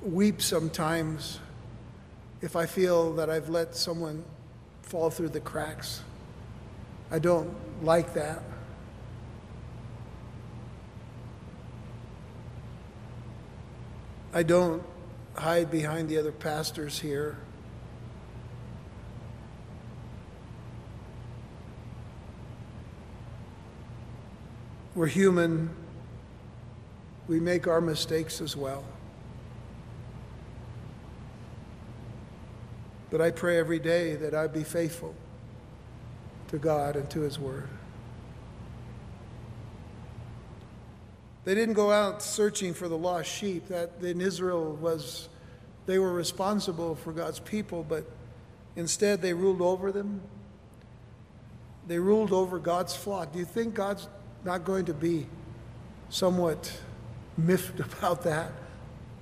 weep 0.03 0.41
sometimes 0.41 1.39
if 2.41 2.57
I 2.57 2.67
feel 2.67 3.13
that 3.15 3.29
I've 3.29 3.49
let 3.49 3.75
someone 3.77 4.25
fall 4.83 5.11
through 5.11 5.29
the 5.31 5.41
cracks. 5.41 6.03
I 7.11 7.19
don't 7.19 7.55
like 7.85 8.15
that. 8.15 8.43
I 14.33 14.43
don't 14.43 14.83
hide 15.35 15.71
behind 15.71 16.09
the 16.09 16.19
other 16.19 16.33
pastors 16.33 16.99
here. 16.99 17.37
We're 24.95 25.07
human. 25.07 25.71
We 27.29 27.41
make 27.41 27.67
our 27.67 27.81
mistakes 27.81 28.41
as 28.41 28.57
well. 28.57 28.85
But 33.11 33.21
I 33.21 33.31
pray 33.31 33.59
every 33.59 33.79
day 33.79 34.17
that 34.17 34.35
I 34.35 34.49
be 34.49 34.65
faithful 34.65 35.15
to 36.49 36.59
God 36.59 36.97
and 36.97 37.09
to 37.11 37.21
His 37.21 37.39
Word. 37.39 37.69
They 41.49 41.55
didn't 41.55 41.77
go 41.77 41.91
out 41.91 42.23
searching 42.23 42.75
for 42.75 42.89
the 42.89 42.99
lost 42.99 43.31
sheep. 43.31 43.69
That 43.69 43.93
in 44.03 44.21
Israel 44.21 44.75
was, 44.75 45.31
they 45.87 45.99
were 45.99 46.13
responsible 46.13 46.95
for 46.95 47.11
God's 47.11 47.41
people, 47.41 47.87
but 47.89 48.05
instead 48.77 49.23
they 49.23 49.33
ruled 49.33 49.63
over 49.63 49.91
them. 49.91 50.21
They 51.87 51.99
ruled 51.99 52.35
over 52.35 52.59
God's 52.59 52.95
flock. 52.95 53.33
Do 53.33 53.39
you 53.39 53.47
think 53.47 53.73
God's 53.73 54.09
not 54.45 54.67
going 54.67 54.85
to 54.85 54.93
be 54.93 55.27
somewhat 56.11 56.71
miffed 57.39 57.81
about 57.99 58.25
that 58.25 58.53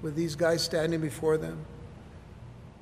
with 0.03 0.17
these 0.17 0.35
guys 0.35 0.65
standing 0.65 1.01
before 1.01 1.39
them? 1.39 1.65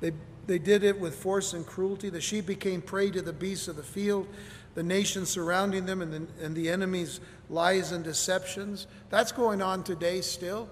They 0.00 0.12
they 0.46 0.58
did 0.58 0.84
it 0.84 0.98
with 0.98 1.14
force 1.16 1.52
and 1.52 1.66
cruelty. 1.66 2.08
The 2.08 2.20
sheep 2.20 2.46
became 2.46 2.80
prey 2.80 3.10
to 3.10 3.20
the 3.20 3.32
beasts 3.32 3.68
of 3.68 3.76
the 3.76 3.82
field, 3.82 4.26
the 4.74 4.82
nations 4.82 5.30
surrounding 5.30 5.86
them, 5.86 6.02
and 6.02 6.12
the, 6.12 6.44
and 6.44 6.56
the 6.56 6.68
enemy's 6.68 7.20
lies 7.48 7.92
and 7.92 8.04
deceptions. 8.04 8.86
That's 9.10 9.32
going 9.32 9.62
on 9.62 9.84
today 9.84 10.20
still. 10.20 10.68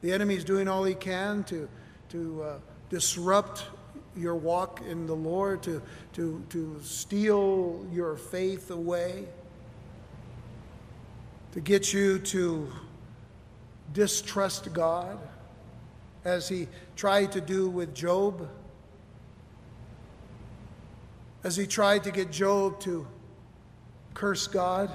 The 0.00 0.12
enemy's 0.12 0.44
doing 0.44 0.68
all 0.68 0.84
he 0.84 0.94
can 0.94 1.44
to, 1.44 1.68
to 2.10 2.42
uh, 2.42 2.58
disrupt 2.90 3.64
your 4.16 4.34
walk 4.34 4.82
in 4.88 5.06
the 5.06 5.14
Lord, 5.14 5.62
to, 5.62 5.80
to, 6.14 6.44
to 6.50 6.80
steal 6.82 7.86
your 7.92 8.16
faith 8.16 8.70
away, 8.70 9.26
to 11.52 11.60
get 11.60 11.92
you 11.92 12.18
to 12.18 12.70
distrust 13.92 14.72
God, 14.72 15.18
as 16.24 16.48
he 16.48 16.68
tried 16.96 17.32
to 17.32 17.40
do 17.40 17.68
with 17.68 17.94
Job 17.94 18.48
as 21.44 21.56
he 21.56 21.66
tried 21.66 22.02
to 22.04 22.10
get 22.10 22.32
Job 22.32 22.80
to 22.80 23.06
curse 24.14 24.46
God. 24.46 24.90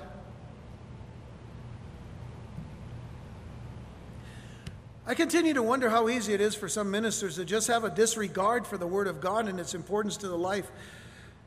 I 5.06 5.14
continue 5.16 5.54
to 5.54 5.64
wonder 5.64 5.90
how 5.90 6.10
easy 6.10 6.34
it 6.34 6.42
is 6.42 6.56
for 6.56 6.68
some 6.68 6.92
ministers 6.92 7.36
to 7.36 7.46
just 7.46 7.68
have 7.68 7.84
a 7.84 7.90
disregard 7.90 8.68
for 8.68 8.78
the 8.78 8.86
Word 8.86 9.08
of 9.08 9.22
God 9.22 9.48
and 9.48 9.60
its 9.60 9.74
importance 9.74 10.18
to 10.18 10.28
the 10.28 10.38
life 10.38 10.72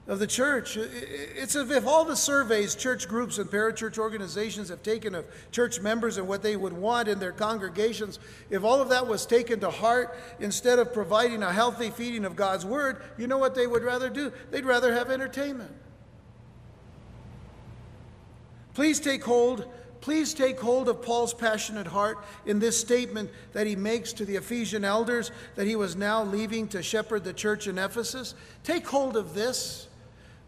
of 0.09 0.19
the 0.19 0.27
church. 0.27 0.77
It's 0.77 1.55
as 1.55 1.71
if 1.71 1.87
all 1.87 2.05
the 2.05 2.17
surveys 2.17 2.75
church 2.75 3.09
groups 3.09 3.39
and 3.39 3.49
parachurch 3.49 3.99
organizations 3.99 4.69
have 4.69 4.83
taken 4.83 5.15
of 5.15 5.25
church 5.53 5.81
members 5.81 6.19
and 6.19 6.27
what 6.27 6.43
they 6.43 6.57
would 6.57 6.73
want 6.73 7.09
in 7.09 7.21
their 7.21 7.33
congregations, 7.33 8.19
if 8.51 8.65
all 8.65 8.81
of 8.81 8.89
that 8.89 9.07
was 9.07 9.27
taken 9.27 9.61
to 9.61 9.71
heart 9.71 10.17
instead 10.41 10.79
of 10.79 10.93
providing 10.93 11.43
a 11.43 11.53
healthy 11.53 11.91
feeding 11.91 12.25
of 12.25 12.35
God's 12.35 12.67
word, 12.67 13.03
you 13.17 13.27
know 13.27 13.39
what 13.39 13.55
they 13.55 13.67
would 13.67 13.83
rather 13.83 14.11
do? 14.11 14.33
They'd 14.51 14.65
rather 14.65 14.93
have 14.93 15.11
entertainment. 15.11 15.71
Please 18.75 18.99
take 18.99 19.23
hold. 19.23 19.67
Please 20.01 20.35
take 20.35 20.59
hold 20.59 20.89
of 20.89 21.01
Paul's 21.01 21.33
passionate 21.33 21.87
heart 21.87 22.25
in 22.45 22.59
this 22.59 22.81
statement 22.81 23.31
that 23.53 23.69
he 23.69 23.77
makes 23.77 24.13
to 24.15 24.25
the 24.25 24.35
Ephesian 24.35 24.85
elders 24.85 25.31
that 25.55 25.69
he 25.69 25.77
was 25.77 25.95
now 25.95 26.25
leaving 26.25 26.67
to 26.69 26.83
shepherd 26.83 27.23
the 27.23 27.33
church 27.33 27.69
in 27.69 27.79
Ephesus. 27.79 28.35
Take 28.65 28.85
hold 28.85 29.17
of 29.17 29.35
this. 29.35 29.87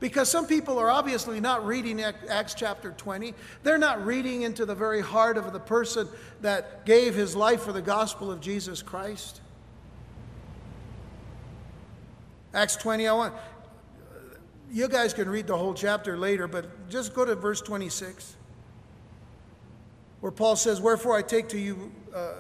Because 0.01 0.31
some 0.31 0.47
people 0.47 0.79
are 0.79 0.91
obviously 0.91 1.41
not 1.41 1.65
reading 1.65 2.03
Acts 2.03 2.55
chapter 2.55 2.91
20. 2.93 3.35
They're 3.63 3.79
not 3.79 4.05
reading 4.05 4.43
into 4.43 4.67
the 4.67 4.75
very 4.75 5.01
heart 5.01 5.39
of 5.39 5.53
the 5.53 5.61
person 5.61 6.09
that 6.43 6.85
gave 6.85 7.15
his 7.15 7.35
life 7.35 7.63
for 7.63 7.73
the 7.73 7.83
gospel 7.83 8.31
of 8.31 8.41
Jesus 8.41 8.83
Christ. 8.83 9.41
Acts 12.53 12.77
20, 12.77 13.09
I 13.09 13.13
want 13.13 13.35
you 14.75 14.89
guys 14.89 15.15
can 15.15 15.29
read 15.29 15.47
the 15.47 15.57
whole 15.57 15.73
chapter 15.73 16.17
later, 16.17 16.49
but 16.49 16.89
just 16.89 17.15
go 17.15 17.25
to 17.25 17.37
verse 17.37 17.61
26, 17.61 18.35
where 20.21 20.33
Paul 20.33 20.57
says, 20.57 20.81
"Wherefore 20.81 21.17
I 21.17 21.23
take 21.23 21.49
to 21.51 21.59
you, 21.59 21.93
uh, 22.13 22.33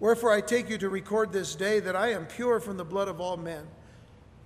wherefore 0.00 0.32
I 0.32 0.40
take 0.40 0.70
you 0.70 0.78
to 0.78 0.88
record 0.88 1.32
this 1.32 1.54
day 1.54 1.80
that 1.80 1.94
I 1.94 2.08
am 2.12 2.26
pure 2.26 2.58
from 2.58 2.78
the 2.78 2.84
blood 2.84 3.08
of 3.08 3.20
all 3.20 3.36
men." 3.36 3.66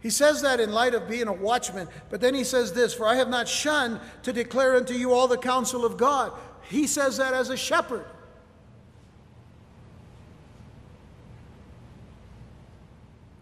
He 0.00 0.10
says 0.10 0.42
that 0.42 0.60
in 0.60 0.72
light 0.72 0.94
of 0.94 1.08
being 1.08 1.26
a 1.26 1.32
watchman, 1.32 1.88
but 2.08 2.20
then 2.20 2.34
he 2.34 2.44
says 2.44 2.72
this 2.72 2.94
For 2.94 3.06
I 3.06 3.16
have 3.16 3.28
not 3.28 3.48
shunned 3.48 4.00
to 4.22 4.32
declare 4.32 4.76
unto 4.76 4.94
you 4.94 5.12
all 5.12 5.26
the 5.26 5.38
counsel 5.38 5.84
of 5.84 5.96
God. 5.96 6.32
He 6.62 6.86
says 6.86 7.16
that 7.16 7.34
as 7.34 7.50
a 7.50 7.56
shepherd. 7.56 8.04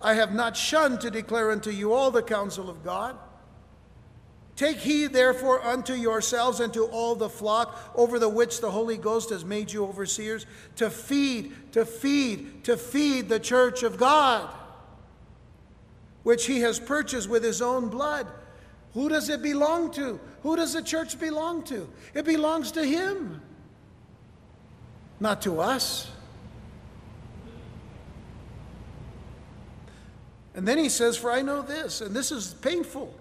I 0.01 0.15
have 0.15 0.33
not 0.33 0.57
shunned 0.57 1.01
to 1.01 1.11
declare 1.11 1.51
unto 1.51 1.71
you 1.71 1.93
all 1.93 2.11
the 2.11 2.23
counsel 2.23 2.71
of 2.71 2.85
God. 2.85 3.17
Take 4.55 4.79
heed, 4.79 5.13
therefore, 5.13 5.63
unto 5.63 5.93
yourselves 5.93 6.61
and 6.61 6.73
to 6.73 6.85
all 6.85 7.15
the 7.15 7.29
flock 7.29 7.93
over 7.95 8.19
the 8.19 8.29
which 8.29 8.61
the 8.61 8.71
Holy 8.71 8.97
Ghost 8.97 9.29
has 9.29 9.45
made 9.45 9.71
you 9.71 9.85
overseers, 9.85 10.47
to 10.77 10.89
feed, 10.89 11.73
to 11.73 11.85
feed, 11.85 12.65
to 12.65 12.79
feed 12.79 13.29
the 13.29 13.41
church 13.41 13.83
of 13.83 13.99
God 13.99 14.49
which 16.27 16.47
he 16.47 16.59
has 16.59 16.81
purchased 16.81 17.29
with 17.29 17.45
his 17.45 17.63
own 17.63 17.89
blood. 17.89 18.27
Who 18.95 19.09
does 19.09 19.29
it 19.29 19.43
belong 19.43 19.93
to? 19.93 20.19
Who 20.43 20.57
does 20.57 20.73
the 20.73 20.83
church 20.83 21.21
belong 21.21 21.63
to? 21.67 21.89
It 22.15 22.25
belongs 22.25 22.73
to 22.73 22.85
him, 22.85 23.41
not 25.21 25.41
to 25.43 25.61
us. 25.61 26.11
And 30.57 30.67
then 30.67 30.79
he 30.79 30.89
says, 30.89 31.17
For 31.17 31.31
I 31.31 31.43
know 31.43 31.63
this, 31.63 32.01
and 32.01 32.13
this 32.13 32.33
is 32.33 32.55
painful. 32.55 33.15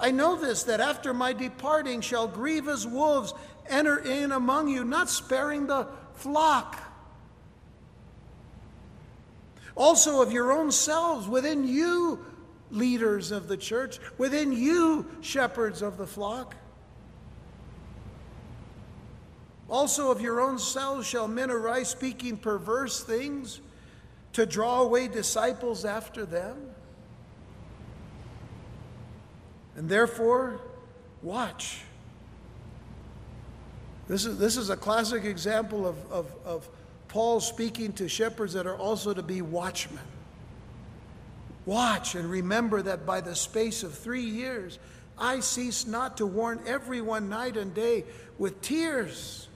I 0.00 0.10
know 0.10 0.34
this, 0.34 0.62
that 0.62 0.80
after 0.80 1.12
my 1.12 1.34
departing 1.34 2.00
shall 2.00 2.26
grievous 2.26 2.86
wolves 2.86 3.34
enter 3.68 3.98
in 3.98 4.32
among 4.32 4.68
you, 4.68 4.82
not 4.82 5.10
sparing 5.10 5.66
the 5.66 5.88
flock. 6.14 6.82
Also, 9.76 10.22
of 10.22 10.32
your 10.32 10.52
own 10.52 10.72
selves, 10.72 11.28
within 11.28 11.68
you, 11.68 12.24
leaders 12.70 13.30
of 13.30 13.48
the 13.48 13.56
church, 13.56 13.98
within 14.18 14.52
you, 14.52 15.06
shepherds 15.20 15.82
of 15.82 15.96
the 15.96 16.06
flock. 16.06 16.54
Also, 19.68 20.10
of 20.10 20.20
your 20.20 20.40
own 20.40 20.58
selves 20.58 21.06
shall 21.06 21.26
men 21.26 21.50
arise 21.50 21.88
speaking 21.88 22.36
perverse 22.36 23.02
things 23.02 23.60
to 24.32 24.46
draw 24.46 24.82
away 24.82 25.08
disciples 25.08 25.84
after 25.84 26.24
them. 26.24 26.56
And 29.76 29.88
therefore, 29.88 30.60
watch. 31.22 31.82
This 34.08 34.24
is, 34.24 34.38
this 34.38 34.56
is 34.56 34.70
a 34.70 34.76
classic 34.76 35.24
example 35.24 35.86
of, 35.86 36.12
of, 36.12 36.32
of 36.44 36.68
Paul 37.08 37.40
speaking 37.40 37.92
to 37.94 38.08
shepherds 38.08 38.52
that 38.52 38.66
are 38.66 38.76
also 38.76 39.12
to 39.12 39.22
be 39.22 39.42
watchmen. 39.42 39.98
Watch 41.66 42.14
and 42.14 42.30
remember 42.30 42.80
that 42.82 43.04
by 43.04 43.20
the 43.20 43.34
space 43.34 43.82
of 43.82 43.92
three 43.92 44.22
years, 44.22 44.78
I 45.18 45.40
cease 45.40 45.86
not 45.86 46.16
to 46.18 46.26
warn 46.26 46.60
everyone 46.66 47.28
night 47.28 47.56
and 47.56 47.74
day 47.74 48.04
with 48.38 48.62
tears. 48.62 49.48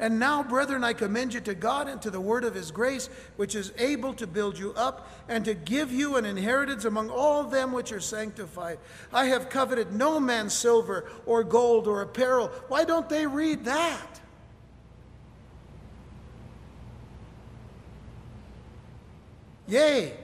And 0.00 0.20
now, 0.20 0.44
brethren, 0.44 0.84
I 0.84 0.92
commend 0.92 1.34
you 1.34 1.40
to 1.40 1.54
God 1.54 1.88
and 1.88 2.00
to 2.02 2.10
the 2.10 2.20
word 2.20 2.44
of 2.44 2.54
his 2.54 2.70
grace, 2.70 3.08
which 3.36 3.54
is 3.56 3.72
able 3.78 4.14
to 4.14 4.26
build 4.28 4.58
you 4.58 4.72
up 4.74 5.08
and 5.28 5.44
to 5.44 5.54
give 5.54 5.92
you 5.92 6.16
an 6.16 6.24
inheritance 6.24 6.84
among 6.84 7.10
all 7.10 7.42
them 7.44 7.72
which 7.72 7.90
are 7.90 8.00
sanctified. 8.00 8.78
I 9.12 9.26
have 9.26 9.48
coveted 9.48 9.92
no 9.92 10.20
man's 10.20 10.54
silver 10.54 11.10
or 11.26 11.42
gold 11.42 11.88
or 11.88 12.02
apparel. 12.02 12.48
Why 12.68 12.84
don't 12.84 13.08
they 13.08 13.26
read 13.26 13.64
that? 13.64 14.20
Yea, 19.66 20.14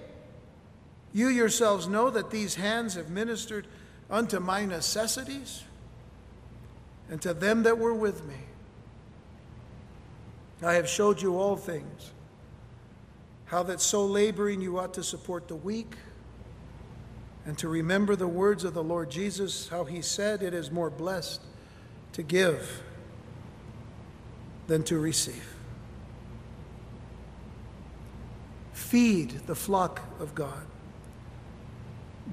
you 1.14 1.28
yourselves 1.28 1.86
know 1.86 2.10
that 2.10 2.30
these 2.30 2.56
hands 2.56 2.94
have 2.94 3.08
ministered 3.08 3.66
unto 4.10 4.38
my 4.40 4.66
necessities 4.66 5.62
and 7.08 7.22
to 7.22 7.32
them 7.32 7.62
that 7.62 7.78
were 7.78 7.94
with 7.94 8.26
me. 8.26 8.34
I 10.62 10.74
have 10.74 10.88
showed 10.88 11.22
you 11.22 11.38
all 11.38 11.56
things, 11.56 12.12
how 13.46 13.62
that 13.64 13.80
so 13.80 14.04
laboring 14.04 14.60
you 14.60 14.78
ought 14.78 14.94
to 14.94 15.02
support 15.02 15.48
the 15.48 15.56
weak, 15.56 15.94
and 17.46 17.58
to 17.58 17.68
remember 17.68 18.16
the 18.16 18.26
words 18.26 18.64
of 18.64 18.72
the 18.72 18.82
Lord 18.82 19.10
Jesus, 19.10 19.68
how 19.68 19.84
he 19.84 20.00
said, 20.00 20.42
It 20.42 20.54
is 20.54 20.70
more 20.70 20.90
blessed 20.90 21.42
to 22.12 22.22
give 22.22 22.82
than 24.66 24.82
to 24.84 24.98
receive. 24.98 25.54
Feed 28.72 29.46
the 29.46 29.54
flock 29.54 30.00
of 30.18 30.34
God, 30.34 30.64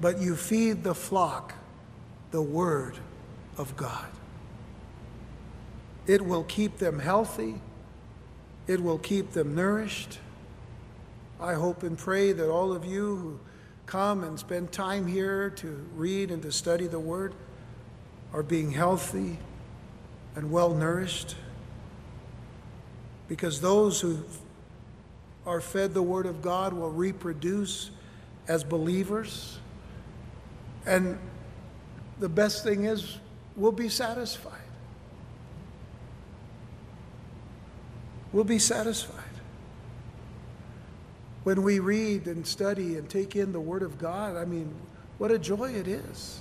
but 0.00 0.20
you 0.20 0.36
feed 0.36 0.84
the 0.84 0.94
flock 0.94 1.54
the 2.30 2.42
Word 2.42 2.98
of 3.56 3.76
God. 3.76 4.08
It 6.06 6.22
will 6.22 6.44
keep 6.44 6.78
them 6.78 6.98
healthy 6.98 7.60
it 8.66 8.80
will 8.80 8.98
keep 8.98 9.32
them 9.32 9.54
nourished. 9.54 10.18
I 11.40 11.54
hope 11.54 11.82
and 11.82 11.98
pray 11.98 12.32
that 12.32 12.48
all 12.48 12.72
of 12.72 12.84
you 12.84 13.16
who 13.16 13.40
come 13.86 14.22
and 14.22 14.38
spend 14.38 14.70
time 14.70 15.06
here 15.06 15.50
to 15.50 15.86
read 15.96 16.30
and 16.30 16.42
to 16.42 16.52
study 16.52 16.86
the 16.86 17.00
Word 17.00 17.34
are 18.32 18.42
being 18.42 18.70
healthy 18.70 19.38
and 20.36 20.50
well 20.50 20.70
nourished. 20.70 21.34
Because 23.28 23.60
those 23.60 24.00
who 24.00 24.20
are 25.44 25.60
fed 25.60 25.92
the 25.94 26.02
Word 26.02 26.26
of 26.26 26.40
God 26.40 26.72
will 26.72 26.90
reproduce 26.90 27.90
as 28.46 28.62
believers. 28.62 29.58
And 30.86 31.18
the 32.18 32.28
best 32.28 32.64
thing 32.64 32.84
is, 32.84 33.18
we'll 33.56 33.72
be 33.72 33.88
satisfied. 33.88 34.62
we'll 38.32 38.44
be 38.44 38.58
satisfied. 38.58 39.18
When 41.44 41.62
we 41.62 41.80
read 41.80 42.26
and 42.26 42.46
study 42.46 42.96
and 42.96 43.08
take 43.08 43.36
in 43.36 43.52
the 43.52 43.60
Word 43.60 43.82
of 43.82 43.98
God, 43.98 44.36
I 44.36 44.44
mean, 44.44 44.74
what 45.18 45.30
a 45.30 45.38
joy 45.38 45.72
it 45.72 45.88
is. 45.88 46.40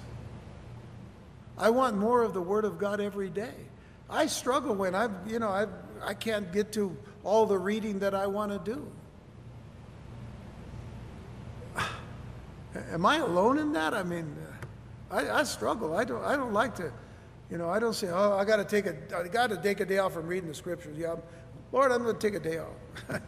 I 1.58 1.70
want 1.70 1.98
more 1.98 2.24
of 2.24 2.34
the 2.34 2.42
Word 2.42 2.66
of 2.66 2.78
God 2.78 3.02
every 3.02 3.30
day. 3.30 3.54
I 4.10 4.28
struggle 4.28 4.76
when 4.76 4.96
I've, 4.96 5.12
you 5.28 5.40
know, 5.40 5.50
I, 5.50 5.68
I 6.04 6.14
can't 6.14 6.52
get 6.52 6.72
to 6.74 6.96
all 7.24 7.46
the 7.46 7.58
reading 7.58 8.00
that 8.00 8.14
I 8.14 8.28
want 8.28 8.52
to 8.52 8.72
do. 8.72 8.88
Am 12.76 13.06
I 13.06 13.18
alone 13.18 13.58
in 13.58 13.74
that? 13.74 13.94
I 13.94 14.04
mean, 14.04 14.36
I, 15.10 15.30
I 15.30 15.44
struggle. 15.44 15.96
I 15.96 16.04
don't, 16.04 16.24
I 16.24 16.36
don't 16.36 16.54
like 16.54 16.76
to, 16.76 16.92
you 17.50 17.58
know, 17.58 17.70
I 17.70 17.80
don't 17.80 17.94
say, 17.94 18.10
oh, 18.10 18.34
I 18.38 18.46
got 18.46 18.58
to 18.58 18.66
take 18.66 18.86
a, 18.86 18.96
I 19.16 19.28
got 19.28 19.50
to 19.50 19.58
take 19.58 19.82
a 19.82 19.86
day 19.86 19.98
off 19.98 20.14
from 20.14 20.28
reading 20.28 20.48
the 20.48 20.56
scriptures. 20.56 20.98
Yeah, 20.98 21.16
Lord, 21.72 21.92
I'm 21.92 22.04
going 22.04 22.16
to 22.18 22.22
take 22.22 22.36
a 22.36 22.44
day 22.44 22.60
off. 22.60 22.76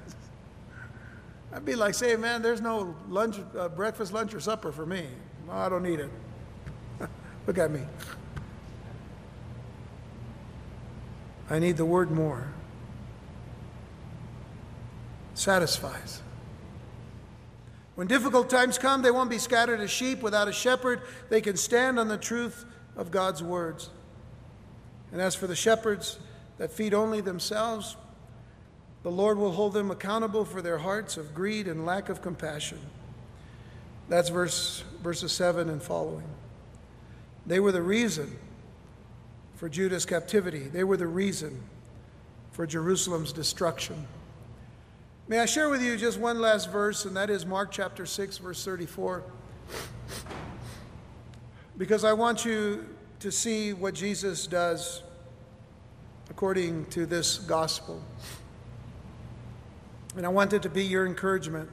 I'd 1.54 1.66
be 1.66 1.76
like 1.76 1.94
say, 1.94 2.16
man, 2.16 2.42
there's 2.42 2.62
no 2.62 2.96
lunch, 3.10 3.38
uh, 3.58 3.70
breakfast, 3.70 4.12
lunch, 4.12 4.34
or 4.34 4.40
supper 4.40 4.72
for 4.72 4.86
me. 4.86 5.06
No, 5.46 5.54
I 5.54 5.70
don't 5.70 5.84
need 5.84 6.00
it. 6.00 6.10
Look 7.48 7.60
at 7.60 7.70
me. 7.70 7.82
I 11.50 11.60
need 11.60 11.78
the 11.78 11.86
word 11.86 12.10
more. 12.10 12.52
Satisfies. 15.36 16.23
When 17.96 18.08
difficult 18.08 18.50
times 18.50 18.78
come, 18.78 19.02
they 19.02 19.12
won't 19.12 19.30
be 19.30 19.38
scattered 19.38 19.80
as 19.80 19.92
sheep 19.92 20.22
without 20.22 20.48
a 20.48 20.54
shepherd. 20.54 21.02
They 21.30 21.42
can 21.42 21.58
stand 21.58 22.00
on 22.00 22.08
the 22.08 22.18
truth 22.18 22.66
of 22.96 23.12
God's 23.12 23.44
words. 23.44 23.90
And 25.12 25.22
as 25.22 25.36
for 25.36 25.46
the 25.46 25.56
shepherds 25.56 26.18
that 26.58 26.72
feed 26.72 26.94
only 26.94 27.22
themselves, 27.22 27.96
the 29.04 29.12
Lord 29.12 29.38
will 29.38 29.52
hold 29.52 29.74
them 29.74 29.92
accountable 29.92 30.46
for 30.46 30.62
their 30.62 30.80
hearts 30.80 31.18
of 31.18 31.36
greed 31.36 31.68
and 31.68 31.86
lack 31.86 32.10
of 32.10 32.22
compassion. 32.22 32.80
That's 34.10 34.30
verse, 34.30 34.84
verses 35.04 35.32
7 35.32 35.70
and 35.70 35.82
following. 35.82 36.28
They 37.46 37.60
were 37.60 37.72
the 37.72 37.82
reason 37.82 38.38
for 39.56 39.70
Judah's 39.70 40.06
captivity, 40.06 40.68
they 40.68 40.84
were 40.84 40.98
the 40.98 41.08
reason 41.08 41.62
for 42.52 42.66
Jerusalem's 42.66 43.32
destruction. 43.32 44.08
May 45.26 45.40
I 45.40 45.46
share 45.46 45.70
with 45.70 45.82
you 45.82 45.96
just 45.96 46.20
one 46.20 46.42
last 46.42 46.70
verse, 46.70 47.06
and 47.06 47.16
that 47.16 47.30
is 47.30 47.46
Mark 47.46 47.72
chapter 47.72 48.06
6, 48.06 48.40
verse 48.40 48.66
34. 48.66 49.24
Because 51.78 52.04
I 52.04 52.12
want 52.12 52.44
you 52.44 52.90
to 53.22 53.32
see 53.32 53.72
what 53.72 53.94
Jesus 53.94 54.48
does 54.48 55.02
according 56.30 56.88
to 56.88 57.06
this 57.06 57.38
gospel. 57.38 58.04
And 60.18 60.26
I 60.26 60.30
want 60.30 60.52
it 60.52 60.62
to 60.64 60.70
be 60.70 60.84
your 60.84 61.06
encouragement 61.06 61.70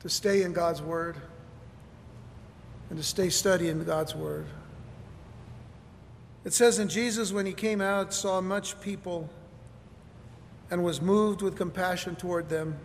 to 0.00 0.08
stay 0.08 0.42
in 0.42 0.52
God's 0.52 0.80
Word 0.80 1.16
and 2.88 2.96
to 2.96 3.04
stay 3.04 3.30
studying 3.30 3.82
God's 3.82 4.14
Word. 4.14 4.46
It 6.44 6.52
says 6.52 6.78
in 6.78 6.86
Jesus, 6.86 7.32
when 7.32 7.46
he 7.46 7.52
came 7.52 7.80
out, 7.80 8.14
saw 8.14 8.40
much 8.40 8.80
people 8.80 9.28
and 10.74 10.82
was 10.82 11.00
moved 11.00 11.40
with 11.40 11.54
compassion 11.54 12.16
toward 12.16 12.48
them 12.48 12.76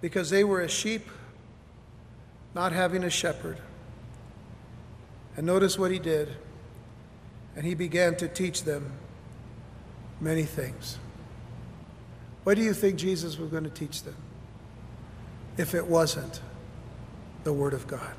because 0.00 0.30
they 0.30 0.44
were 0.44 0.60
as 0.60 0.70
sheep 0.70 1.08
not 2.54 2.70
having 2.70 3.02
a 3.02 3.10
shepherd. 3.10 3.58
And 5.36 5.44
notice 5.44 5.76
what 5.76 5.90
he 5.90 5.98
did. 5.98 6.28
And 7.56 7.66
he 7.66 7.74
began 7.74 8.14
to 8.18 8.28
teach 8.28 8.62
them 8.62 8.92
many 10.20 10.44
things. 10.44 11.00
What 12.44 12.56
do 12.56 12.62
you 12.62 12.74
think 12.74 12.96
Jesus 12.96 13.36
was 13.36 13.50
going 13.50 13.64
to 13.64 13.70
teach 13.70 14.04
them 14.04 14.14
if 15.56 15.74
it 15.74 15.84
wasn't 15.84 16.40
the 17.42 17.52
Word 17.52 17.74
of 17.74 17.88
God? 17.88 18.14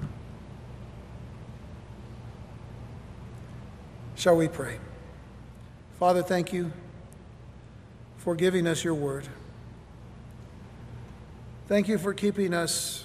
Shall 4.15 4.35
we 4.35 4.49
pray? 4.49 4.79
Father, 5.97 6.21
thank 6.21 6.51
you 6.51 6.73
for 8.23 8.35
giving 8.35 8.67
us 8.67 8.83
your 8.83 8.93
Word. 8.93 9.27
Thank 11.67 11.87
you 11.87 11.97
for 11.97 12.13
keeping 12.13 12.53
us 12.53 13.03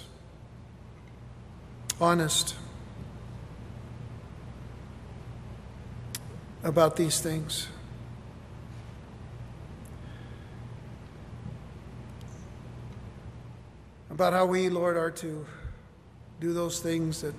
honest 1.99 2.55
about 6.63 6.95
these 6.95 7.19
things. 7.19 7.67
about 14.17 14.33
how 14.33 14.47
we, 14.47 14.67
Lord, 14.67 14.97
are 14.97 15.11
to 15.11 15.45
do 16.39 16.51
those 16.51 16.79
things 16.79 17.21
that 17.21 17.35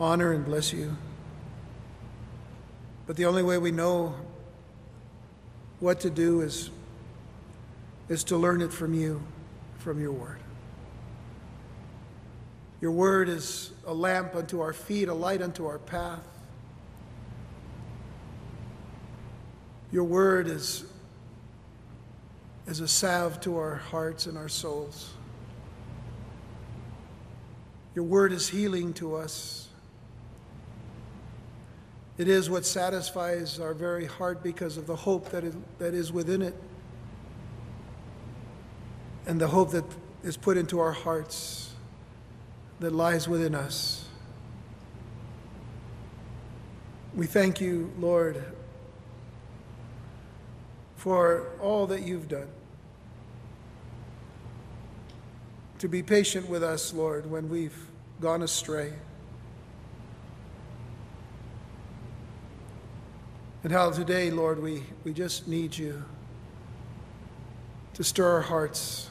honor 0.00 0.32
and 0.32 0.42
bless 0.42 0.72
you. 0.72 0.96
But 3.06 3.16
the 3.16 3.26
only 3.26 3.42
way 3.42 3.58
we 3.58 3.70
know 3.70 4.14
what 5.80 6.00
to 6.00 6.10
do 6.10 6.40
is, 6.40 6.70
is 8.08 8.24
to 8.24 8.36
learn 8.36 8.60
it 8.60 8.72
from 8.72 8.94
you, 8.94 9.22
from 9.78 10.00
your 10.00 10.12
word. 10.12 10.38
Your 12.80 12.92
word 12.92 13.28
is 13.28 13.70
a 13.86 13.94
lamp 13.94 14.34
unto 14.34 14.60
our 14.60 14.72
feet, 14.72 15.08
a 15.08 15.14
light 15.14 15.40
unto 15.40 15.66
our 15.66 15.78
path. 15.78 16.20
Your 19.90 20.04
word 20.04 20.48
is, 20.48 20.84
is 22.66 22.80
a 22.80 22.88
salve 22.88 23.40
to 23.42 23.56
our 23.56 23.76
hearts 23.76 24.26
and 24.26 24.36
our 24.36 24.48
souls. 24.48 25.14
Your 27.94 28.04
word 28.04 28.32
is 28.32 28.48
healing 28.48 28.92
to 28.94 29.14
us. 29.16 29.68
It 32.16 32.28
is 32.28 32.48
what 32.48 32.64
satisfies 32.64 33.58
our 33.58 33.74
very 33.74 34.06
heart 34.06 34.42
because 34.42 34.76
of 34.76 34.86
the 34.86 34.94
hope 34.94 35.30
that 35.30 35.42
is, 35.42 35.54
that 35.78 35.94
is 35.94 36.12
within 36.12 36.42
it 36.42 36.54
and 39.26 39.40
the 39.40 39.48
hope 39.48 39.70
that 39.72 39.84
is 40.22 40.36
put 40.36 40.56
into 40.56 40.78
our 40.78 40.92
hearts 40.92 41.72
that 42.80 42.92
lies 42.92 43.28
within 43.28 43.54
us. 43.54 44.04
We 47.14 47.26
thank 47.26 47.60
you, 47.60 47.92
Lord, 47.98 48.42
for 50.96 51.48
all 51.60 51.86
that 51.86 52.02
you've 52.02 52.28
done. 52.28 52.48
To 55.78 55.88
be 55.88 56.02
patient 56.02 56.48
with 56.48 56.62
us, 56.62 56.92
Lord, 56.92 57.30
when 57.30 57.48
we've 57.48 57.76
gone 58.20 58.42
astray. 58.42 58.92
And 63.64 63.72
how 63.72 63.90
today, 63.90 64.30
Lord, 64.30 64.62
we, 64.62 64.82
we 65.04 65.14
just 65.14 65.48
need 65.48 65.74
you 65.74 66.04
to 67.94 68.04
stir 68.04 68.30
our 68.30 68.42
hearts 68.42 69.08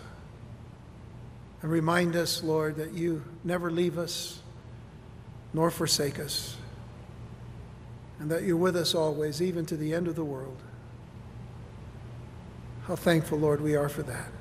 and 1.63 1.71
remind 1.71 2.15
us, 2.15 2.43
Lord, 2.43 2.75
that 2.75 2.93
you 2.93 3.23
never 3.43 3.71
leave 3.71 3.97
us 3.97 4.39
nor 5.53 5.71
forsake 5.71 6.19
us, 6.19 6.55
and 8.19 8.29
that 8.29 8.43
you're 8.43 8.55
with 8.55 8.75
us 8.75 8.93
always, 8.93 9.41
even 9.41 9.65
to 9.65 9.75
the 9.75 9.91
end 9.91 10.07
of 10.07 10.15
the 10.15 10.23
world. 10.23 10.61
How 12.85 12.95
thankful, 12.95 13.39
Lord, 13.39 13.59
we 13.59 13.75
are 13.75 13.89
for 13.89 14.03
that. 14.03 14.31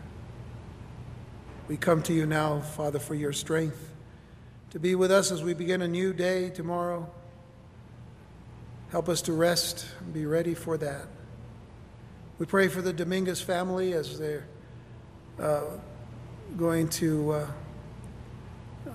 We 1.69 1.79
come 1.79 2.03
to 2.03 2.13
you 2.13 2.27
now, 2.27 2.61
Father, 2.61 2.99
for 2.99 3.15
your 3.15 3.33
strength 3.33 3.91
to 4.71 4.79
be 4.79 4.95
with 4.95 5.11
us 5.11 5.33
as 5.33 5.43
we 5.43 5.55
begin 5.55 5.81
a 5.81 5.89
new 5.89 6.13
day 6.13 6.51
tomorrow. 6.51 7.11
Help 8.93 9.09
us 9.09 9.23
to 9.23 9.33
rest 9.33 9.87
and 10.01 10.13
be 10.13 10.27
ready 10.27 10.53
for 10.53 10.77
that. 10.77 11.07
We 12.39 12.45
pray 12.45 12.69
for 12.69 12.83
the 12.83 12.93
Dominguez 12.93 13.41
family 13.41 13.95
as 13.95 14.19
they're 14.19 14.45
uh, 15.41 15.63
going 16.59 16.89
to 16.91 17.33
uh, 17.33 17.47
uh, 18.87 18.91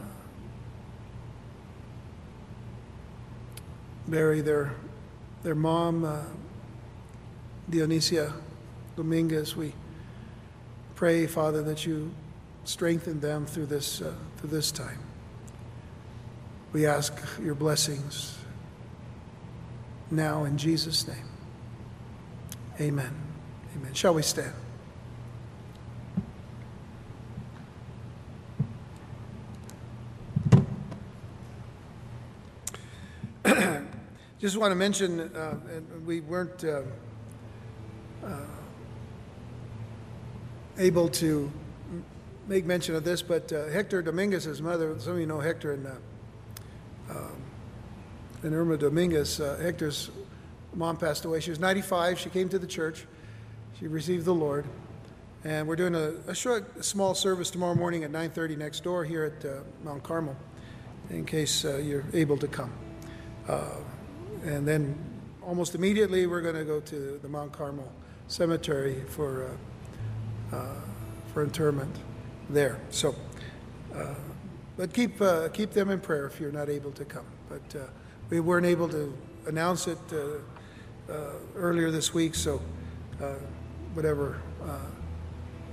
bury 4.07 4.41
their, 4.41 4.75
their 5.41 5.55
mom, 5.55 6.05
uh, 6.05 6.21
Dionisia 7.71 8.31
Dominguez. 8.97 9.55
We 9.55 9.73
pray, 10.93 11.25
Father, 11.25 11.63
that 11.63 11.87
you 11.87 12.13
strengthen 12.65 13.19
them 13.19 13.47
through 13.47 13.65
this, 13.65 14.03
uh, 14.03 14.13
through 14.37 14.51
this 14.51 14.71
time. 14.71 14.99
We 16.71 16.85
ask 16.85 17.19
your 17.41 17.55
blessings 17.55 18.36
now 20.11 20.45
in 20.45 20.57
Jesus' 20.57 21.07
name. 21.07 21.29
Amen. 22.79 23.13
Amen. 23.75 23.93
Shall 23.93 24.13
we 24.13 24.21
stand? 24.21 24.53
Just 34.39 34.57
want 34.57 34.71
to 34.71 34.75
mention, 34.75 35.19
uh, 35.19 35.55
we 36.05 36.21
weren't 36.21 36.63
uh, 36.63 36.81
uh, 38.23 38.35
able 40.77 41.09
to 41.09 41.51
make 42.47 42.65
mention 42.65 42.95
of 42.95 43.03
this, 43.03 43.21
but 43.21 43.51
uh, 43.51 43.67
Hector 43.69 44.01
Dominguez's 44.01 44.61
mother, 44.61 44.95
some 44.99 45.13
of 45.13 45.19
you 45.19 45.25
know 45.25 45.39
Hector 45.39 45.73
and, 45.73 45.87
uh, 45.87 45.91
um, 47.09 47.41
and 48.43 48.53
Irma 48.53 48.77
Dominguez, 48.77 49.39
uh, 49.39 49.57
Hector's 49.61 50.09
mom 50.73 50.97
passed 50.97 51.25
away. 51.25 51.39
She 51.39 51.49
was 51.49 51.59
95. 51.59 52.19
She 52.19 52.29
came 52.29 52.49
to 52.49 52.59
the 52.59 52.67
church. 52.67 53.05
She 53.79 53.87
received 53.87 54.25
the 54.25 54.33
Lord. 54.33 54.65
And 55.43 55.67
we're 55.67 55.75
doing 55.75 55.95
a, 55.95 56.13
a 56.27 56.35
short, 56.35 56.83
small 56.83 57.15
service 57.15 57.49
tomorrow 57.49 57.75
morning 57.75 58.03
at 58.03 58.11
9.30 58.11 58.57
next 58.57 58.83
door 58.83 59.05
here 59.05 59.23
at 59.23 59.45
Mount 59.83 60.03
Carmel, 60.03 60.35
in 61.09 61.25
case 61.25 61.63
you're 61.63 62.03
able 62.13 62.37
to 62.37 62.47
come. 62.47 62.73
And 64.43 64.67
then 64.67 64.95
almost 65.41 65.75
immediately, 65.75 66.27
we're 66.27 66.41
going 66.41 66.55
to 66.55 66.65
go 66.65 66.79
to 66.81 67.19
the 67.21 67.27
Mount 67.27 67.51
Carmel 67.51 67.91
Cemetery 68.27 69.01
for, 69.07 69.49
uh, 70.51 70.55
uh, 70.55 70.75
for 71.33 71.43
interment 71.43 71.95
there. 72.49 72.79
So, 72.89 73.15
uh, 73.95 74.13
but 74.75 74.93
keep, 74.93 75.21
uh, 75.21 75.47
keep 75.49 75.71
them 75.71 75.89
in 75.89 75.99
prayer 75.99 76.27
if 76.27 76.39
you're 76.39 76.51
not 76.51 76.69
able 76.69 76.91
to 76.91 77.05
come. 77.05 77.25
But 77.49 77.79
uh, 77.79 77.85
we 78.29 78.39
weren't 78.39 78.65
able 78.65 78.89
to 78.89 79.15
announce 79.45 79.87
it 79.87 79.97
uh, 80.11 81.13
earlier 81.55 81.91
this 81.91 82.13
week, 82.13 82.35
so 82.35 82.61
whatever 83.93 84.39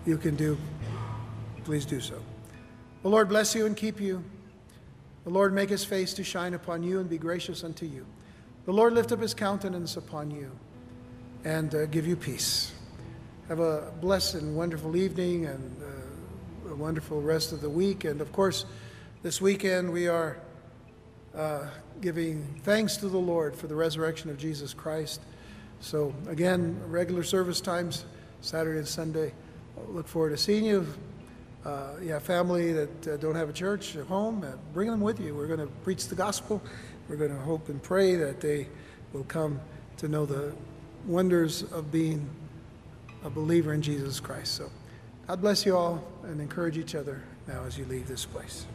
you 0.06 0.18
can 0.18 0.36
do, 0.36 0.58
please 1.64 1.86
do 1.86 2.00
so. 2.00 2.20
The 3.02 3.08
Lord 3.08 3.28
bless 3.28 3.54
you 3.54 3.66
and 3.66 3.76
keep 3.76 4.00
you. 4.00 4.22
The 5.24 5.30
Lord 5.30 5.54
make 5.54 5.70
his 5.70 5.84
face 5.84 6.12
to 6.14 6.24
shine 6.24 6.54
upon 6.54 6.82
you 6.82 7.00
and 7.00 7.08
be 7.08 7.18
gracious 7.18 7.64
unto 7.64 7.86
you. 7.86 8.06
The 8.66 8.72
Lord 8.72 8.92
lift 8.92 9.12
up 9.12 9.20
his 9.20 9.34
countenance 9.34 9.96
upon 9.96 10.30
you 10.30 10.50
and 11.44 11.74
uh, 11.74 11.86
give 11.86 12.06
you 12.06 12.16
peace. 12.16 12.72
Have 13.48 13.60
a 13.60 13.92
blessed 14.00 14.36
and 14.36 14.56
wonderful 14.56 14.96
evening 14.96 15.46
and 15.46 15.82
uh, 15.82 16.72
a 16.72 16.74
wonderful 16.74 17.20
rest 17.20 17.52
of 17.52 17.60
the 17.60 17.68
week. 17.68 18.04
And 18.04 18.20
of 18.20 18.32
course, 18.32 18.66
this 19.22 19.40
weekend 19.40 19.90
we 19.90 20.08
are 20.08 20.38
uh, 21.34 21.66
giving 22.04 22.44
thanks 22.64 22.98
to 22.98 23.08
the 23.08 23.16
Lord 23.16 23.56
for 23.56 23.66
the 23.66 23.74
resurrection 23.74 24.28
of 24.28 24.36
Jesus 24.36 24.74
Christ. 24.74 25.22
So, 25.80 26.14
again, 26.28 26.78
regular 26.86 27.22
service 27.22 27.62
times, 27.62 28.04
Saturday 28.42 28.78
and 28.78 28.86
Sunday. 28.86 29.32
Look 29.88 30.06
forward 30.06 30.28
to 30.30 30.36
seeing 30.36 30.66
you. 30.66 30.86
Uh, 31.64 31.96
have 32.08 32.22
family 32.22 32.72
that 32.74 33.08
uh, 33.08 33.16
don't 33.16 33.34
have 33.34 33.48
a 33.48 33.54
church 33.54 33.96
at 33.96 34.04
home, 34.04 34.44
uh, 34.44 34.52
bring 34.74 34.90
them 34.90 35.00
with 35.00 35.18
you. 35.18 35.34
We're 35.34 35.46
going 35.46 35.60
to 35.60 35.66
preach 35.82 36.08
the 36.08 36.14
gospel 36.14 36.60
we're 37.08 37.16
going 37.16 37.34
to 37.34 37.40
hope 37.40 37.70
and 37.70 37.82
pray 37.82 38.16
that 38.16 38.40
they 38.40 38.68
will 39.14 39.24
come 39.24 39.60
to 39.98 40.08
know 40.08 40.26
the 40.26 40.54
wonders 41.06 41.62
of 41.62 41.90
being 41.90 42.28
a 43.24 43.30
believer 43.30 43.72
in 43.72 43.80
Jesus 43.80 44.20
Christ. 44.20 44.54
So, 44.54 44.70
God 45.26 45.40
bless 45.40 45.64
you 45.64 45.74
all 45.74 46.04
and 46.24 46.38
encourage 46.38 46.76
each 46.76 46.94
other 46.94 47.22
now 47.46 47.64
as 47.64 47.78
you 47.78 47.86
leave 47.86 48.08
this 48.08 48.26
place. 48.26 48.66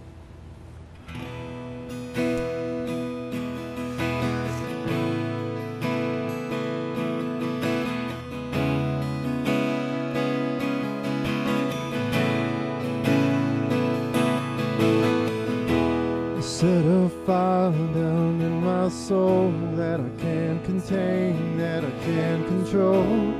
Set 16.59 16.83
a 16.85 17.07
fire 17.25 17.71
down 17.71 18.41
in 18.41 18.61
my 18.61 18.89
soul 18.89 19.49
that 19.77 20.01
I 20.01 20.09
can't 20.21 20.61
contain, 20.65 21.57
that 21.57 21.85
I 21.85 21.91
can't 22.03 22.45
control. 22.47 23.33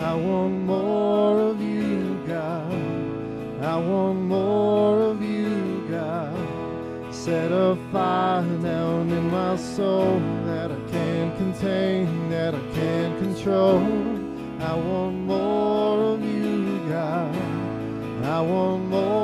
I 0.00 0.12
want 0.16 0.54
more 0.62 1.50
of 1.50 1.60
you, 1.60 2.20
God. 2.26 2.74
I 3.62 3.76
want 3.76 4.22
more 4.22 5.02
of 5.02 5.22
you, 5.22 5.86
God. 5.88 6.34
Set 7.14 7.52
a 7.52 7.78
fire 7.92 8.42
down 8.42 9.08
in 9.08 9.30
my 9.30 9.54
soul 9.54 10.18
that 10.46 10.72
I 10.72 10.90
can't 10.90 11.36
contain, 11.36 12.28
that 12.30 12.56
I 12.56 12.64
can't 12.74 13.16
control. 13.20 13.78
I 14.58 14.74
want 14.74 15.14
more 15.14 16.14
of 16.14 16.24
you, 16.24 16.80
God. 16.88 17.36
I 18.24 18.40
want 18.40 18.88
more 18.88 19.23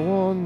Want 0.00 0.39